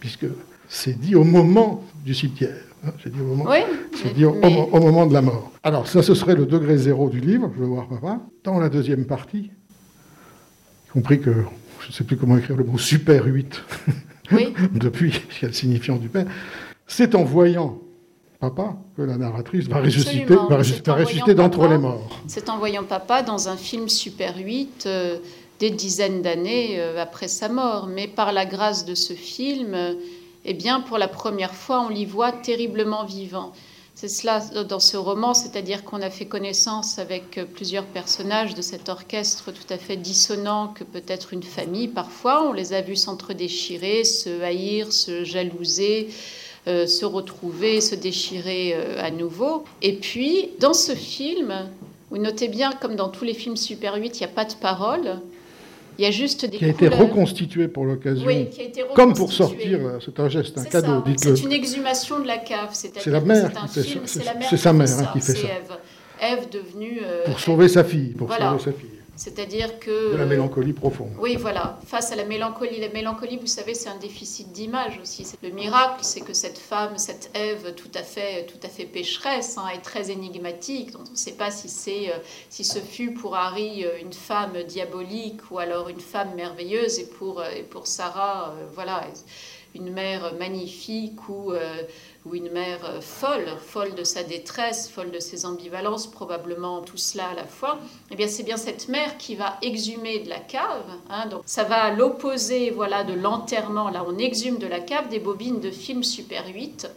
puisque 0.01 0.27
c'est 0.69 0.99
dit 0.99 1.15
au 1.15 1.25
moment 1.25 1.85
du 2.05 2.15
cimetière. 2.15 2.57
Hein, 2.85 2.93
c'est 3.03 3.13
dit, 3.13 3.21
au 3.21 3.25
moment, 3.25 3.51
dit 4.15 4.25
au, 4.25 4.33
moment 4.81 5.07
de 5.07 5.13
la 5.13 5.21
mort. 5.21 5.53
Alors, 5.63 5.87
ça, 5.87 6.03
ce 6.03 6.15
serait 6.15 6.35
le 6.35 6.47
degré 6.47 6.79
zéro 6.79 7.11
du 7.11 7.21
livre, 7.21 7.51
je 7.55 7.61
veux 7.61 7.67
voir 7.67 7.87
papa. 7.87 8.21
Dans 8.43 8.59
la 8.59 8.71
deuxième 8.71 9.05
partie, 9.05 9.51
y 10.89 10.91
compris 10.91 11.21
que 11.21 11.31
je 11.81 11.89
ne 11.89 11.93
sais 11.93 12.05
plus 12.05 12.17
comment 12.17 12.39
écrire 12.39 12.57
le 12.57 12.65
mot 12.65 12.79
super 12.79 13.27
8, 13.27 13.63
depuis, 14.73 15.13
il 15.37 15.43
y 15.43 15.45
a 15.45 15.49
le 15.49 15.55
signifiant 15.55 15.97
du 15.97 16.09
père, 16.09 16.27
c'est 16.87 17.15
en 17.15 17.25
voyant 17.25 17.79
papa 18.41 18.77
que 18.97 19.03
la 19.03 19.19
narratrice 19.19 19.69
va 19.69 19.81
ressusciter, 19.81 20.35
va 20.35 21.35
d'entre 21.35 21.69
les 21.69 21.79
morts. 21.79 22.23
C'est 22.27 22.49
en 22.49 22.59
voyant 22.59 22.85
papa 22.85 23.23
dans 23.23 23.49
un 23.49 23.57
film 23.57 23.89
Super 23.89 24.39
8 24.39 24.85
euh, 24.87 25.19
des 25.61 25.71
dizaines 25.71 26.23
d'années 26.23 26.81
euh, 26.81 27.01
après 27.01 27.29
sa 27.29 27.49
mort. 27.49 27.87
Mais 27.87 28.09
par 28.09 28.33
la 28.33 28.47
grâce 28.47 28.85
de 28.85 28.95
ce 28.95 29.13
film, 29.13 29.75
euh, 29.75 29.95
eh 30.45 30.55
bien, 30.55 30.81
pour 30.81 30.99
la 30.99 31.09
première 31.09 31.55
fois, 31.55 31.83
on 31.83 31.89
l'y 31.89 32.07
voit 32.07 32.33
terriblement 32.33 33.05
vivant. 33.05 33.53
C'est 33.95 34.09
cela 34.09 34.41
dans 34.65 34.81
ce 34.81 34.97
roman, 34.97 35.35
c'est-à-dire 35.35 35.85
qu'on 35.85 36.01
a 36.01 36.09
fait 36.09 36.25
connaissance 36.25 36.99
avec 36.99 37.39
plusieurs 37.53 37.85
personnages 37.85 38.55
de 38.55 38.63
cet 38.63 38.89
orchestre 38.89 39.53
tout 39.53 39.71
à 39.71 39.77
fait 39.77 39.99
dissonant 39.99 40.69
que 40.69 40.85
peut 40.85 41.03
être 41.07 41.35
une 41.35 41.43
famille 41.43 41.89
parfois. 41.89 42.49
On 42.49 42.55
les 42.55 42.73
a 42.73 42.81
vus 42.81 42.97
s'entre-déchirer, 42.97 44.05
se 44.05 44.41
haïr, 44.41 44.91
se 44.91 45.25
jalouser, 45.25 46.09
euh, 46.67 46.87
se 46.87 47.07
retrouver, 47.07 47.81
se 47.81 47.95
déchirer 47.95 48.75
euh, 48.75 49.03
à 49.03 49.11
nouveau. 49.11 49.65
Et 49.81 49.95
puis, 49.95 50.51
dans 50.59 50.75
ce 50.75 50.95
film, 50.95 51.71
vous 52.11 52.19
notez 52.19 52.49
bien, 52.49 52.73
comme 52.73 52.97
dans 52.97 53.09
tous 53.09 53.25
les 53.25 53.33
films 53.33 53.57
Super 53.57 53.95
8, 53.95 54.19
il 54.19 54.19
n'y 54.19 54.25
a 54.25 54.29
pas 54.29 54.45
de 54.45 54.53
parole. 54.53 55.21
Il 56.01 56.05
y 56.05 56.07
a 56.07 56.11
juste 56.13 56.47
des 56.47 56.57
qui 56.57 56.65
a 56.65 56.69
été 56.69 56.89
reconstitué 56.89 57.69
pour 57.69 57.85
l'occasion, 57.85 58.27
oui, 58.27 58.49
comme 58.95 59.13
pour 59.13 59.31
sortir, 59.35 59.81
euh, 59.83 59.99
c'est 60.03 60.19
un 60.19 60.31
geste, 60.31 60.57
un 60.57 60.65
cadeau. 60.65 61.05
C'est 61.19 61.43
une 61.43 61.53
exhumation 61.53 62.21
de 62.21 62.27
la 62.27 62.39
cave. 62.39 62.71
C'est 62.73 63.07
la 63.09 63.21
mère 63.21 63.53
qui 63.53 63.69
fait 63.69 63.83
ça. 64.07 64.33
C'est 64.49 64.57
sa 64.57 64.73
mère 64.73 64.89
hein, 64.99 65.11
qui 65.13 65.21
fait 65.21 65.35
ça. 65.35 65.49
Ève 66.23 66.49
devenue. 66.51 67.03
pour 67.27 67.39
sauver 67.39 67.69
sa 67.69 67.85
fille. 67.85 68.15
Pour 68.15 68.33
sauver 68.33 68.59
sa 68.59 68.73
fille. 68.73 68.90
C'est-à-dire 69.21 69.79
que... 69.79 70.13
De 70.13 70.17
la 70.17 70.25
mélancolie 70.25 70.73
profonde. 70.73 71.11
Oui, 71.19 71.37
voilà. 71.37 71.79
Face 71.85 72.11
à 72.11 72.17
la 72.17 72.25
mélancolie. 72.25 72.81
La 72.81 72.89
mélancolie, 72.89 73.37
vous 73.37 73.47
savez, 73.47 73.75
c'est 73.75 73.91
un 73.91 73.99
déficit 73.99 74.51
d'image 74.51 74.99
aussi. 75.03 75.27
Le 75.43 75.51
miracle, 75.51 75.99
c'est 76.01 76.23
que 76.23 76.33
cette 76.33 76.57
femme, 76.57 76.97
cette 76.97 77.31
Ève 77.35 77.75
tout 77.75 77.91
à 77.95 78.03
fait, 78.03 78.47
tout 78.47 78.57
à 78.63 78.71
fait 78.71 78.87
pécheresse, 78.87 79.59
hein, 79.59 79.69
est 79.75 79.83
très 79.83 80.11
énigmatique, 80.11 80.93
on 80.99 81.03
ne 81.03 81.17
sait 81.17 81.35
pas 81.35 81.51
si, 81.51 81.69
c'est, 81.69 82.09
euh, 82.09 82.17
si 82.49 82.65
ce 82.65 82.79
fut 82.79 83.13
pour 83.13 83.37
Harry 83.37 83.85
euh, 83.85 84.01
une 84.01 84.15
femme 84.15 84.63
diabolique 84.67 85.51
ou 85.51 85.59
alors 85.59 85.91
une 85.91 86.01
femme 86.01 86.35
merveilleuse, 86.35 86.99
et 86.99 87.07
pour, 87.07 87.41
euh, 87.41 87.51
et 87.55 87.63
pour 87.63 87.87
Sarah, 87.87 88.55
voilà, 88.73 89.05
une 89.75 89.93
mère 89.93 90.35
magnifique 90.39 91.29
ou 91.29 91.53
ou 92.27 92.35
une 92.35 92.51
mère 92.51 92.85
euh, 92.85 93.01
folle, 93.01 93.47
folle 93.59 93.95
de 93.95 94.05
sa 94.05 94.23
détresse, 94.23 94.91
folle 94.91 95.11
de 95.11 95.21
ses 95.21 95.47
ambivalences, 95.47 96.07
probablement 96.07 96.83
tout 96.83 96.99
cela 96.99 97.29
à 97.29 97.35
la 97.35 97.47
fois, 97.47 97.79
eh 98.11 98.17
bien 98.17 98.29
c'est 98.29 98.43
bien 98.43 98.57
cette 98.57 98.89
mère 98.89 99.17
qui 99.17 99.37
va 99.37 99.57
exhumer 99.63 100.21
de 100.21 100.29
la 100.29 100.39
cave. 100.39 100.85
Hein, 101.09 101.27
donc 101.29 101.43
ça 101.47 101.65
va 101.65 101.85
à 101.85 101.91
l'opposé 101.91 102.71
voilà, 102.71 103.05
de 103.05 103.15
l'enterrement. 103.15 103.89
Là, 103.89 104.05
on 104.07 104.19
exhume 104.19 104.59
de 104.59 104.67
la 104.67 104.81
cave 104.81 105.09
des 105.09 105.19
bobines 105.19 105.61
de 105.61 105.71
films 105.71 106.05
Super 106.05 106.47
8 106.47 106.89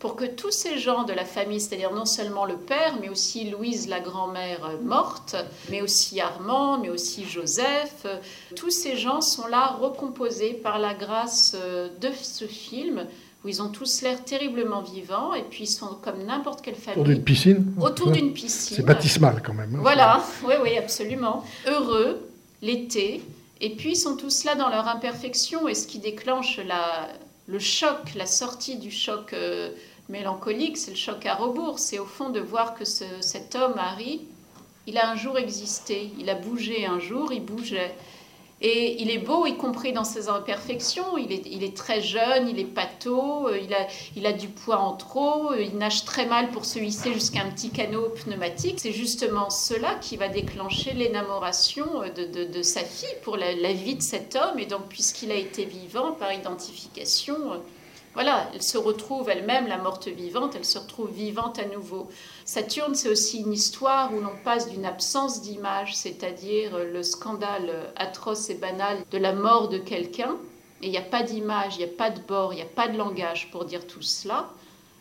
pour 0.00 0.16
que 0.16 0.24
tous 0.24 0.50
ces 0.50 0.78
gens 0.78 1.04
de 1.04 1.12
la 1.12 1.24
famille, 1.24 1.60
c'est-à-dire 1.60 1.92
non 1.92 2.06
seulement 2.06 2.46
le 2.46 2.56
père, 2.56 2.96
mais 3.00 3.08
aussi 3.08 3.48
Louise, 3.48 3.86
la 3.86 4.00
grand-mère 4.00 4.64
euh, 4.64 4.82
morte, 4.82 5.36
mais 5.68 5.82
aussi 5.82 6.20
Armand, 6.20 6.78
mais 6.78 6.88
aussi 6.88 7.24
Joseph, 7.24 8.02
euh, 8.06 8.16
tous 8.56 8.70
ces 8.70 8.96
gens 8.96 9.20
sont 9.20 9.46
là 9.46 9.76
recomposés 9.80 10.54
par 10.54 10.78
la 10.78 10.94
grâce 10.94 11.54
de 11.54 12.08
ce 12.20 12.46
film 12.46 13.06
où 13.44 13.48
ils 13.48 13.62
ont 13.62 13.68
tous 13.68 14.02
l'air 14.02 14.22
terriblement 14.24 14.82
vivants 14.82 15.34
et 15.34 15.42
puis 15.42 15.64
ils 15.64 15.70
sont 15.70 15.96
comme 16.02 16.24
n'importe 16.24 16.62
quelle 16.62 16.74
famille. 16.74 17.00
Autour 17.00 17.14
d'une 17.14 17.24
piscine 17.24 17.74
Autour 17.80 18.10
d'une 18.10 18.32
piscine. 18.32 18.76
C'est 18.76 18.82
baptismal 18.82 19.42
quand 19.44 19.54
même. 19.54 19.74
Hein. 19.74 19.80
voilà, 19.80 20.22
oui, 20.44 20.54
oui, 20.62 20.76
absolument. 20.76 21.44
Heureux, 21.66 22.28
l'été, 22.60 23.22
et 23.60 23.70
puis 23.70 23.92
ils 23.92 23.96
sont 23.96 24.16
tous 24.16 24.44
là 24.44 24.54
dans 24.54 24.68
leur 24.68 24.88
imperfection 24.88 25.68
et 25.68 25.74
ce 25.74 25.86
qui 25.86 25.98
déclenche 25.98 26.58
la, 26.66 27.08
le 27.46 27.58
choc, 27.58 28.14
la 28.14 28.26
sortie 28.26 28.76
du 28.76 28.90
choc 28.90 29.32
euh, 29.32 29.70
mélancolique, 30.10 30.76
c'est 30.76 30.90
le 30.90 30.96
choc 30.96 31.24
à 31.26 31.34
rebours. 31.34 31.78
C'est 31.78 31.98
au 31.98 32.04
fond 32.04 32.30
de 32.30 32.40
voir 32.40 32.74
que 32.74 32.84
ce, 32.84 33.04
cet 33.20 33.54
homme, 33.54 33.74
Harry, 33.78 34.22
il 34.86 34.98
a 34.98 35.08
un 35.08 35.16
jour 35.16 35.38
existé, 35.38 36.12
il 36.18 36.28
a 36.28 36.34
bougé 36.34 36.86
un 36.86 36.98
jour, 36.98 37.32
il 37.32 37.44
bougeait. 37.44 37.94
Et 38.62 39.00
il 39.00 39.10
est 39.10 39.18
beau, 39.18 39.46
y 39.46 39.56
compris 39.56 39.92
dans 39.92 40.04
ses 40.04 40.28
imperfections. 40.28 41.16
Il 41.16 41.32
est, 41.32 41.74
très 41.74 42.02
jeune, 42.02 42.46
il 42.46 42.58
est 42.58 42.64
pâteau, 42.64 43.48
euh, 43.48 43.58
il 43.58 43.72
a, 43.72 43.86
il 44.16 44.26
a 44.26 44.34
du 44.34 44.48
poids 44.48 44.78
en 44.78 44.94
trop, 44.96 45.52
euh, 45.52 45.62
il 45.62 45.78
nage 45.78 46.04
très 46.04 46.26
mal 46.26 46.50
pour 46.50 46.66
se 46.66 46.78
hisser 46.78 47.14
jusqu'à 47.14 47.40
un 47.40 47.50
petit 47.50 47.70
canot 47.70 48.10
pneumatique. 48.10 48.78
C'est 48.78 48.92
justement 48.92 49.48
cela 49.48 49.94
qui 49.94 50.18
va 50.18 50.28
déclencher 50.28 50.92
l'énamoration 50.92 52.02
euh, 52.02 52.10
de, 52.10 52.62
sa 52.62 52.84
fille 52.84 53.08
pour 53.22 53.38
la, 53.38 53.54
la, 53.54 53.72
vie 53.72 53.94
de 53.94 54.02
cet 54.02 54.36
homme. 54.36 54.58
Et 54.58 54.66
donc, 54.66 54.88
puisqu'il 54.88 55.32
a 55.32 55.36
été 55.36 55.64
vivant 55.64 56.12
par 56.12 56.30
identification, 56.30 57.62
voilà, 58.14 58.48
elle 58.52 58.62
se 58.62 58.76
retrouve 58.76 59.30
elle-même, 59.30 59.68
la 59.68 59.78
morte 59.78 60.08
vivante, 60.08 60.56
elle 60.56 60.64
se 60.64 60.78
retrouve 60.78 61.10
vivante 61.10 61.60
à 61.60 61.66
nouveau. 61.66 62.08
Saturne, 62.44 62.94
c'est 62.94 63.08
aussi 63.08 63.40
une 63.40 63.52
histoire 63.52 64.12
où 64.12 64.20
l'on 64.20 64.34
passe 64.44 64.68
d'une 64.68 64.84
absence 64.84 65.42
d'image, 65.42 65.94
c'est-à-dire 65.94 66.76
le 66.78 67.02
scandale 67.04 67.92
atroce 67.96 68.50
et 68.50 68.56
banal 68.56 68.98
de 69.10 69.18
la 69.18 69.32
mort 69.32 69.68
de 69.68 69.78
quelqu'un, 69.78 70.36
et 70.82 70.86
il 70.86 70.90
n'y 70.90 70.98
a 70.98 71.02
pas 71.02 71.22
d'image, 71.22 71.76
il 71.76 71.78
n'y 71.78 71.92
a 71.92 71.96
pas 71.96 72.10
de 72.10 72.20
bord, 72.20 72.52
il 72.52 72.56
n'y 72.56 72.62
a 72.62 72.66
pas 72.66 72.88
de 72.88 72.96
langage 72.96 73.50
pour 73.52 73.64
dire 73.64 73.86
tout 73.86 74.02
cela, 74.02 74.48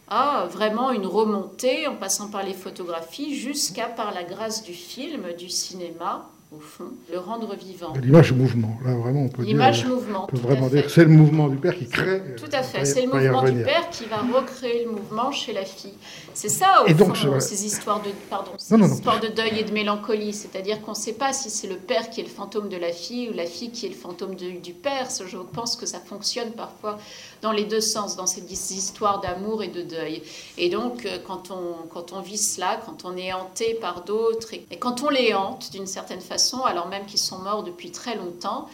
à 0.07 0.45
vraiment 0.45 0.91
une 0.91 1.05
remontée 1.05 1.87
en 1.87 1.95
passant 1.95 2.29
par 2.29 2.43
les 2.43 2.53
photographies 2.53 3.35
jusqu'à 3.35 3.87
par 3.87 4.13
la 4.13 4.23
grâce 4.23 4.63
du 4.63 4.73
film, 4.73 5.33
du 5.33 5.49
cinéma, 5.49 6.29
au 6.51 6.59
fond, 6.59 6.91
le 7.11 7.19
rendre 7.19 7.55
vivant. 7.55 7.93
L'image 8.01 8.33
mouvement, 8.33 8.75
là 8.83 8.95
vraiment 8.95 9.21
on 9.21 9.29
peut 9.29 9.43
L'image 9.43 9.85
mouvement. 9.85 10.23
On 10.23 10.27
peut 10.27 10.37
vraiment 10.37 10.67
dire 10.67 10.89
c'est 10.89 11.03
le 11.03 11.11
mouvement 11.11 11.47
du 11.47 11.57
père 11.57 11.77
qui 11.77 11.87
crée. 11.87 12.23
Tout 12.37 12.49
à 12.51 12.63
fait, 12.63 12.85
c'est 12.85 13.03
le 13.03 13.11
mouvement 13.11 13.43
du 13.43 13.63
père 13.63 13.87
qui 13.91 14.05
va 14.05 14.17
recréer 14.17 14.85
le 14.85 14.91
mouvement 14.91 15.31
chez 15.31 15.53
la 15.53 15.63
fille. 15.63 15.93
C'est 16.33 16.49
ça 16.49 16.83
au 16.83 16.87
et 16.87 16.95
donc, 16.95 17.15
fond, 17.15 17.39
ces 17.39 17.65
histoires 17.65 18.01
de 18.01 18.09
pardon, 18.31 18.51
ces 18.57 18.75
histoires 18.75 19.19
de 19.19 19.27
deuil 19.27 19.59
et 19.59 19.63
de 19.63 19.71
mélancolie, 19.71 20.33
c'est-à-dire 20.33 20.81
qu'on 20.81 20.91
ne 20.91 20.97
sait 20.97 21.13
pas 21.13 21.33
si 21.33 21.51
c'est 21.51 21.67
le 21.67 21.75
père 21.75 22.09
qui 22.09 22.21
est 22.21 22.23
le 22.23 22.29
fantôme 22.29 22.67
de 22.67 22.77
la 22.77 22.91
fille 22.91 23.29
ou 23.29 23.33
la 23.33 23.45
fille 23.45 23.69
qui 23.69 23.85
est 23.85 23.89
le 23.89 23.95
fantôme 23.95 24.33
du 24.33 24.73
père. 24.73 25.07
Je 25.23 25.37
pense 25.37 25.75
que 25.75 25.85
ça 25.85 25.99
fonctionne 25.99 26.51
parfois 26.53 26.97
dans 27.43 27.51
les 27.51 27.65
deux 27.65 27.81
sens, 27.81 28.15
dans 28.15 28.25
ces 28.25 28.41
histoires 28.41 29.21
d'amour 29.21 29.61
et 29.61 29.67
de 29.67 29.83
deuil. 29.83 30.23
Et 30.57 30.69
donc 30.69 31.05
euh, 31.05 31.19
quand 31.25 31.51
on 31.51 31.87
quand 31.89 32.11
on 32.11 32.21
vit 32.21 32.37
cela, 32.39 32.79
quand 32.85 33.05
on 33.05 33.15
est 33.15 33.31
hanté 33.33 33.75
par 33.75 34.03
d'autres 34.03 34.53
et 34.53 34.77
quand 34.79 35.03
on 35.03 35.09
les 35.09 35.35
hante 35.35 35.71
d'une 35.71 35.85
certaine 35.85 36.21
façon 36.21 36.38
alors 36.65 36.87
même 36.87 37.05
qu'ils 37.05 37.19
sont 37.19 37.39
morts 37.39 37.63
depuis 37.63 37.91
très 37.91 38.15
longtemps, 38.15 38.67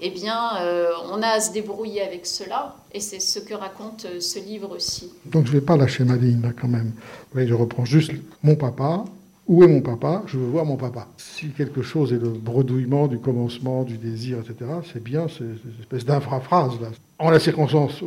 eh 0.00 0.10
bien, 0.10 0.56
euh, 0.60 0.90
on 1.12 1.22
a 1.22 1.28
à 1.28 1.40
se 1.40 1.52
débrouiller 1.52 2.02
avec 2.02 2.24
cela, 2.24 2.76
et 2.92 3.00
c'est 3.00 3.20
ce 3.20 3.38
que 3.38 3.52
raconte 3.52 4.06
euh, 4.06 4.20
ce 4.20 4.38
livre 4.38 4.74
aussi. 4.74 5.12
Donc 5.26 5.46
je 5.46 5.52
ne 5.52 5.60
vais 5.60 5.64
pas 5.64 5.76
lâcher 5.76 6.04
ma 6.04 6.16
ligne, 6.16 6.40
là, 6.40 6.50
quand 6.58 6.68
même. 6.68 6.92
Je 7.34 7.54
reprends 7.54 7.84
juste 7.84 8.12
mon 8.42 8.56
papa, 8.56 9.04
Où 9.46 9.64
est 9.64 9.68
mon 9.68 9.80
papa? 9.80 10.22
Je 10.26 10.38
veux 10.38 10.46
voir 10.46 10.64
mon 10.64 10.76
papa. 10.76 11.08
Si 11.18 11.50
quelque 11.50 11.82
chose 11.82 12.12
est 12.12 12.18
le 12.18 12.30
bredouillement 12.30 13.08
du 13.08 13.18
commencement, 13.18 13.82
du 13.82 13.98
désir, 13.98 14.38
etc., 14.38 14.70
c'est 14.92 15.02
bien 15.02 15.26
cette 15.28 15.80
espèce 15.80 16.04
d'infraphrase. 16.04 16.80
Là. 16.80 16.88
En 17.18 17.30
la 17.30 17.40
circonstance, 17.40 18.02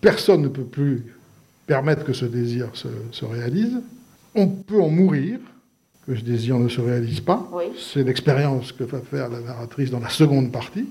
personne 0.00 0.42
ne 0.42 0.48
peut 0.48 0.64
plus 0.64 1.04
permettre 1.66 2.04
que 2.04 2.12
ce 2.12 2.24
désir 2.24 2.68
se, 2.74 3.24
réalise. 3.24 3.80
On 4.34 4.46
peut 4.46 4.80
en 4.80 4.88
mourir, 4.88 5.40
que 6.06 6.14
ce 6.14 6.22
désir 6.22 6.58
ne 6.58 6.68
se 6.68 6.80
réalise 6.80 7.20
pas. 7.20 7.48
C'est 7.78 8.04
l'expérience 8.04 8.72
que 8.72 8.84
va 8.84 9.00
faire 9.00 9.28
la 9.28 9.40
narratrice 9.40 9.90
dans 9.90 10.00
la 10.00 10.08
seconde 10.08 10.52
partie. 10.52 10.86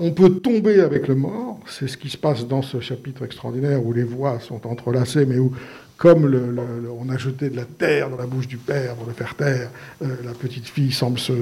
On 0.00 0.12
peut 0.12 0.30
tomber 0.30 0.80
avec 0.80 1.08
le 1.08 1.16
mort, 1.16 1.58
c'est 1.66 1.88
ce 1.88 1.96
qui 1.96 2.08
se 2.08 2.16
passe 2.16 2.46
dans 2.46 2.62
ce 2.62 2.78
chapitre 2.78 3.24
extraordinaire 3.24 3.84
où 3.84 3.92
les 3.92 4.04
voix 4.04 4.38
sont 4.38 4.64
entrelacées, 4.66 5.26
mais 5.26 5.38
où, 5.38 5.52
comme 5.96 6.24
on 7.00 7.08
a 7.08 7.18
jeté 7.18 7.50
de 7.50 7.56
la 7.56 7.64
terre 7.64 8.08
dans 8.08 8.16
la 8.16 8.26
bouche 8.26 8.46
du 8.46 8.58
père 8.58 8.94
pour 8.94 9.08
le 9.08 9.12
faire 9.12 9.34
taire, 9.34 9.70
euh, 10.02 10.06
la 10.24 10.34
petite 10.34 10.68
fille 10.68 10.92
semble 10.92 11.18
se, 11.18 11.32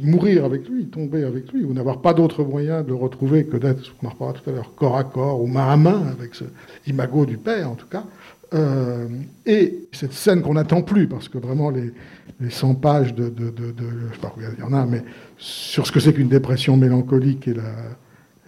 mourir 0.00 0.44
avec 0.44 0.68
lui, 0.68 0.86
tomber 0.86 1.24
avec 1.24 1.50
lui, 1.52 1.64
ou 1.64 1.74
n'avoir 1.74 2.02
pas 2.02 2.14
d'autre 2.14 2.44
moyen 2.44 2.82
de 2.82 2.88
le 2.88 2.94
retrouver 2.94 3.46
que 3.46 3.56
d'être, 3.56 3.82
on 4.00 4.06
en 4.06 4.10
reparlera 4.10 4.38
tout 4.38 4.48
à 4.48 4.52
l'heure, 4.52 4.72
corps 4.76 4.96
à 4.96 5.02
corps 5.02 5.42
ou 5.42 5.48
main 5.48 5.68
à 5.68 5.76
main 5.76 6.06
avec 6.16 6.36
ce 6.36 6.44
imago 6.86 7.26
du 7.26 7.36
père 7.36 7.68
en 7.68 7.74
tout 7.74 7.88
cas. 7.88 8.04
Euh, 8.54 9.08
et 9.46 9.88
cette 9.92 10.12
scène 10.12 10.42
qu'on 10.42 10.54
n'attend 10.54 10.82
plus, 10.82 11.08
parce 11.08 11.28
que 11.28 11.38
vraiment 11.38 11.70
les, 11.70 11.92
les 12.40 12.50
100 12.50 12.76
pages 12.76 13.14
de, 13.14 13.28
de, 13.28 13.50
de, 13.50 13.72
je 14.10 14.14
sais 14.14 14.20
pas 14.20 14.34
il 14.38 14.60
y 14.60 14.62
en 14.62 14.72
a, 14.72 14.86
mais 14.86 15.02
sur 15.38 15.86
ce 15.86 15.92
que 15.92 15.98
c'est 15.98 16.12
qu'une 16.12 16.28
dépression 16.28 16.76
mélancolique 16.76 17.48
et 17.48 17.54
la, 17.54 17.72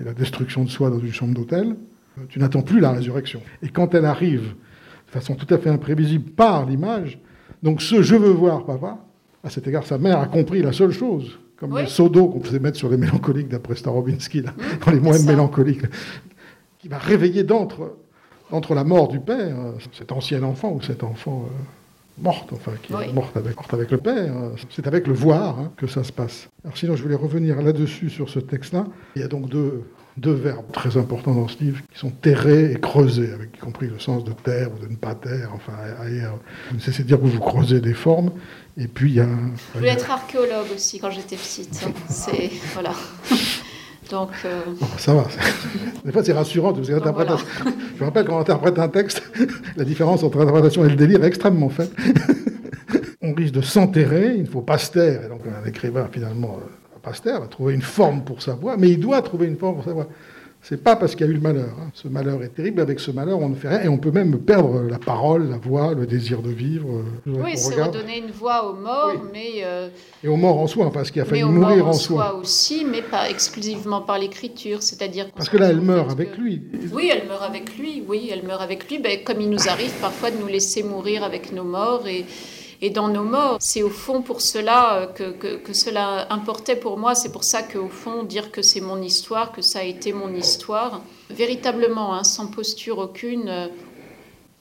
et 0.00 0.04
la 0.04 0.12
destruction 0.12 0.64
de 0.64 0.70
soi 0.70 0.90
dans 0.90 1.00
une 1.00 1.12
chambre 1.12 1.34
d'hôtel, 1.34 1.76
euh, 2.18 2.22
tu 2.28 2.38
n'attends 2.38 2.62
plus 2.62 2.80
la 2.80 2.92
résurrection. 2.92 3.40
Et 3.62 3.68
quand 3.68 3.94
elle 3.94 4.04
arrive 4.04 4.54
de 5.06 5.10
façon 5.10 5.34
tout 5.34 5.52
à 5.52 5.58
fait 5.58 5.70
imprévisible 5.70 6.30
par 6.30 6.66
l'image, 6.66 7.18
donc 7.62 7.82
ce 7.82 8.02
je 8.02 8.14
veux 8.14 8.30
voir 8.30 8.64
papa, 8.64 8.98
à 9.42 9.50
cet 9.50 9.66
égard, 9.66 9.86
sa 9.86 9.98
mère 9.98 10.20
a 10.20 10.26
compris 10.26 10.62
la 10.62 10.72
seule 10.72 10.92
chose, 10.92 11.38
comme 11.56 11.76
le 11.76 11.86
seau 11.86 12.08
d'eau 12.08 12.28
qu'on 12.28 12.42
faisait 12.42 12.58
mettre 12.58 12.76
sur 12.76 12.88
les 12.90 12.96
mélancoliques 12.96 13.48
d'après 13.48 13.74
Starobinsky, 13.76 14.42
là, 14.42 14.54
dans 14.84 14.92
les 14.92 15.00
moines 15.00 15.24
mélancoliques, 15.24 15.86
qui 16.78 16.88
va 16.88 16.98
réveiller 16.98 17.44
d'entre, 17.44 17.96
entre 18.50 18.74
la 18.74 18.84
mort 18.84 19.08
du 19.08 19.20
père, 19.20 19.56
euh, 19.58 19.72
cet 19.92 20.12
ancien 20.12 20.42
enfant 20.42 20.72
ou 20.72 20.82
cet 20.82 21.02
enfant. 21.02 21.46
Euh, 21.46 21.62
morte, 22.18 22.50
enfin, 22.52 22.72
qui 22.82 22.92
est 22.92 23.12
morte 23.12 23.36
avec, 23.36 23.56
avec, 23.70 23.90
le 23.90 23.98
Père. 23.98 24.32
C'est 24.70 24.86
avec 24.86 25.06
le 25.06 25.12
voir 25.12 25.60
hein, 25.60 25.72
que 25.76 25.86
ça 25.86 26.02
se 26.02 26.12
passe. 26.12 26.48
Alors 26.64 26.76
sinon, 26.76 26.96
je 26.96 27.02
voulais 27.02 27.14
revenir 27.14 27.60
là-dessus 27.60 28.08
sur 28.08 28.30
ce 28.30 28.38
texte-là. 28.38 28.86
Il 29.16 29.22
y 29.22 29.24
a 29.24 29.28
donc 29.28 29.48
deux, 29.48 29.84
deux 30.16 30.32
verbes 30.32 30.70
très 30.72 30.96
importants 30.96 31.34
dans 31.34 31.48
ce 31.48 31.58
livre 31.58 31.82
qui 31.92 31.98
sont 31.98 32.10
terrer 32.10 32.72
et 32.72 32.80
creuser, 32.80 33.32
avec 33.32 33.56
y 33.56 33.58
compris 33.58 33.88
le 33.88 33.98
sens 33.98 34.24
de 34.24 34.32
terre 34.32 34.70
ou 34.74 34.82
de 34.82 34.90
ne 34.90 34.96
pas 34.96 35.14
terre, 35.14 35.50
enfin 35.54 35.74
ailleurs. 36.00 36.38
Vous 36.70 36.76
ne 36.76 36.80
cessez 36.80 37.02
de 37.02 37.08
dire 37.08 37.18
que 37.18 37.26
vous 37.26 37.38
creusez 37.38 37.80
des 37.80 37.94
formes. 37.94 38.30
Et 38.78 38.88
puis 38.88 39.10
il 39.10 39.16
y 39.16 39.20
a... 39.20 39.28
Je 39.74 39.78
voulais 39.78 39.92
être 39.92 40.10
archéologue 40.10 40.66
aussi 40.74 40.98
quand 40.98 41.10
j'étais 41.10 41.36
petite. 41.36 41.86
C'est... 42.08 42.50
Voilà. 42.72 42.92
Donc, 44.10 44.30
euh, 44.44 44.60
Ça 44.98 45.14
va. 45.14 45.26
Des 46.04 46.12
fois, 46.12 46.22
c'est 46.22 46.32
rassurant. 46.32 46.72
Parce 46.72 46.86
que 46.86 46.94
Je 46.94 48.00
me 48.00 48.04
rappelle 48.04 48.24
quand 48.26 48.36
on 48.36 48.40
interprète 48.40 48.78
un 48.78 48.88
texte, 48.88 49.22
la 49.76 49.84
différence 49.84 50.22
entre 50.22 50.38
l'interprétation 50.38 50.84
et 50.84 50.88
le 50.88 50.96
délire 50.96 51.24
est 51.24 51.28
extrêmement 51.28 51.68
faible. 51.68 51.90
on 53.22 53.34
risque 53.34 53.54
de 53.54 53.60
s'enterrer, 53.60 54.34
il 54.36 54.42
ne 54.42 54.48
faut 54.48 54.62
pas 54.62 54.78
se 54.78 54.92
taire. 54.92 55.24
Et 55.24 55.28
donc, 55.28 55.40
un 55.46 55.66
écrivain, 55.68 56.08
finalement, 56.10 56.58
euh, 56.60 56.68
pas 57.02 57.14
se 57.14 57.22
taire, 57.22 57.40
va 57.40 57.46
trouver 57.46 57.74
une 57.74 57.82
forme 57.82 58.22
pour 58.22 58.42
sa 58.42 58.54
voix, 58.54 58.76
mais 58.76 58.90
il 58.90 59.00
doit 59.00 59.22
trouver 59.22 59.46
une 59.46 59.56
forme 59.56 59.76
pour 59.76 59.84
sa 59.84 59.92
voix. 59.92 60.08
C'est 60.62 60.82
pas 60.82 60.96
parce 60.96 61.14
qu'il 61.14 61.26
y 61.26 61.28
a 61.28 61.32
eu 61.32 61.36
le 61.36 61.40
malheur. 61.40 61.74
Hein. 61.80 61.90
Ce 61.94 62.08
malheur 62.08 62.42
est 62.42 62.48
terrible. 62.48 62.80
Avec 62.80 62.98
ce 62.98 63.12
malheur, 63.12 63.38
on 63.38 63.48
ne 63.48 63.54
fait 63.54 63.68
rien. 63.68 63.82
Et 63.82 63.88
on 63.88 63.98
peut 63.98 64.10
même 64.10 64.36
perdre 64.38 64.82
la 64.82 64.98
parole, 64.98 65.48
la 65.48 65.58
voix, 65.58 65.94
le 65.94 66.06
désir 66.06 66.42
de 66.42 66.50
vivre. 66.50 66.88
Euh, 67.26 67.32
oui, 67.44 67.56
c'est 67.56 67.80
redonner 67.80 68.18
une 68.18 68.32
voix 68.32 68.68
aux 68.68 68.74
morts, 68.74 69.22
mais. 69.32 69.62
Euh, 69.64 69.88
et 70.24 70.28
aux 70.28 70.36
morts 70.36 70.58
en 70.58 70.66
soi, 70.66 70.90
parce 70.92 71.10
qu'il 71.10 71.22
a 71.22 71.24
fallu 71.24 71.44
mourir 71.44 71.86
en, 71.86 71.92
soi. 71.92 72.34
aussi, 72.34 72.84
mais 72.84 73.02
pas 73.02 73.30
exclusivement 73.30 74.00
par 74.00 74.18
l'écriture. 74.18 74.82
C'est-à-dire. 74.82 75.30
Parce 75.36 75.48
que 75.48 75.56
là, 75.56 75.68
elle 75.68 75.80
meurt 75.80 76.10
avec 76.10 76.36
lui. 76.36 76.62
Oui, 76.92 77.10
elle 77.12 77.28
meurt 77.28 77.44
avec 77.44 77.78
lui. 77.78 78.02
Oui, 78.08 78.28
elle 78.32 78.44
meurt 78.44 78.60
avec 78.60 78.90
lui. 78.90 78.98
Ben, 78.98 79.22
comme 79.24 79.40
il 79.40 79.50
nous 79.50 79.68
arrive 79.68 79.92
parfois 80.00 80.32
de 80.32 80.38
nous 80.38 80.48
laisser 80.48 80.82
mourir 80.82 81.22
avec 81.22 81.52
nos 81.52 81.64
morts. 81.64 82.08
Et 82.08 82.24
et 82.82 82.90
dans 82.90 83.08
nos 83.08 83.24
morts. 83.24 83.58
C'est 83.60 83.82
au 83.82 83.90
fond 83.90 84.22
pour 84.22 84.40
cela 84.40 84.96
euh, 84.96 85.06
que, 85.06 85.56
que, 85.56 85.72
cela 85.72 86.32
importait 86.32 86.76
pour 86.76 86.98
moi. 86.98 87.14
C'est 87.14 87.32
pour 87.32 87.44
ça 87.44 87.62
qu'au 87.62 87.88
fond, 87.88 88.22
dire 88.22 88.50
que 88.50 88.62
c'est 88.62 88.80
mon 88.80 89.00
histoire, 89.02 89.52
que 89.52 89.62
ça 89.62 89.80
a 89.80 89.84
été 89.84 90.12
mon 90.12 90.34
histoire, 90.34 91.02
véritablement, 91.30 92.14
hein, 92.14 92.24
sans 92.24 92.48
posture 92.48 92.98
aucune, 92.98 93.48
euh, 93.48 93.68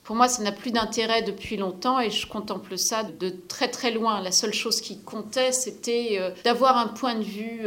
pour 0.04 0.14
moi, 0.14 0.28
ça 0.28 0.42
n'a 0.44 0.52
plus 0.52 0.70
d'intérêt 0.70 1.22
depuis 1.22 1.56
longtemps 1.56 1.98
et 1.98 2.10
je 2.10 2.28
contemple 2.28 2.78
ça 2.78 3.02
de 3.02 3.28
très 3.48 3.68
très 3.68 3.90
loin. 3.90 4.20
La 4.20 4.30
seule 4.30 4.54
chose 4.54 4.80
qui 4.80 5.00
comptait, 5.00 5.50
c'était 5.50 6.18
euh, 6.20 6.30
d'avoir 6.44 6.78
un 6.78 6.86
point 6.86 7.16
de 7.16 7.24
vue 7.24 7.66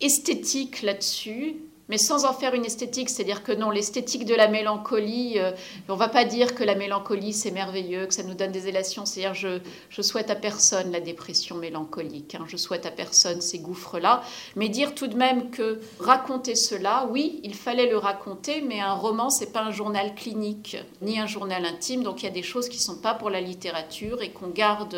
esthétique 0.00 0.82
là-dessus, 0.82 1.56
mais 1.88 1.98
sans 1.98 2.24
en 2.24 2.32
faire 2.32 2.54
une 2.54 2.64
esthétique. 2.64 3.10
C'est-à-dire 3.10 3.42
que 3.42 3.52
non, 3.52 3.70
l'esthétique 3.70 4.24
de 4.24 4.34
la 4.34 4.48
mélancolie, 4.48 5.38
euh, 5.38 5.52
on 5.88 5.96
va 5.96 6.08
pas 6.08 6.24
dire 6.24 6.54
que 6.54 6.64
la 6.64 6.74
mélancolie 6.74 7.32
c'est 7.32 7.50
merveilleux, 7.50 8.06
que 8.06 8.14
ça 8.14 8.22
nous 8.22 8.34
donne 8.34 8.52
des 8.52 8.68
élations. 8.68 9.06
C'est-à-dire 9.06 9.34
je, 9.34 9.58
je 9.90 10.02
souhaite 10.02 10.30
à 10.30 10.34
personne 10.34 10.92
la 10.92 11.00
dépression 11.00 11.56
mélancolique, 11.56 12.34
hein. 12.34 12.44
je 12.48 12.56
souhaite 12.56 12.86
à 12.86 12.90
personne 12.90 13.40
ces 13.40 13.58
gouffres-là, 13.58 14.22
mais 14.56 14.68
dire 14.68 14.94
tout 14.94 15.06
de 15.06 15.16
même 15.16 15.50
que 15.50 15.80
raconter 15.98 16.54
cela, 16.54 17.08
oui, 17.10 17.40
il 17.42 17.54
fallait 17.54 17.88
le 17.88 17.98
raconter, 17.98 18.60
mais 18.62 18.80
un 18.80 18.94
roman 18.94 19.30
c'est 19.30 19.52
pas 19.52 19.62
un 19.62 19.70
journal 19.70 20.14
clinique 20.14 20.76
ni 21.02 21.18
un 21.18 21.26
journal 21.26 21.64
intime, 21.64 22.02
donc 22.02 22.22
il 22.22 22.26
y 22.26 22.28
a 22.28 22.32
des 22.32 22.42
choses 22.42 22.68
qui 22.68 22.78
sont 22.78 22.96
pas 22.96 23.14
pour 23.14 23.30
la 23.30 23.40
littérature 23.40 24.22
et 24.22 24.30
qu'on 24.30 24.48
garde 24.48 24.96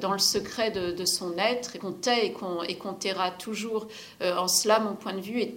dans 0.00 0.12
le 0.12 0.18
secret 0.18 0.70
de, 0.70 1.04
son 1.04 1.36
être 1.36 1.76
et 1.76 1.78
qu'on 1.78 1.92
tait 1.92 2.26
et 2.26 2.32
qu'on 2.32 2.94
taira 2.94 3.30
toujours. 3.30 3.88
Euh, 4.22 4.36
en 4.36 4.48
cela, 4.48 4.78
mon 4.78 4.94
point 4.94 5.14
de 5.14 5.20
vue 5.20 5.40
est 5.40 5.54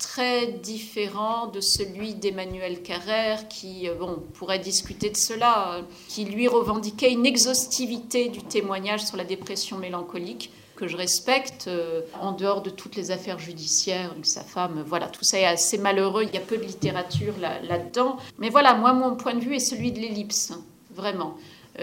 très 0.00 0.46
différent 0.48 1.46
de 1.46 1.60
celui 1.60 2.14
d'Emmanuel 2.14 2.82
Carrère, 2.82 3.46
qui, 3.48 3.88
euh, 3.88 3.94
bon, 3.94 4.22
pourrait 4.34 4.58
discuter 4.58 5.10
de 5.10 5.16
cela, 5.16 5.74
euh, 5.74 5.82
qui 6.08 6.24
lui 6.24 6.48
revendiquait 6.48 7.12
une 7.12 7.26
exhaustivité 7.26 8.28
du 8.30 8.42
témoignage 8.42 9.04
sur 9.04 9.16
la 9.16 9.24
dépression 9.24 9.76
mélancolique 9.76 10.50
que 10.74 10.88
je 10.88 10.96
respecte, 10.96 11.66
euh, 11.68 12.00
en 12.18 12.32
dehors 12.32 12.62
de 12.62 12.70
toutes 12.70 12.96
les 12.96 13.10
affaires 13.10 13.38
judiciaires, 13.38 14.14
sa 14.22 14.42
femme, 14.42 14.82
voilà, 14.86 15.08
tout 15.08 15.22
ça 15.22 15.38
est 15.38 15.44
assez 15.44 15.76
malheureux, 15.76 16.24
il 16.24 16.34
y 16.34 16.38
a 16.38 16.40
peu 16.40 16.56
de 16.56 16.64
littérature 16.64 17.34
là-dedans. 17.38 18.16
Mais 18.38 18.48
voilà, 18.48 18.72
moi, 18.74 18.94
mon 18.94 19.14
point 19.14 19.34
de 19.34 19.40
vue 19.40 19.56
est 19.56 19.58
celui 19.58 19.92
de 19.92 20.00
l'ellipse, 20.00 20.54
vraiment. 20.94 21.36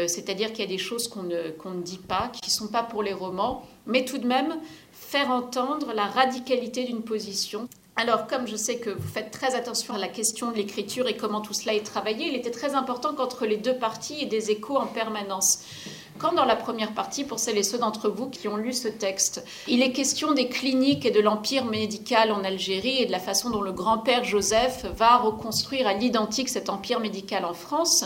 C'est-à-dire 0.07 0.51
qu'il 0.51 0.59
y 0.59 0.68
a 0.68 0.70
des 0.70 0.78
choses 0.78 1.07
qu'on 1.07 1.24
ne, 1.24 1.49
qu'on 1.51 1.72
ne 1.72 1.82
dit 1.82 1.97
pas, 1.97 2.30
qui 2.34 2.49
ne 2.49 2.53
sont 2.53 2.68
pas 2.68 2.84
pour 2.84 3.01
les 3.01 3.13
romans, 3.13 3.65
mais 3.86 4.03
tout 4.03 4.18
de 4.18 4.28
même 4.28 4.57
faire 4.91 5.32
entendre 5.32 5.93
la 5.93 6.05
radicalité 6.05 6.84
d'une 6.84 7.01
position 7.01 7.68
alors, 8.00 8.28
comme 8.28 8.48
je 8.48 8.56
sais 8.56 8.78
que 8.78 8.91
vous 8.91 9.08
faites 9.08 9.32
très 9.32 9.56
attention 9.56 9.95
à 9.95 9.98
la 9.98 10.08
question 10.08 10.52
de 10.52 10.56
l'écriture 10.56 11.08
et 11.08 11.18
comment 11.18 11.41
tout 11.41 11.54
cela 11.54 11.74
est 11.74 11.84
travaillé, 11.84 12.28
il 12.28 12.36
était 12.36 12.52
très 12.52 12.76
important 12.76 13.16
qu'entre 13.16 13.48
les 13.48 13.58
deux 13.58 13.76
parties, 13.76 14.14
il 14.14 14.20
y 14.20 14.24
ait 14.24 14.28
des 14.28 14.52
échos 14.52 14.78
en 14.78 14.86
permanence. 14.86 15.62
Quand 16.20 16.34
dans 16.34 16.45
la 16.45 16.56
première 16.56 16.93
partie, 16.93 17.24
pour 17.24 17.39
celles 17.39 17.58
et 17.58 17.64
ceux 17.64 17.80
d'entre 17.80 18.10
vous 18.10 18.30
qui 18.30 18.48
ont 18.48 18.56
lu 18.56 18.72
ce 18.72 18.88
texte, 18.88 19.43
il 19.68 19.82
est 19.82 19.93
question 19.93 20.34
des 20.34 20.48
cliniques 20.48 21.08
et 21.08 21.12
de 21.12 21.20
l'empire 21.20 21.66
médical 21.66 22.32
en 22.32 22.43
Algérie 22.43 23.02
et 23.02 23.08
de 23.08 23.12
la 23.12 23.20
façon 23.20 23.50
dont 23.50 23.62
le 23.62 23.72
grand-père 23.72 24.24
Joseph 24.24 24.86
va 24.95 25.18
reconstruire 25.18 25.88
à 25.88 25.93
l'identique 25.93 26.50
cet 26.50 26.70
empire 26.70 27.00
médical 27.00 27.45
en 27.45 27.56
France, 27.56 28.06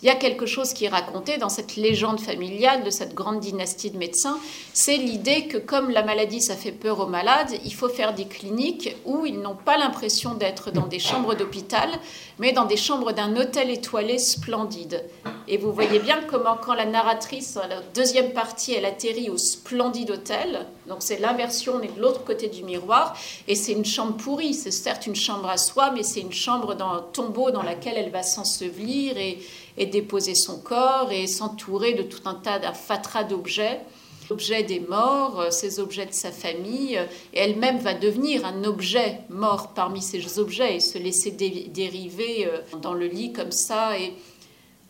il 0.00 0.06
y 0.06 0.10
a 0.10 0.14
quelque 0.14 0.46
chose 0.46 0.74
qui 0.74 0.84
est 0.84 0.88
raconté 0.88 1.38
dans 1.38 1.48
cette 1.48 1.74
légende 1.74 2.20
familiale 2.20 2.84
de 2.84 2.90
cette 2.90 3.14
grande 3.14 3.40
dynastie 3.40 3.90
de 3.90 3.98
médecins, 3.98 4.38
c'est 4.72 4.96
l'idée 4.96 5.48
que 5.48 5.58
comme 5.58 5.90
la 5.90 6.04
maladie, 6.04 6.40
ça 6.40 6.54
fait 6.54 6.70
peur 6.70 7.00
aux 7.00 7.06
malades, 7.06 7.52
il 7.64 7.74
faut 7.74 7.88
faire 7.88 8.14
des 8.14 8.26
cliniques 8.26 8.96
où 9.04 9.26
ils 9.26 9.40
n'ont 9.40 9.56
pas 9.56 9.76
l'impression 9.76 10.34
d'être 10.34 10.70
dans 10.70 10.86
des 10.86 11.00
chambres 11.00 11.34
d'hôpital, 11.34 11.90
mais 12.38 12.52
dans 12.52 12.64
des 12.64 12.76
chambres 12.76 13.10
d'un 13.10 13.36
hôtel 13.36 13.70
étoilé 13.70 14.18
splendide. 14.18 15.04
Et 15.48 15.56
vous 15.56 15.72
voyez 15.72 15.98
bien 15.98 16.20
comment 16.28 16.56
quand 16.56 16.74
la 16.74 16.84
narratrice, 16.84 17.54
dans 17.54 17.66
la 17.66 17.80
deuxième 17.94 18.32
partie, 18.32 18.74
elle 18.74 18.84
atterrit 18.84 19.30
au 19.30 19.38
splendide 19.38 20.12
hôtel, 20.12 20.66
donc 20.86 20.98
c'est 21.00 21.18
l'inversion, 21.18 21.74
on 21.76 21.82
est 21.82 21.94
de 21.94 22.00
l'autre 22.00 22.22
côté 22.22 22.48
du 22.48 22.62
miroir, 22.62 23.16
et 23.48 23.56
c'est 23.56 23.72
une 23.72 23.84
chambre 23.84 24.16
pourrie, 24.16 24.54
c'est 24.54 24.70
certes 24.70 25.06
une 25.08 25.16
chambre 25.16 25.48
à 25.48 25.56
soi, 25.56 25.90
mais 25.90 26.04
c'est 26.04 26.20
une 26.20 26.32
chambre 26.32 26.76
dans 26.76 26.92
un 26.92 27.04
tombeau 27.12 27.50
dans 27.50 27.62
laquelle 27.62 27.96
elle 27.96 28.10
va 28.10 28.22
s'ensevelir 28.22 29.18
et 29.18 29.38
et 29.78 29.86
déposer 29.86 30.34
son 30.34 30.58
corps 30.58 31.10
et 31.10 31.26
s'entourer 31.26 31.94
de 31.94 32.02
tout 32.02 32.22
un 32.26 32.34
tas 32.34 32.58
d'un 32.58 32.74
fatras 32.74 33.24
d'objets 33.24 33.80
objets 34.30 34.62
des 34.62 34.80
morts, 34.80 35.40
euh, 35.40 35.50
ces 35.50 35.80
objets 35.80 36.06
de 36.06 36.12
sa 36.12 36.32
famille, 36.32 36.96
euh, 36.96 37.04
et 37.32 37.40
elle-même 37.40 37.78
va 37.78 37.94
devenir 37.94 38.44
un 38.44 38.64
objet 38.64 39.20
mort 39.28 39.72
parmi 39.74 40.02
ces 40.02 40.38
objets 40.38 40.76
et 40.76 40.80
se 40.80 40.98
laisser 40.98 41.30
dériver 41.30 42.46
euh, 42.46 42.60
dans 42.80 42.94
le 42.94 43.06
lit 43.06 43.32
comme 43.32 43.52
ça. 43.52 43.98
Et 43.98 44.14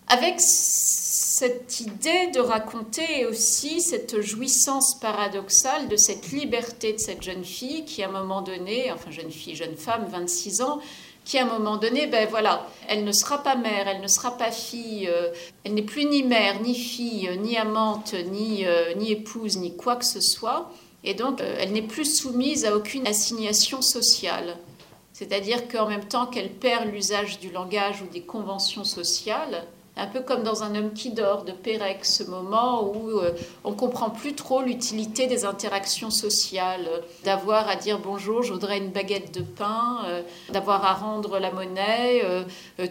avec 0.09 0.37
cette 0.41 1.81
idée 1.81 2.29
de 2.35 2.41
raconter 2.41 3.27
aussi 3.27 3.81
cette 3.81 4.21
jouissance 4.21 4.99
paradoxale 4.99 5.89
de 5.89 5.97
cette 5.97 6.33
liberté 6.33 6.95
de 6.95 6.99
cette 6.99 7.23
jeune 7.23 7.45
fille 7.45 7.85
qui, 7.85 8.03
à 8.03 8.09
un 8.09 8.13
moment 8.13 8.41
donné, 8.41 8.91
enfin 8.91 9.11
jeune 9.11 9.31
fille, 9.31 9.55
jeune 9.55 9.77
femme, 9.77 10.07
26 10.11 10.63
ans, 10.63 10.81
qui 11.29 11.37
à 11.37 11.43
un 11.43 11.59
moment 11.59 11.77
donné, 11.77 12.07
ben 12.07 12.27
voilà, 12.27 12.67
elle 12.89 13.05
ne 13.05 13.13
sera 13.13 13.43
pas 13.43 13.55
mère, 13.55 13.87
elle 13.87 14.01
ne 14.01 14.07
sera 14.07 14.39
pas 14.39 14.51
fille, 14.51 15.07
euh, 15.09 15.29
elle 15.63 15.75
n'est 15.75 15.83
plus 15.83 16.07
ni 16.07 16.23
mère, 16.23 16.63
ni 16.63 16.75
fille, 16.75 17.31
ni 17.43 17.59
amante, 17.59 18.15
ni, 18.15 18.65
euh, 18.65 18.95
ni 18.95 19.13
épouse, 19.13 19.59
ni 19.59 19.77
quoi 19.77 19.97
que 19.97 20.07
ce 20.07 20.23
soit, 20.23 20.73
et 21.05 21.13
donc 21.13 21.43
euh, 21.43 21.57
elle 21.61 21.73
n'est 21.73 21.83
plus 21.83 22.07
soumise 22.07 22.65
à 22.65 22.75
aucune 22.75 23.07
assignation 23.07 23.83
sociale. 23.83 24.57
C'est-à-dire 25.13 25.69
qu'en 25.69 25.87
même 25.87 26.07
temps 26.07 26.25
qu'elle 26.25 26.49
perd 26.49 26.91
l'usage 26.91 27.39
du 27.41 27.51
langage 27.51 28.01
ou 28.01 28.07
des 28.07 28.23
conventions 28.23 28.85
sociales, 28.85 29.67
un 29.99 30.07
peu 30.07 30.21
comme 30.21 30.43
dans 30.43 30.63
Un 30.63 30.75
homme 30.77 30.93
qui 30.93 31.11
dort 31.11 31.45
de 31.45 31.53
Pérec, 31.53 32.05
ce 32.05 32.23
moment 32.23 32.85
où 32.85 33.19
euh, 33.19 33.33
on 33.65 33.73
comprend 33.73 34.11
plus 34.11 34.35
trop 34.35 34.63
l'utilité 34.63 35.27
des 35.27 35.45
interactions 35.45 36.11
sociales, 36.11 36.89
d'avoir 37.25 37.69
à 37.69 37.77
dire 37.77 37.99
bonjour, 37.99 38.43
je 38.43 38.53
voudrais 38.53 38.79
une 38.79 38.91
baguette 38.91 39.35
de 39.35 39.43
pain, 39.43 40.03
euh, 40.07 40.23
d'avoir 40.51 40.85
à 40.85 40.95
rendre 40.95 41.39
la 41.39 41.51
monnaie, 41.51 42.23
euh, 42.25 42.45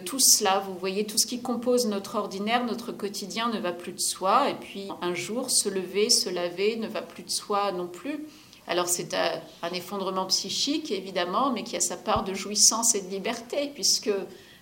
tout 0.04 0.20
cela, 0.20 0.62
vous 0.66 0.74
voyez, 0.78 1.06
tout 1.06 1.18
ce 1.18 1.26
qui 1.26 1.40
compose 1.40 1.86
notre 1.86 2.16
ordinaire, 2.16 2.64
notre 2.64 2.92
quotidien 2.92 3.48
ne 3.48 3.58
va 3.58 3.72
plus 3.72 3.92
de 3.92 4.00
soi, 4.00 4.50
et 4.50 4.54
puis 4.54 4.88
un 5.00 5.14
jour, 5.14 5.50
se 5.50 5.68
lever, 5.68 6.10
se 6.10 6.28
laver 6.28 6.76
ne 6.76 6.88
va 6.88 7.00
plus 7.00 7.22
de 7.22 7.30
soi 7.30 7.72
non 7.72 7.86
plus. 7.86 8.26
Alors 8.66 8.86
c'est 8.86 9.14
un 9.14 9.70
effondrement 9.72 10.26
psychique, 10.26 10.90
évidemment, 10.90 11.52
mais 11.52 11.62
qui 11.64 11.74
a 11.74 11.80
sa 11.80 11.96
part 11.96 12.22
de 12.22 12.34
jouissance 12.34 12.94
et 12.94 13.00
de 13.00 13.08
liberté, 13.08 13.70
puisque 13.72 14.10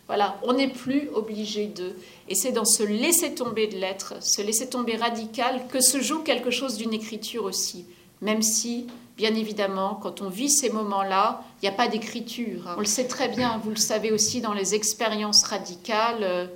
voilà, 0.06 0.38
on 0.44 0.52
n'est 0.52 0.68
plus 0.68 1.08
obligé 1.14 1.66
de. 1.66 1.96
Et 2.28 2.34
c'est 2.34 2.52
dans 2.52 2.64
ce 2.64 2.84
laisser 2.84 3.34
tomber 3.34 3.66
de 3.66 3.76
l'être, 3.76 4.14
ce 4.20 4.40
laisser 4.40 4.68
tomber 4.68 4.96
radical, 4.96 5.66
que 5.68 5.80
se 5.80 6.00
joue 6.00 6.20
quelque 6.20 6.50
chose 6.50 6.76
d'une 6.76 6.92
écriture 6.92 7.44
aussi. 7.44 7.86
Même 8.20 8.42
si, 8.42 8.86
bien 9.16 9.34
évidemment, 9.34 9.98
quand 10.00 10.22
on 10.22 10.28
vit 10.28 10.50
ces 10.50 10.70
moments-là, 10.70 11.42
il 11.60 11.64
n'y 11.64 11.74
a 11.74 11.76
pas 11.76 11.88
d'écriture. 11.88 12.68
Hein. 12.68 12.74
On 12.76 12.80
le 12.80 12.86
sait 12.86 13.08
très 13.08 13.28
bien, 13.28 13.60
vous 13.64 13.70
le 13.70 13.76
savez 13.76 14.12
aussi 14.12 14.40
dans 14.40 14.54
les 14.54 14.74
expériences 14.74 15.42
radicales, 15.42 16.22
euh, 16.22 16.46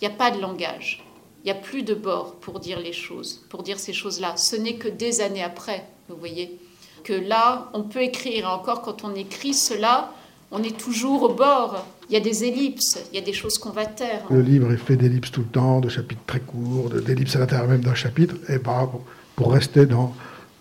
il 0.00 0.08
n'y 0.08 0.12
a 0.12 0.16
pas 0.16 0.32
de 0.32 0.40
langage. 0.40 1.04
Il 1.44 1.46
n'y 1.46 1.52
a 1.52 1.60
plus 1.60 1.82
de 1.84 1.94
bord 1.94 2.34
pour 2.36 2.58
dire 2.60 2.80
les 2.80 2.92
choses, 2.92 3.44
pour 3.48 3.62
dire 3.62 3.78
ces 3.78 3.92
choses-là. 3.92 4.36
Ce 4.36 4.56
n'est 4.56 4.76
que 4.76 4.88
des 4.88 5.20
années 5.20 5.42
après, 5.42 5.86
vous 6.08 6.16
voyez, 6.16 6.58
que 7.04 7.12
là, 7.12 7.70
on 7.74 7.82
peut 7.82 8.02
écrire. 8.02 8.48
encore, 8.48 8.82
quand 8.82 9.04
on 9.04 9.14
écrit 9.14 9.54
cela, 9.54 10.12
on 10.52 10.62
est 10.62 10.78
toujours 10.78 11.22
au 11.22 11.34
bord. 11.34 11.86
Il 12.08 12.12
y 12.12 12.16
a 12.16 12.20
des 12.20 12.44
ellipses, 12.44 13.02
il 13.10 13.16
y 13.16 13.18
a 13.18 13.24
des 13.24 13.32
choses 13.32 13.58
qu'on 13.58 13.70
va 13.70 13.86
taire. 13.86 14.22
Le 14.30 14.42
livre 14.42 14.70
est 14.72 14.76
fait 14.76 14.96
d'ellipses 14.96 15.32
tout 15.32 15.40
le 15.40 15.46
temps, 15.46 15.80
de 15.80 15.88
chapitres 15.88 16.22
très 16.26 16.40
courts, 16.40 16.90
d'ellipses 16.90 17.34
à 17.36 17.38
l'intérieur 17.38 17.68
même 17.68 17.80
d'un 17.80 17.94
chapitre. 17.94 18.36
Et 18.48 18.58
bah, 18.58 18.90
pour 19.34 19.52
rester 19.52 19.86
dans 19.86 20.14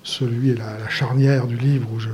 celui, 0.04 0.56
la, 0.56 0.80
la 0.80 0.89
charnière 0.89 1.46
du 1.46 1.58
livre 1.58 1.89
où 1.94 2.00
je, 2.00 2.10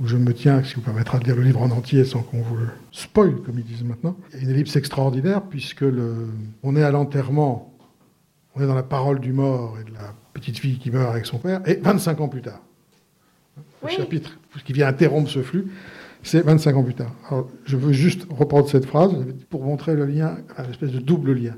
où 0.00 0.08
je 0.08 0.16
me 0.16 0.34
tiens, 0.34 0.62
ce 0.64 0.70
qui 0.70 0.74
vous 0.74 0.80
permettra 0.80 1.18
de 1.20 1.24
lire 1.24 1.36
le 1.36 1.42
livre 1.42 1.62
en 1.62 1.70
entier 1.70 2.04
sans 2.04 2.22
qu'on 2.22 2.42
vous 2.42 2.56
le 2.56 2.68
spoil, 2.90 3.36
comme 3.42 3.58
ils 3.58 3.64
disent 3.64 3.84
maintenant. 3.84 4.16
Il 4.32 4.38
y 4.38 4.40
a 4.40 4.44
une 4.44 4.50
ellipse 4.50 4.74
extraordinaire 4.74 5.42
puisque 5.42 5.82
le, 5.82 6.28
on 6.64 6.74
est 6.74 6.82
à 6.82 6.90
l'enterrement, 6.90 7.72
on 8.56 8.60
est 8.60 8.66
dans 8.66 8.74
la 8.74 8.82
parole 8.82 9.20
du 9.20 9.32
mort 9.32 9.76
et 9.80 9.88
de 9.88 9.94
la 9.94 10.14
petite 10.32 10.58
fille 10.58 10.78
qui 10.78 10.90
meurt 10.90 11.10
avec 11.10 11.26
son 11.26 11.38
père, 11.38 11.60
et 11.66 11.74
25 11.74 12.20
ans 12.20 12.28
plus 12.28 12.42
tard. 12.42 12.60
Le 13.84 13.88
chapitre 13.88 14.36
qui 14.64 14.72
vient 14.72 14.88
interrompre 14.88 15.30
ce 15.30 15.42
flux, 15.42 15.68
c'est 16.22 16.40
25 16.40 16.76
ans 16.76 16.82
plus 16.82 16.94
tard. 16.94 17.12
Alors, 17.28 17.48
je 17.64 17.76
veux 17.76 17.92
juste 17.92 18.26
reprendre 18.30 18.68
cette 18.68 18.86
phrase 18.86 19.12
pour 19.50 19.64
montrer 19.64 19.94
le 19.94 20.06
lien, 20.06 20.38
une 20.58 20.70
espèce 20.70 20.90
de 20.90 20.98
double 20.98 21.32
lien. 21.32 21.54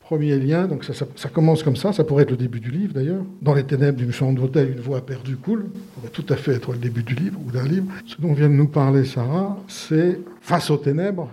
Premier 0.00 0.38
lien, 0.38 0.66
donc 0.66 0.84
ça, 0.84 0.94
ça, 0.94 1.28
commence 1.28 1.62
comme 1.62 1.76
ça, 1.76 1.92
ça 1.92 2.02
pourrait 2.02 2.22
être 2.22 2.30
le 2.30 2.38
début 2.38 2.60
du 2.60 2.70
livre 2.70 2.94
d'ailleurs. 2.94 3.22
Dans 3.42 3.52
les 3.52 3.64
ténèbres 3.64 3.98
d'une 3.98 4.12
chambre 4.12 4.40
d'hôtel, 4.40 4.72
une 4.72 4.80
voix 4.80 5.04
perdue 5.04 5.36
coule. 5.36 5.66
Ça 5.74 5.80
pourrait 5.94 6.12
tout 6.12 6.24
à 6.30 6.36
fait 6.36 6.52
être 6.52 6.72
le 6.72 6.78
début 6.78 7.02
du 7.02 7.14
livre 7.14 7.38
ou 7.46 7.50
d'un 7.50 7.66
livre. 7.66 7.86
Ce 8.06 8.18
dont 8.18 8.32
vient 8.32 8.48
de 8.48 8.54
nous 8.54 8.68
parler 8.68 9.04
Sarah, 9.04 9.58
c'est 9.68 10.18
Face 10.40 10.70
aux 10.70 10.78
ténèbres. 10.78 11.28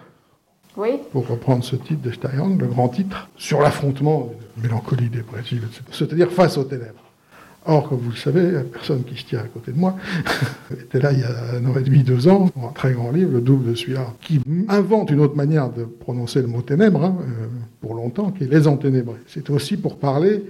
Oui. 0.75 0.99
Pour 1.13 1.25
reprendre 1.27 1.63
ce 1.63 1.77
titre 1.77 2.01
de 2.01 2.11
Steyr, 2.11 2.45
le 2.45 2.67
grand 2.67 2.89
titre, 2.89 3.29
sur 3.37 3.61
l'affrontement, 3.61 4.33
mélancolie 4.61 5.09
dépressive, 5.09 5.63
etc. 5.63 5.83
C'est-à-dire 5.91 6.29
face 6.29 6.57
aux 6.57 6.65
ténèbres. 6.65 7.04
Or, 7.67 7.89
comme 7.89 7.97
vous 7.97 8.11
le 8.11 8.15
savez, 8.15 8.51
la 8.51 8.63
personne 8.63 9.03
qui 9.03 9.19
se 9.19 9.25
tient 9.25 9.39
à 9.39 9.47
côté 9.47 9.71
de 9.71 9.77
moi 9.77 9.95
était 10.71 10.99
là 10.99 11.11
il 11.11 11.19
y 11.19 11.23
a 11.23 11.57
un 11.57 11.65
an 11.65 11.77
et 11.77 11.83
demi, 11.83 12.03
deux 12.03 12.27
ans, 12.27 12.47
pour 12.47 12.69
un 12.69 12.71
très 12.71 12.93
grand 12.93 13.11
livre, 13.11 13.31
le 13.31 13.41
double 13.41 13.71
de 13.71 13.75
celui-là, 13.75 14.13
qui 14.21 14.39
invente 14.67 15.09
une 15.09 15.19
autre 15.19 15.35
manière 15.35 15.71
de 15.71 15.83
prononcer 15.83 16.41
le 16.41 16.47
mot 16.47 16.61
ténèbres, 16.61 17.03
hein, 17.03 17.17
euh, 17.21 17.47
pour 17.81 17.95
longtemps, 17.95 18.29
qui 18.31 18.43
est 18.43 18.47
les 18.47 18.67
enténébrés. 18.67 19.19
C'est 19.27 19.49
aussi 19.49 19.77
pour 19.77 19.97
parler 19.97 20.43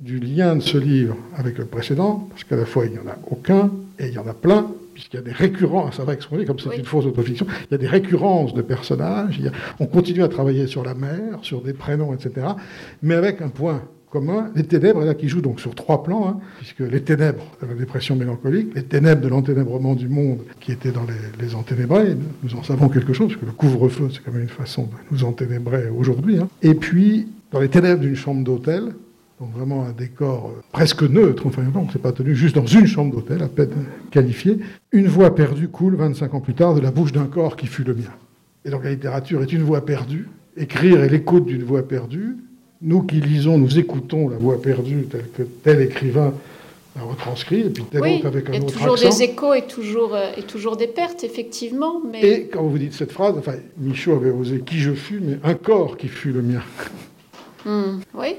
du 0.00 0.18
lien 0.18 0.56
de 0.56 0.60
ce 0.60 0.76
livre 0.76 1.16
avec 1.36 1.56
le 1.56 1.66
précédent, 1.66 2.26
parce 2.30 2.42
qu'à 2.42 2.56
la 2.56 2.66
fois 2.66 2.84
il 2.86 2.92
n'y 2.92 2.98
en 2.98 3.06
a 3.06 3.16
aucun 3.30 3.70
et 4.00 4.08
il 4.08 4.12
y 4.12 4.18
en 4.18 4.26
a 4.26 4.34
plein, 4.34 4.66
puisqu'il 4.92 5.16
y 5.16 5.20
a 5.20 5.22
des 5.22 5.32
récurrences, 5.32 5.96
ça 5.96 6.04
va 6.04 6.14
exprimer 6.14 6.44
comme 6.44 6.58
c'est 6.58 6.76
une 6.76 6.84
fausse 6.84 7.06
autofiction, 7.06 7.46
il 7.70 7.72
y 7.72 7.74
a 7.74 7.78
des 7.78 7.86
récurrences 7.86 8.54
de 8.54 8.62
personnages, 8.62 9.40
on 9.78 9.86
continue 9.86 10.24
à 10.24 10.28
travailler 10.28 10.66
sur 10.66 10.84
la 10.84 10.94
mer, 10.94 11.38
sur 11.42 11.62
des 11.62 11.72
prénoms, 11.72 12.12
etc., 12.12 12.48
mais 13.02 13.14
avec 13.14 13.40
un 13.40 13.48
point 13.48 13.82
les 14.54 14.64
ténèbres, 14.64 15.04
là, 15.04 15.14
qui 15.14 15.28
jouent 15.28 15.40
donc 15.40 15.60
sur 15.60 15.74
trois 15.74 16.02
plans, 16.02 16.28
hein, 16.28 16.40
puisque 16.58 16.80
les 16.80 17.02
ténèbres 17.02 17.44
de 17.62 17.66
la 17.66 17.74
dépression 17.74 18.16
mélancolique, 18.16 18.74
les 18.74 18.84
ténèbres 18.84 19.22
de 19.22 19.28
l'enténèbrement 19.28 19.94
du 19.94 20.08
monde 20.08 20.40
qui 20.60 20.72
étaient 20.72 20.92
dans 20.92 21.04
les, 21.04 21.44
les 21.44 21.54
enténébrés, 21.54 22.16
nous 22.42 22.54
en 22.54 22.62
savons 22.62 22.88
quelque 22.88 23.12
chose, 23.12 23.28
parce 23.28 23.40
que 23.40 23.46
le 23.46 23.52
couvre-feu, 23.52 24.08
c'est 24.12 24.22
quand 24.24 24.32
même 24.32 24.42
une 24.42 24.48
façon 24.48 24.84
de 24.84 24.88
nous 25.10 25.24
enténébrer 25.24 25.88
aujourd'hui. 25.88 26.38
Hein. 26.38 26.48
Et 26.62 26.74
puis, 26.74 27.28
dans 27.52 27.60
les 27.60 27.68
ténèbres 27.68 28.00
d'une 28.00 28.16
chambre 28.16 28.42
d'hôtel, 28.42 28.94
donc 29.40 29.52
vraiment 29.52 29.84
un 29.84 29.92
décor 29.92 30.52
euh, 30.56 30.60
presque 30.72 31.02
neutre, 31.02 31.46
enfin 31.46 31.62
non, 31.62 31.88
c'est 31.92 32.00
pas 32.00 32.12
tenu 32.12 32.34
juste 32.34 32.54
dans 32.54 32.66
une 32.66 32.86
chambre 32.86 33.14
d'hôtel, 33.14 33.42
à 33.42 33.48
peine 33.48 33.70
qualifiée, 34.10 34.58
une 34.92 35.06
voix 35.06 35.34
perdue 35.34 35.68
coule 35.68 35.96
25 35.96 36.34
ans 36.34 36.40
plus 36.40 36.54
tard 36.54 36.74
de 36.74 36.80
la 36.80 36.90
bouche 36.90 37.12
d'un 37.12 37.26
corps 37.26 37.56
qui 37.56 37.66
fut 37.66 37.84
le 37.84 37.94
mien. 37.94 38.12
Et 38.64 38.70
donc 38.70 38.84
la 38.84 38.90
littérature 38.90 39.42
est 39.42 39.52
une 39.52 39.62
voix 39.62 39.84
perdue, 39.84 40.28
écrire 40.56 41.02
est 41.02 41.08
l'écoute 41.08 41.46
d'une 41.46 41.64
voix 41.64 41.86
perdue, 41.86 42.36
nous 42.82 43.02
qui 43.02 43.20
lisons, 43.20 43.58
nous 43.58 43.78
écoutons 43.78 44.28
la 44.28 44.36
voix 44.36 44.60
perdue 44.60 45.06
telle 45.10 45.30
que 45.30 45.42
tel 45.42 45.80
écrivain 45.80 46.34
la 46.96 47.02
retranscrit, 47.02 47.60
et 47.60 47.70
puis 47.70 47.84
tel 47.90 48.02
autre 48.02 48.26
avec 48.26 48.48
un 48.48 48.52
autre 48.52 48.52
Il 48.52 48.62
y 48.62 48.66
a 48.66 48.78
toujours 48.78 48.96
des 48.96 49.22
échos 49.22 49.54
et 49.54 49.62
toujours, 49.62 50.14
euh, 50.14 50.30
et 50.36 50.42
toujours 50.42 50.76
des 50.76 50.86
pertes, 50.86 51.24
effectivement. 51.24 52.00
Mais... 52.08 52.20
Et 52.20 52.46
quand 52.46 52.62
vous 52.62 52.78
dites 52.78 52.92
cette 52.92 53.10
phrase, 53.10 53.34
enfin, 53.36 53.54
Michaud 53.78 54.12
avait 54.12 54.30
osé 54.30 54.60
qui 54.60 54.78
je 54.78 54.92
fus, 54.92 55.20
mais 55.20 55.38
un 55.42 55.54
corps 55.54 55.96
qui 55.96 56.08
fut 56.08 56.30
le 56.30 56.42
mien. 56.42 56.62
Hmm, 57.64 58.00
oui, 58.14 58.36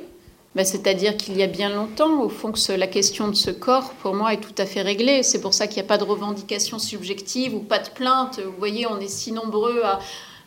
ben, 0.55 0.63
c'est-à-dire 0.63 1.17
qu'il 1.17 1.35
y 1.35 1.43
a 1.43 1.47
bien 1.47 1.69
longtemps, 1.69 2.21
au 2.21 2.29
fond, 2.29 2.53
que 2.53 2.71
la 2.71 2.87
question 2.87 3.27
de 3.27 3.35
ce 3.35 3.51
corps, 3.51 3.93
pour 4.01 4.13
moi, 4.13 4.33
est 4.33 4.39
tout 4.39 4.55
à 4.57 4.65
fait 4.65 4.81
réglée. 4.81 5.21
C'est 5.21 5.41
pour 5.41 5.53
ça 5.53 5.67
qu'il 5.67 5.81
n'y 5.81 5.85
a 5.85 5.89
pas 5.89 5.97
de 5.97 6.05
revendication 6.05 6.79
subjective 6.79 7.53
ou 7.53 7.59
pas 7.59 7.79
de 7.79 7.89
plainte. 7.89 8.39
Vous 8.39 8.57
voyez, 8.57 8.87
on 8.87 8.99
est 8.99 9.09
si 9.09 9.33
nombreux 9.33 9.81
à 9.83 9.99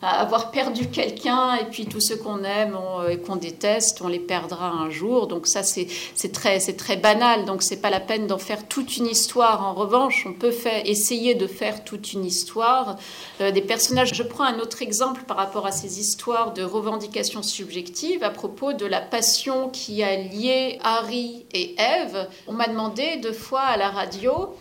avoir 0.02 0.50
perdu 0.50 0.88
quelqu'un 0.88 1.56
et 1.56 1.64
puis 1.64 1.86
tous 1.86 2.00
ceux 2.00 2.16
qu'on 2.16 2.44
aime 2.44 2.76
et 3.08 3.18
qu'on 3.18 3.36
déteste, 3.36 4.00
on 4.02 4.08
les 4.08 4.18
perdra 4.18 4.70
un 4.70 4.90
jour. 4.90 5.26
Donc 5.26 5.46
ça, 5.46 5.62
c'est 5.62 5.86
très, 6.32 6.58
très 6.58 6.96
banal. 6.96 7.44
Donc 7.44 7.62
c'est 7.62 7.80
pas 7.80 7.90
la 7.90 8.00
peine 8.00 8.26
d'en 8.26 8.38
faire 8.38 8.68
toute 8.68 8.96
une 8.96 9.06
histoire. 9.06 9.64
En 9.64 9.74
revanche, 9.74 10.24
on 10.28 10.32
peut 10.32 10.54
essayer 10.84 11.34
de 11.34 11.46
faire 11.46 11.84
toute 11.84 12.12
une 12.12 12.24
histoire 12.24 12.96
euh, 13.40 13.50
des 13.50 13.62
personnages. 13.62 14.14
Je 14.14 14.22
prends 14.22 14.44
un 14.44 14.58
autre 14.58 14.82
exemple 14.82 15.22
par 15.26 15.36
rapport 15.36 15.66
à 15.66 15.72
ces 15.72 16.00
histoires 16.00 16.52
de 16.52 16.62
revendications 16.62 17.42
subjectives 17.42 18.22
à 18.22 18.30
propos 18.30 18.72
de 18.72 18.86
la 18.86 19.00
passion 19.00 19.68
qui 19.68 20.02
a 20.02 20.16
lié 20.16 20.78
Harry 20.82 21.46
et 21.52 21.74
Eve. 21.78 22.28
On 22.46 22.52
m'a 22.52 22.68
demandé 22.68 23.16
deux 23.22 23.32
fois 23.32 23.62
à 23.62 23.76
la 23.76 23.90
radio 23.90 24.54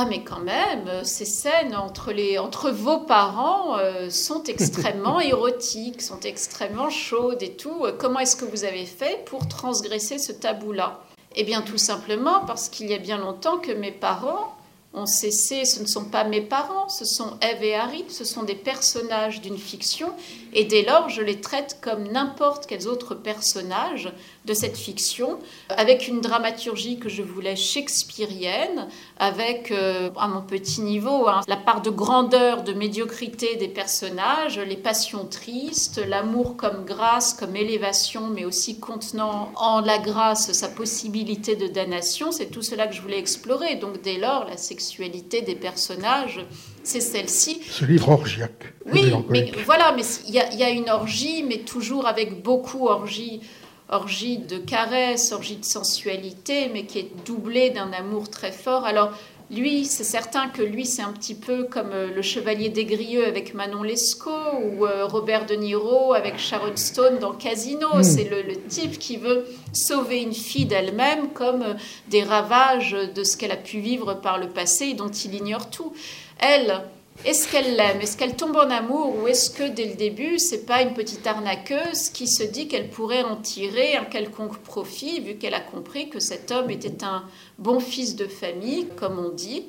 ah 0.00 0.04
mais 0.04 0.22
quand 0.22 0.38
même, 0.38 0.88
ces 1.02 1.24
scènes 1.24 1.74
entre, 1.74 2.12
les, 2.12 2.38
entre 2.38 2.70
vos 2.70 2.98
parents 2.98 3.76
euh, 3.78 4.10
sont 4.10 4.44
extrêmement 4.46 5.18
érotiques, 5.18 6.02
sont 6.02 6.20
extrêmement 6.20 6.88
chaudes 6.88 7.42
et 7.42 7.56
tout. 7.56 7.84
Comment 7.98 8.20
est-ce 8.20 8.36
que 8.36 8.44
vous 8.44 8.62
avez 8.62 8.86
fait 8.86 9.24
pour 9.24 9.48
transgresser 9.48 10.18
ce 10.18 10.30
tabou-là? 10.30 11.00
Eh 11.34 11.42
bien 11.42 11.62
tout 11.62 11.78
simplement 11.78 12.44
parce 12.46 12.68
qu'il 12.68 12.88
y 12.88 12.94
a 12.94 12.98
bien 12.98 13.18
longtemps 13.18 13.58
que 13.58 13.72
mes 13.72 13.90
parents 13.90 14.54
ont 14.94 15.06
cessé, 15.06 15.64
ce 15.64 15.80
ne 15.80 15.86
sont 15.86 16.04
pas 16.04 16.22
mes 16.22 16.42
parents, 16.42 16.88
ce 16.88 17.04
sont 17.04 17.36
Eve 17.42 17.64
et 17.64 17.74
Harry, 17.74 18.04
ce 18.08 18.24
sont 18.24 18.44
des 18.44 18.54
personnages 18.54 19.40
d'une 19.40 19.58
fiction, 19.58 20.12
et 20.54 20.64
dès 20.64 20.82
lors 20.82 21.08
je 21.08 21.22
les 21.22 21.40
traite 21.40 21.78
comme 21.82 22.04
n'importe 22.04 22.66
quels 22.66 22.86
autres 22.86 23.14
personnages 23.14 24.12
de 24.48 24.54
cette 24.54 24.78
fiction, 24.78 25.38
avec 25.68 26.08
une 26.08 26.20
dramaturgie 26.20 26.98
que 26.98 27.10
je 27.10 27.22
voulais 27.22 27.54
shakespearienne, 27.54 28.88
avec, 29.18 29.70
euh, 29.70 30.08
à 30.16 30.26
mon 30.26 30.40
petit 30.40 30.80
niveau, 30.80 31.28
hein, 31.28 31.42
la 31.46 31.56
part 31.56 31.82
de 31.82 31.90
grandeur, 31.90 32.62
de 32.62 32.72
médiocrité 32.72 33.56
des 33.56 33.68
personnages, 33.68 34.58
les 34.58 34.76
passions 34.76 35.26
tristes, 35.26 36.00
l'amour 36.08 36.56
comme 36.56 36.86
grâce, 36.86 37.34
comme 37.34 37.56
élévation, 37.56 38.28
mais 38.28 38.46
aussi 38.46 38.80
contenant 38.80 39.52
en 39.56 39.80
la 39.80 39.98
grâce 39.98 40.52
sa 40.52 40.68
possibilité 40.68 41.54
de 41.54 41.66
damnation, 41.66 42.32
c'est 42.32 42.46
tout 42.46 42.62
cela 42.62 42.86
que 42.86 42.94
je 42.94 43.02
voulais 43.02 43.18
explorer. 43.18 43.76
Donc 43.76 44.00
dès 44.02 44.16
lors, 44.16 44.46
la 44.46 44.56
sexualité 44.56 45.42
des 45.42 45.56
personnages, 45.56 46.40
c'est 46.82 47.02
celle-ci. 47.02 47.60
Ce 47.68 47.84
livre 47.84 48.08
orgiaque. 48.08 48.72
Oui, 48.90 49.12
mais 49.28 49.52
voilà, 49.66 49.92
mais 49.92 50.02
il 50.26 50.34
y, 50.34 50.56
y, 50.56 50.62
a 50.62 50.70
une 50.70 50.88
orgie, 50.88 51.42
mais 51.42 51.58
toujours 51.58 52.06
avec 52.06 52.42
beaucoup 52.42 52.86
orgie 52.86 53.42
orgie 53.88 54.38
de 54.38 54.58
caresses, 54.58 55.32
orgie 55.32 55.56
de 55.56 55.64
sensualité, 55.64 56.70
mais 56.72 56.84
qui 56.84 56.98
est 56.98 57.10
doublée 57.26 57.70
d'un 57.70 57.92
amour 57.92 58.28
très 58.28 58.52
fort. 58.52 58.84
Alors, 58.84 59.12
lui, 59.50 59.86
c'est 59.86 60.04
certain 60.04 60.48
que 60.48 60.60
lui, 60.60 60.84
c'est 60.84 61.00
un 61.00 61.12
petit 61.12 61.34
peu 61.34 61.64
comme 61.64 61.90
euh, 61.92 62.14
le 62.14 62.20
chevalier 62.20 62.68
des 62.68 62.84
Grieux 62.84 63.26
avec 63.26 63.54
Manon 63.54 63.82
Lescaut 63.82 64.30
ou 64.62 64.84
euh, 64.84 65.06
Robert 65.06 65.46
De 65.46 65.54
Niro 65.54 66.12
avec 66.12 66.38
Sharon 66.38 66.76
Stone 66.76 67.18
dans 67.18 67.32
Casino. 67.32 67.88
Hmm. 67.94 68.02
C'est 68.02 68.28
le, 68.28 68.42
le 68.42 68.60
type 68.68 68.98
qui 68.98 69.16
veut 69.16 69.46
sauver 69.72 70.20
une 70.20 70.34
fille 70.34 70.66
d'elle-même 70.66 71.30
comme 71.30 71.62
euh, 71.62 71.74
des 72.08 72.22
ravages 72.22 72.94
de 73.14 73.24
ce 73.24 73.38
qu'elle 73.38 73.52
a 73.52 73.56
pu 73.56 73.78
vivre 73.78 74.12
par 74.14 74.36
le 74.36 74.50
passé 74.50 74.88
et 74.88 74.94
dont 74.94 75.08
il 75.08 75.34
ignore 75.34 75.70
tout. 75.70 75.94
Elle, 76.40 76.82
est-ce 77.24 77.48
qu'elle 77.48 77.76
l'aime? 77.76 78.00
Est-ce 78.00 78.16
qu'elle 78.16 78.36
tombe 78.36 78.56
en 78.56 78.70
amour 78.70 79.16
Ou 79.16 79.26
est-ce 79.26 79.50
que 79.50 79.68
dès 79.68 79.86
le 79.86 79.94
début, 79.94 80.38
c'est 80.38 80.64
pas 80.64 80.82
une 80.82 80.94
petite 80.94 81.26
arnaqueuse 81.26 82.10
qui 82.10 82.28
se 82.28 82.44
dit 82.44 82.68
qu'elle 82.68 82.88
pourrait 82.88 83.22
en 83.22 83.36
tirer 83.36 83.96
un 83.96 84.04
quelconque 84.04 84.58
profit, 84.58 85.20
vu 85.20 85.34
qu'elle 85.34 85.54
a 85.54 85.60
compris 85.60 86.08
que 86.08 86.20
cet 86.20 86.52
homme 86.52 86.70
était 86.70 87.04
un 87.04 87.24
bon 87.58 87.80
fils 87.80 88.14
de 88.14 88.26
famille, 88.26 88.86
comme 88.96 89.18
on 89.18 89.30
dit? 89.30 89.64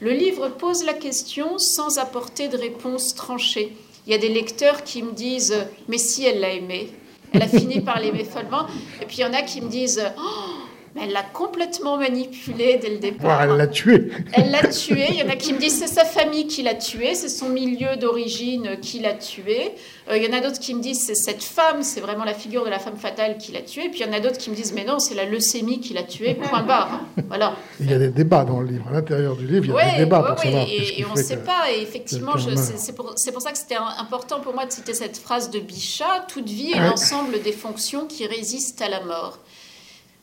Le 0.00 0.12
livre 0.12 0.48
pose 0.48 0.84
la 0.84 0.94
question 0.94 1.58
sans 1.58 1.98
apporter 1.98 2.48
de 2.48 2.56
réponse 2.56 3.14
tranchée. 3.14 3.76
Il 4.06 4.12
y 4.12 4.14
a 4.14 4.18
des 4.18 4.28
lecteurs 4.28 4.84
qui 4.84 5.02
me 5.02 5.12
disent 5.12 5.66
Mais 5.88 5.98
si 5.98 6.24
elle 6.24 6.40
l'a 6.40 6.52
aimé 6.52 6.90
Elle 7.32 7.42
a 7.42 7.48
fini 7.48 7.80
par 7.80 8.00
l'aimer 8.00 8.24
follement. 8.24 8.66
Et 9.00 9.06
puis 9.06 9.18
il 9.18 9.20
y 9.20 9.24
en 9.24 9.32
a 9.32 9.42
qui 9.42 9.60
me 9.60 9.68
disent 9.68 10.02
Oh, 10.18 10.65
mais 10.96 11.02
elle 11.04 11.12
l'a 11.12 11.22
complètement 11.22 11.98
manipulé 11.98 12.78
dès 12.80 12.88
le 12.90 12.98
départ. 12.98 13.42
Elle 13.42 13.56
l'a 13.56 13.66
tué. 13.66 14.10
Elle 14.32 14.50
l'a 14.50 14.66
tué. 14.66 15.06
Il 15.10 15.16
y 15.16 15.22
en 15.22 15.28
a 15.28 15.36
qui 15.36 15.52
me 15.52 15.58
disent 15.58 15.78
c'est 15.78 15.86
sa 15.86 16.04
famille 16.04 16.46
qui 16.46 16.62
l'a 16.62 16.74
tué, 16.74 17.14
c'est 17.14 17.28
son 17.28 17.48
milieu 17.50 17.96
d'origine 17.96 18.78
qui 18.80 18.98
l'a 19.00 19.14
tué. 19.14 19.72
Euh, 20.10 20.16
il 20.16 20.24
y 20.24 20.28
en 20.28 20.36
a 20.36 20.40
d'autres 20.40 20.58
qui 20.60 20.74
me 20.74 20.80
disent 20.80 21.00
c'est 21.04 21.14
cette 21.14 21.42
femme, 21.42 21.82
c'est 21.82 22.00
vraiment 22.00 22.24
la 22.24 22.34
figure 22.34 22.64
de 22.64 22.70
la 22.70 22.78
femme 22.78 22.96
fatale 22.96 23.36
qui 23.38 23.52
l'a 23.52 23.60
tué. 23.62 23.88
Puis 23.90 24.00
il 24.00 24.06
y 24.06 24.08
en 24.08 24.12
a 24.12 24.20
d'autres 24.20 24.38
qui 24.38 24.50
me 24.50 24.54
disent 24.54 24.72
mais 24.72 24.84
non, 24.84 24.98
c'est 24.98 25.14
la 25.14 25.24
leucémie 25.26 25.80
qui 25.80 25.92
l'a 25.94 26.02
tué. 26.02 26.34
Point 26.34 26.62
barre. 26.62 27.00
Voilà. 27.28 27.54
Il 27.80 27.90
y 27.90 27.94
a 27.94 27.98
des 27.98 28.08
débats 28.08 28.44
dans 28.44 28.60
le 28.60 28.68
livre. 28.68 28.86
À 28.88 28.92
l'intérieur 28.92 29.36
du 29.36 29.46
livre, 29.46 29.64
il 29.66 29.68
y 29.68 29.72
a 29.72 29.74
Ouais, 29.76 29.92
des 29.92 29.98
débats 30.04 30.20
ouais, 30.20 30.28
pour 30.34 30.38
ouais, 30.38 30.44
savoir 30.44 30.66
et, 30.68 31.00
et 31.00 31.04
on 31.04 31.14
ne 31.14 31.22
sait 31.22 31.36
pas. 31.38 31.70
Et 31.76 31.82
effectivement, 31.82 32.32
c'est 32.38 32.94
pour, 33.32 33.42
ça 33.42 33.52
que 33.52 33.58
c'était 33.58 33.76
important 33.98 34.40
pour 34.40 34.54
moi 34.54 34.64
de 34.66 34.72
citer 34.72 34.94
cette 34.94 35.18
phrase 35.18 35.50
de 35.50 35.58
Bichat 35.60 36.24
toute 36.28 36.48
vie 36.48 36.72
est 36.72 36.76
Ouais. 36.80 36.88
l'ensemble 36.88 37.40
des 37.42 37.52
fonctions 37.52 38.06
qui 38.06 38.26
résistent 38.26 38.80
à 38.82 38.88
la 38.88 39.00
mort. 39.04 39.38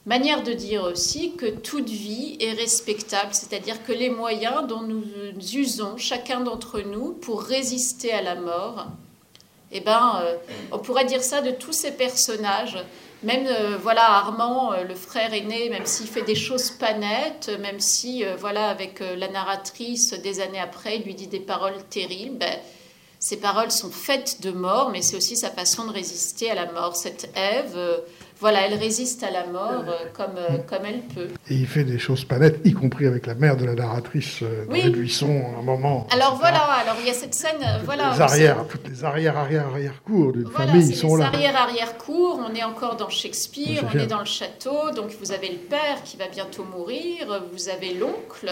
Manière 0.06 0.44
de 0.44 0.52
dire 0.52 0.84
aussi 0.84 1.36
que 1.36 1.46
toute 1.46 1.90
vie 1.90 2.36
est 2.42 2.52
respectable, 2.52 3.34
c'est-à-dire 3.34 3.86
que 3.86 3.94
les 3.94 4.10
moyens 4.10 4.68
dont 4.68 4.82
nous 4.82 5.04
usons, 5.54 5.96
chacun 5.96 6.42
d'entre 6.42 6.82
nous, 6.82 7.14
pour 7.14 7.42
résister 7.42 8.12
à 8.12 8.22
la 8.22 8.36
mort, 8.36 8.88
eh 9.72 9.80
ben, 9.80 10.22
euh, 10.22 10.36
on 10.72 10.80
pourrait 10.80 11.06
dire 11.06 11.24
ça 11.24 11.42
de 11.42 11.52
tous 11.52 11.74
ces 11.74 11.92
personnages. 11.92 12.78
Même 13.24 13.48
euh, 13.48 13.78
voilà 13.82 14.04
Armand, 14.12 14.74
euh, 14.74 14.84
le 14.84 14.94
frère 14.94 15.34
aîné, 15.34 15.70
même 15.70 15.86
s'il 15.86 16.08
fait 16.08 16.22
des 16.22 16.36
choses 16.36 16.70
pas 16.70 16.94
nettes, 16.94 17.50
même 17.62 17.80
si 17.80 18.24
voilà 18.38 18.68
avec 18.68 19.00
la 19.00 19.30
narratrice 19.30 20.14
des 20.14 20.42
années 20.42 20.60
après, 20.60 20.98
il 20.98 21.04
lui 21.04 21.16
dit 21.16 21.28
des 21.28 21.40
paroles 21.40 21.82
terribles. 21.90 22.38
ben, 22.40 22.60
ces 23.20 23.38
paroles 23.38 23.72
sont 23.72 23.90
faites 23.90 24.42
de 24.42 24.52
mort, 24.52 24.90
mais 24.90 25.02
c'est 25.02 25.16
aussi 25.16 25.38
sa 25.38 25.50
façon 25.50 25.86
de 25.86 25.94
résister 25.94 26.52
à 26.52 26.56
la 26.56 26.70
mort. 26.70 26.98
Cette 26.98 27.30
Ève, 27.36 28.04
voilà, 28.44 28.68
elle 28.68 28.74
résiste 28.78 29.24
à 29.24 29.32
la 29.32 29.46
mort 29.48 29.86
euh, 29.88 30.10
comme, 30.14 30.36
euh, 30.38 30.58
comme 30.70 30.86
elle 30.86 31.00
peut. 31.16 31.30
Et 31.50 31.54
il 31.54 31.66
fait 31.66 31.86
des 31.86 31.98
choses 31.98 32.26
pas 32.26 32.40
nettes, 32.40 32.60
y 32.66 32.74
compris 32.74 33.08
avec 33.08 33.26
la 33.26 33.36
mère 33.36 33.56
de 33.56 33.64
la 33.64 33.74
narratrice 33.74 34.40
euh, 34.44 34.66
dans 34.66 34.74
Oui. 34.74 34.82
les 34.84 34.90
buissons, 34.90 35.42
à 35.56 35.60
un 35.60 35.62
moment. 35.62 36.06
Alors 36.12 36.34
etc. 36.34 36.40
voilà, 36.42 36.60
alors 36.82 36.96
il 37.00 37.08
y 37.08 37.10
a 37.10 37.14
cette 37.14 37.34
scène, 37.34 37.62
euh, 37.66 37.80
voilà. 37.86 38.12
les 38.14 38.22
arrières, 38.22 38.68
toutes 38.68 38.88
les 38.90 39.04
arrières, 39.06 39.38
arrière, 39.38 39.68
arrière 39.68 40.04
cours 40.04 40.34
d'une 40.34 40.44
Voilà, 40.50 40.72
famille 40.74 40.88
c'est 40.88 40.96
sont 41.00 41.16
les 41.16 41.22
là. 41.24 41.28
arrière-arrière-cours, 41.30 42.42
on 42.46 42.54
est 42.54 42.64
encore 42.64 42.98
dans 42.98 43.10
Shakespeare, 43.10 43.84
on 43.94 43.98
est 43.98 44.08
dans 44.08 44.20
le 44.20 44.26
château, 44.26 44.92
donc 44.94 45.12
vous 45.22 45.32
avez 45.32 45.48
le 45.50 45.58
père 45.58 46.04
qui 46.04 46.18
va 46.18 46.28
bientôt 46.28 46.66
mourir, 46.66 47.44
vous 47.54 47.70
avez 47.70 47.94
l'oncle 47.94 48.52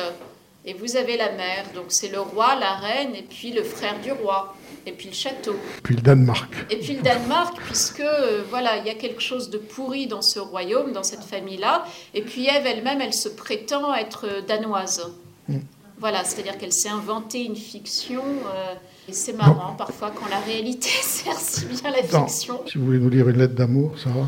et 0.64 0.74
vous 0.74 0.96
avez 0.96 1.18
la 1.18 1.32
mère. 1.34 1.66
Donc 1.76 1.86
c'est 1.90 2.10
le 2.10 2.22
roi, 2.22 2.56
la 2.60 2.76
reine 2.76 3.14
et 3.16 3.24
puis 3.24 3.52
le 3.52 3.64
frère 3.64 4.00
du 4.02 4.12
roi 4.12 4.56
et 4.86 4.92
puis 4.92 5.08
le 5.10 5.14
château. 5.14 5.56
Puis 5.84 5.96
le 5.96 6.02
Danemark. 6.02 6.54
Et 6.70 6.78
puis 6.78 6.96
le 6.96 7.02
Danemark, 7.02 7.58
puisque 7.66 8.00
euh, 8.00 8.42
voilà, 8.50 8.78
il 8.78 8.86
y 8.88 8.90
a 8.90 8.96
quelque 8.96 9.22
chose 9.22 9.50
de 9.50 9.58
pourri 9.58 10.08
dans 10.08 10.22
ce 10.22 10.40
royaume, 10.40 10.92
dans 10.92 11.04
cette 11.04 11.24
famille-là. 11.24 11.86
Et 12.14 12.22
puis 12.22 12.48
Ève 12.48 12.66
elle-même, 12.66 13.02
elle 13.02 13.14
se 13.14 13.30
prétend 13.30 13.94
être 13.94 14.26
euh, 14.28 14.42
danoise. 14.42 15.12
Mm. 15.48 15.60
Voilà, 16.00 16.24
c'est-à-dire 16.24 16.58
qu'elle 16.58 16.74
s'est 16.74 16.90
inventée 16.90 17.44
une 17.46 17.56
fiction. 17.56 18.24
euh, 18.56 18.74
et 19.10 19.14
c'est 19.14 19.34
marrant 19.34 19.74
parfois 19.78 20.12
quand 20.12 20.30
la 20.30 20.40
réalité 20.40 20.90
sert 21.02 21.38
si 21.38 21.66
bien 21.66 21.92
la 21.92 22.02
Non. 22.18 22.28
fiction. 22.28 22.62
Si 22.68 22.78
vous 22.78 22.86
voulez 22.86 23.00
nous 23.00 23.10
lire 23.10 23.28
une 23.30 23.38
lettre 23.38 23.56
d'amour, 23.56 23.94
ça 24.04 24.10
va? 24.10 24.28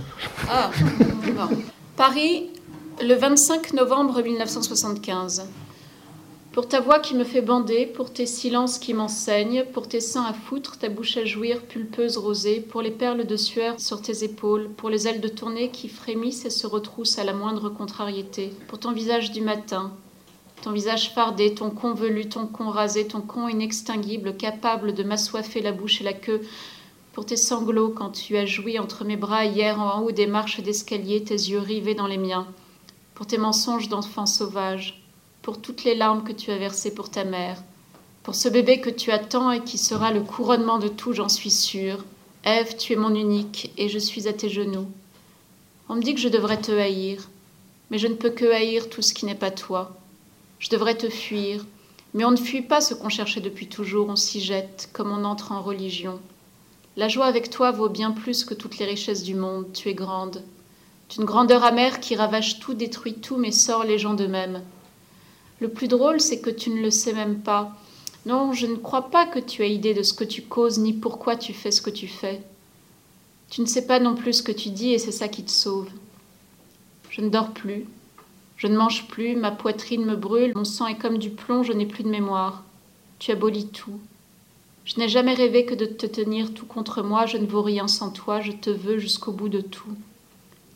Ah, 0.50 0.72
bon. 1.36 1.58
Paris, 1.96 2.50
le 3.02 3.14
25 3.16 3.74
novembre 3.74 4.22
1975. 4.22 5.46
Pour 6.54 6.68
ta 6.68 6.82
voix 6.82 7.00
qui 7.00 7.16
me 7.16 7.24
fait 7.24 7.42
bander, 7.42 7.88
pour 7.88 8.14
tes 8.14 8.28
silences 8.28 8.78
qui 8.78 8.94
m'enseignent, 8.94 9.66
pour 9.74 9.88
tes 9.88 10.00
seins 10.00 10.26
à 10.26 10.34
foutre, 10.34 10.78
ta 10.78 10.88
bouche 10.88 11.18
à 11.18 11.26
jouir, 11.26 11.64
pulpeuse 11.64 12.16
rosée, 12.16 12.62
pour 12.62 12.84
les 12.84 12.92
perles 12.92 13.26
de 13.26 13.36
sueur 13.36 13.80
sur 13.80 14.04
tes 14.04 14.24
épaules, 14.24 14.70
pour 14.70 14.92
les 14.92 15.08
ailes 15.08 15.20
de 15.20 15.28
tournée 15.28 15.72
qui 15.72 15.90
frémissent 15.90 16.46
et 16.46 16.52
se 16.52 16.68
retroussent 16.68 17.18
à 17.18 17.24
la 17.24 17.34
moindre 17.34 17.70
contrariété, 17.70 18.54
pour 18.68 18.78
ton 18.78 18.92
visage 18.92 19.32
du 19.32 19.42
matin, 19.42 19.94
ton 20.62 20.72
visage 20.72 21.12
fardé, 21.16 21.56
ton 21.56 21.72
con 21.72 21.96
velu, 21.96 22.30
ton 22.30 22.46
con 22.46 22.70
rasé, 22.70 23.08
ton 23.08 23.22
con 23.22 23.50
inextinguible, 23.50 24.38
capable 24.38 24.94
de 24.94 25.02
m'assoiffer 25.02 25.60
la 25.60 25.72
bouche 25.72 26.02
et 26.02 26.04
la 26.04 26.14
queue, 26.14 26.42
pour 27.14 27.26
tes 27.26 27.36
sanglots 27.36 27.90
quand 27.90 28.12
tu 28.12 28.38
as 28.38 28.46
joui 28.46 28.78
entre 28.78 29.06
mes 29.06 29.18
bras 29.18 29.46
hier 29.46 29.82
en 29.82 30.02
haut 30.02 30.12
des 30.12 30.28
marches 30.28 30.62
d'escalier, 30.62 31.24
tes 31.24 31.34
yeux 31.34 31.58
rivés 31.58 31.96
dans 31.96 32.06
les 32.06 32.20
miens, 32.20 32.46
pour 33.16 33.26
tes 33.26 33.40
mensonges 33.40 33.90
d'enfant 33.90 34.28
sauvage, 34.28 35.03
pour 35.44 35.62
toutes 35.62 35.84
les 35.84 35.94
larmes 35.94 36.24
que 36.24 36.32
tu 36.32 36.50
as 36.52 36.58
versées 36.58 36.96
pour 36.96 37.12
ta 37.12 37.26
mère, 37.26 37.62
pour 38.24 38.34
ce 38.34 38.48
bébé 38.48 38.80
que 38.80 38.90
tu 38.90 39.12
attends 39.12 39.52
et 39.52 39.62
qui 39.62 39.78
sera 39.78 40.12
le 40.14 40.22
couronnement 40.22 40.80
de 40.80 40.88
tout, 40.88 41.12
j'en 41.12 41.28
suis 41.28 41.52
sûre. 41.52 42.06
Ève, 42.46 42.78
tu 42.78 42.94
es 42.94 42.96
mon 42.96 43.14
unique 43.14 43.72
et 43.78 43.90
je 43.90 44.00
suis 44.00 44.30
à 44.30 44.34
tes 44.34 44.50
genoux. 44.50 44.88
On 45.90 45.96
me 45.96 46.02
dit 46.02 46.16
que 46.16 46.22
je 46.22 46.30
devrais 46.30 46.62
te 46.62 46.72
haïr, 46.72 47.30
mais 47.92 47.98
je 47.98 48.08
ne 48.08 48.16
peux 48.16 48.30
que 48.30 48.52
haïr 48.52 48.90
tout 48.90 49.02
ce 49.02 49.14
qui 49.14 49.26
n'est 49.26 49.36
pas 49.36 49.52
toi. 49.52 49.98
Je 50.60 50.70
devrais 50.70 50.96
te 50.96 51.10
fuir, 51.10 51.66
mais 52.14 52.24
on 52.24 52.32
ne 52.32 52.38
fuit 52.38 52.62
pas 52.62 52.80
ce 52.80 52.94
qu'on 52.94 53.10
cherchait 53.10 53.42
depuis 53.42 53.68
toujours, 53.68 54.08
on 54.08 54.16
s'y 54.16 54.40
jette 54.40 54.90
comme 54.94 55.12
on 55.12 55.26
entre 55.26 55.52
en 55.52 55.62
religion. 55.62 56.22
La 56.96 57.10
joie 57.10 57.26
avec 57.26 57.50
toi 57.50 57.72
vaut 57.72 57.90
bien 57.90 58.12
plus 58.12 58.46
que 58.46 58.54
toutes 58.54 58.78
les 58.78 58.86
richesses 58.86 59.24
du 59.24 59.36
monde. 59.36 59.66
Tu 59.74 59.90
es 59.90 59.94
grande. 59.94 60.42
D'une 61.10 61.26
grandeur 61.26 61.66
amère 61.66 62.00
qui 62.00 62.16
ravage 62.16 62.60
tout, 62.60 62.76
détruit 62.76 63.16
tout, 63.16 63.36
mais 63.36 63.52
sort 63.52 63.84
les 63.84 64.00
gens 64.00 64.14
d'eux-mêmes. 64.14 64.62
Le 65.60 65.70
plus 65.70 65.88
drôle, 65.88 66.20
c'est 66.20 66.42
que 66.42 66.50
tu 66.50 66.70
ne 66.70 66.82
le 66.82 66.92
sais 66.92 67.14
même 67.14 67.40
pas. 67.40 67.78
Non, 68.26 68.54
je 68.54 68.68
ne 68.68 68.76
crois 68.76 69.10
pas 69.10 69.26
que 69.26 69.40
tu 69.40 69.64
aies 69.64 69.74
idée 69.74 69.94
de 69.94 70.04
ce 70.04 70.14
que 70.14 70.24
tu 70.24 70.42
causes, 70.42 70.80
ni 70.80 70.94
pourquoi 70.94 71.36
tu 71.36 71.54
fais 71.54 71.72
ce 71.72 71.82
que 71.82 71.90
tu 71.90 72.08
fais. 72.08 72.42
Tu 73.50 73.62
ne 73.62 73.66
sais 73.66 73.86
pas 73.86 74.00
non 74.00 74.16
plus 74.16 74.34
ce 74.34 74.44
que 74.44 74.52
tu 74.52 74.70
dis, 74.70 74.94
et 74.94 74.98
c'est 74.98 75.12
ça 75.12 75.28
qui 75.28 75.44
te 75.44 75.52
sauve. 75.52 75.90
Je 77.10 77.22
ne 77.22 77.30
dors 77.30 77.52
plus. 77.52 77.86
Je 78.58 78.68
ne 78.68 78.78
mange 78.78 79.08
plus, 79.08 79.36
ma 79.36 79.52
poitrine 79.52 80.06
me 80.06 80.16
brûle, 80.16 80.54
mon 80.56 80.64
sang 80.64 80.88
est 80.88 80.98
comme 80.98 81.18
du 81.18 81.30
plomb, 81.30 81.64
je 81.64 81.74
n'ai 81.74 81.86
plus 81.86 82.04
de 82.04 82.10
mémoire. 82.10 82.64
Tu 83.20 83.32
abolis 83.32 83.68
tout. 83.68 84.00
Je 84.86 85.00
n'ai 85.00 85.08
jamais 85.08 85.34
rêvé 85.34 85.66
que 85.66 85.76
de 85.76 85.86
te 85.86 86.06
tenir 86.06 86.54
tout 86.54 86.66
contre 86.66 87.04
moi, 87.04 87.26
je 87.26 87.38
ne 87.38 87.46
vaux 87.46 87.62
rien 87.62 87.88
sans 87.88 88.10
toi, 88.10 88.42
je 88.42 88.52
te 88.52 88.70
veux 88.70 88.98
jusqu'au 89.00 89.32
bout 89.32 89.50
de 89.50 89.62
tout. 89.62 89.96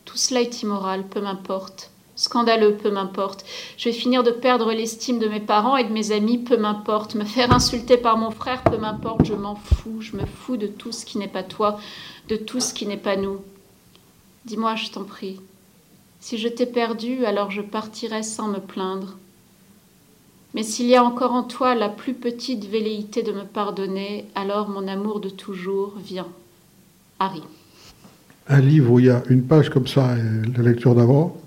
Tout 0.05 0.17
cela 0.17 0.41
est 0.41 0.61
immoral, 0.61 1.07
peu 1.07 1.19
m'importe. 1.21 1.91
Scandaleux, 2.18 2.74
peu 2.74 2.91
m'importe. 2.91 3.45
Je 3.78 3.89
vais 3.89 3.95
finir 3.95 4.24
de 4.24 4.32
perdre 4.32 4.74
l'estime 4.74 5.20
de 5.20 5.30
mes 5.30 5.39
parents 5.39 5.78
et 5.78 5.86
de 5.86 5.93
mes 5.93 6.11
amis, 6.11 6.39
peu 6.39 6.57
m'importe. 6.57 7.15
Me 7.15 7.24
faire 7.24 7.53
insulter 7.53 7.95
par 7.95 8.18
mon 8.18 8.32
frère, 8.32 8.63
peu 8.63 8.78
m'importe. 8.78 9.24
Je 9.24 9.36
m'en 9.36 9.55
fous, 9.55 10.01
je 10.01 10.18
me 10.18 10.26
fous 10.26 10.57
de 10.57 10.68
tout 10.68 10.91
ce 10.91 11.05
qui 11.05 11.20
n'est 11.20 11.28
pas 11.28 11.43
toi, 11.43 11.80
de 12.28 12.36
tout 12.36 12.59
ce 12.59 12.74
qui 12.74 12.86
n'est 12.88 12.97
pas 12.97 13.15
nous. 13.15 13.38
Dis-moi, 14.45 14.76
je 14.76 14.89
t'en 14.89 15.03
prie, 15.03 15.39
si 16.20 16.38
je 16.38 16.47
t'ai 16.47 16.65
perdu, 16.65 17.26
alors 17.26 17.51
je 17.51 17.61
partirai 17.61 18.24
sans 18.24 18.47
me 18.47 18.59
plaindre. 18.59 19.18
Mais 20.53 20.63
s'il 20.63 20.88
y 20.88 20.95
a 20.95 21.03
encore 21.03 21.34
en 21.34 21.43
toi 21.43 21.76
la 21.76 21.89
plus 21.89 22.13
petite 22.13 22.65
velléité 22.65 23.22
de 23.22 23.32
me 23.32 23.43
pardonner, 23.43 24.26
alors 24.34 24.70
mon 24.70 24.88
amour 24.88 25.20
de 25.20 25.30
toujours 25.30 25.93
vient. 25.97 26.28
Harry. 27.20 27.43
Un 28.47 28.61
livre 28.61 28.91
où 28.93 28.99
il 28.99 29.05
y 29.05 29.09
a 29.09 29.22
une 29.30 29.43
page 29.43 29.70
comme 29.70 29.88
ça 29.88 30.15
et 30.18 30.57
la 30.57 30.63
lecture 30.63 30.95
d'avant, 30.95 31.38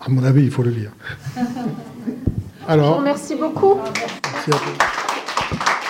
à 0.00 0.08
mon 0.08 0.22
avis, 0.24 0.44
il 0.44 0.50
faut 0.50 0.62
le 0.62 0.70
lire. 0.70 0.92
Je 1.36 1.40
vous 1.40 2.70
Alors, 2.72 2.98
remercie 2.98 3.34
beaucoup. 3.34 3.78
merci 3.84 4.50
à 4.52 4.56
vous. 4.56 5.80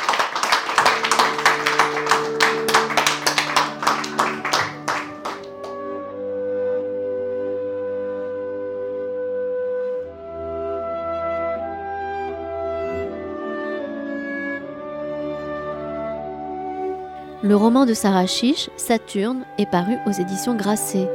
Le 17.42 17.56
roman 17.56 17.86
de 17.86 17.94
Sarah 17.94 18.26
Chiche, 18.26 18.68
Saturne, 18.76 19.44
est 19.58 19.70
paru 19.70 19.96
aux 20.06 20.12
éditions 20.12 20.54
Grasset. 20.54 21.08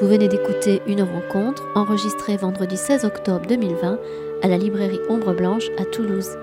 Vous 0.00 0.06
venez 0.06 0.28
d'écouter 0.28 0.80
une 0.86 1.02
rencontre 1.02 1.64
enregistrée 1.74 2.36
vendredi 2.36 2.76
16 2.76 3.04
octobre 3.04 3.46
2020 3.48 3.98
à 4.42 4.48
la 4.48 4.56
librairie 4.56 5.00
Ombre 5.08 5.34
Blanche 5.34 5.70
à 5.76 5.84
Toulouse. 5.84 6.36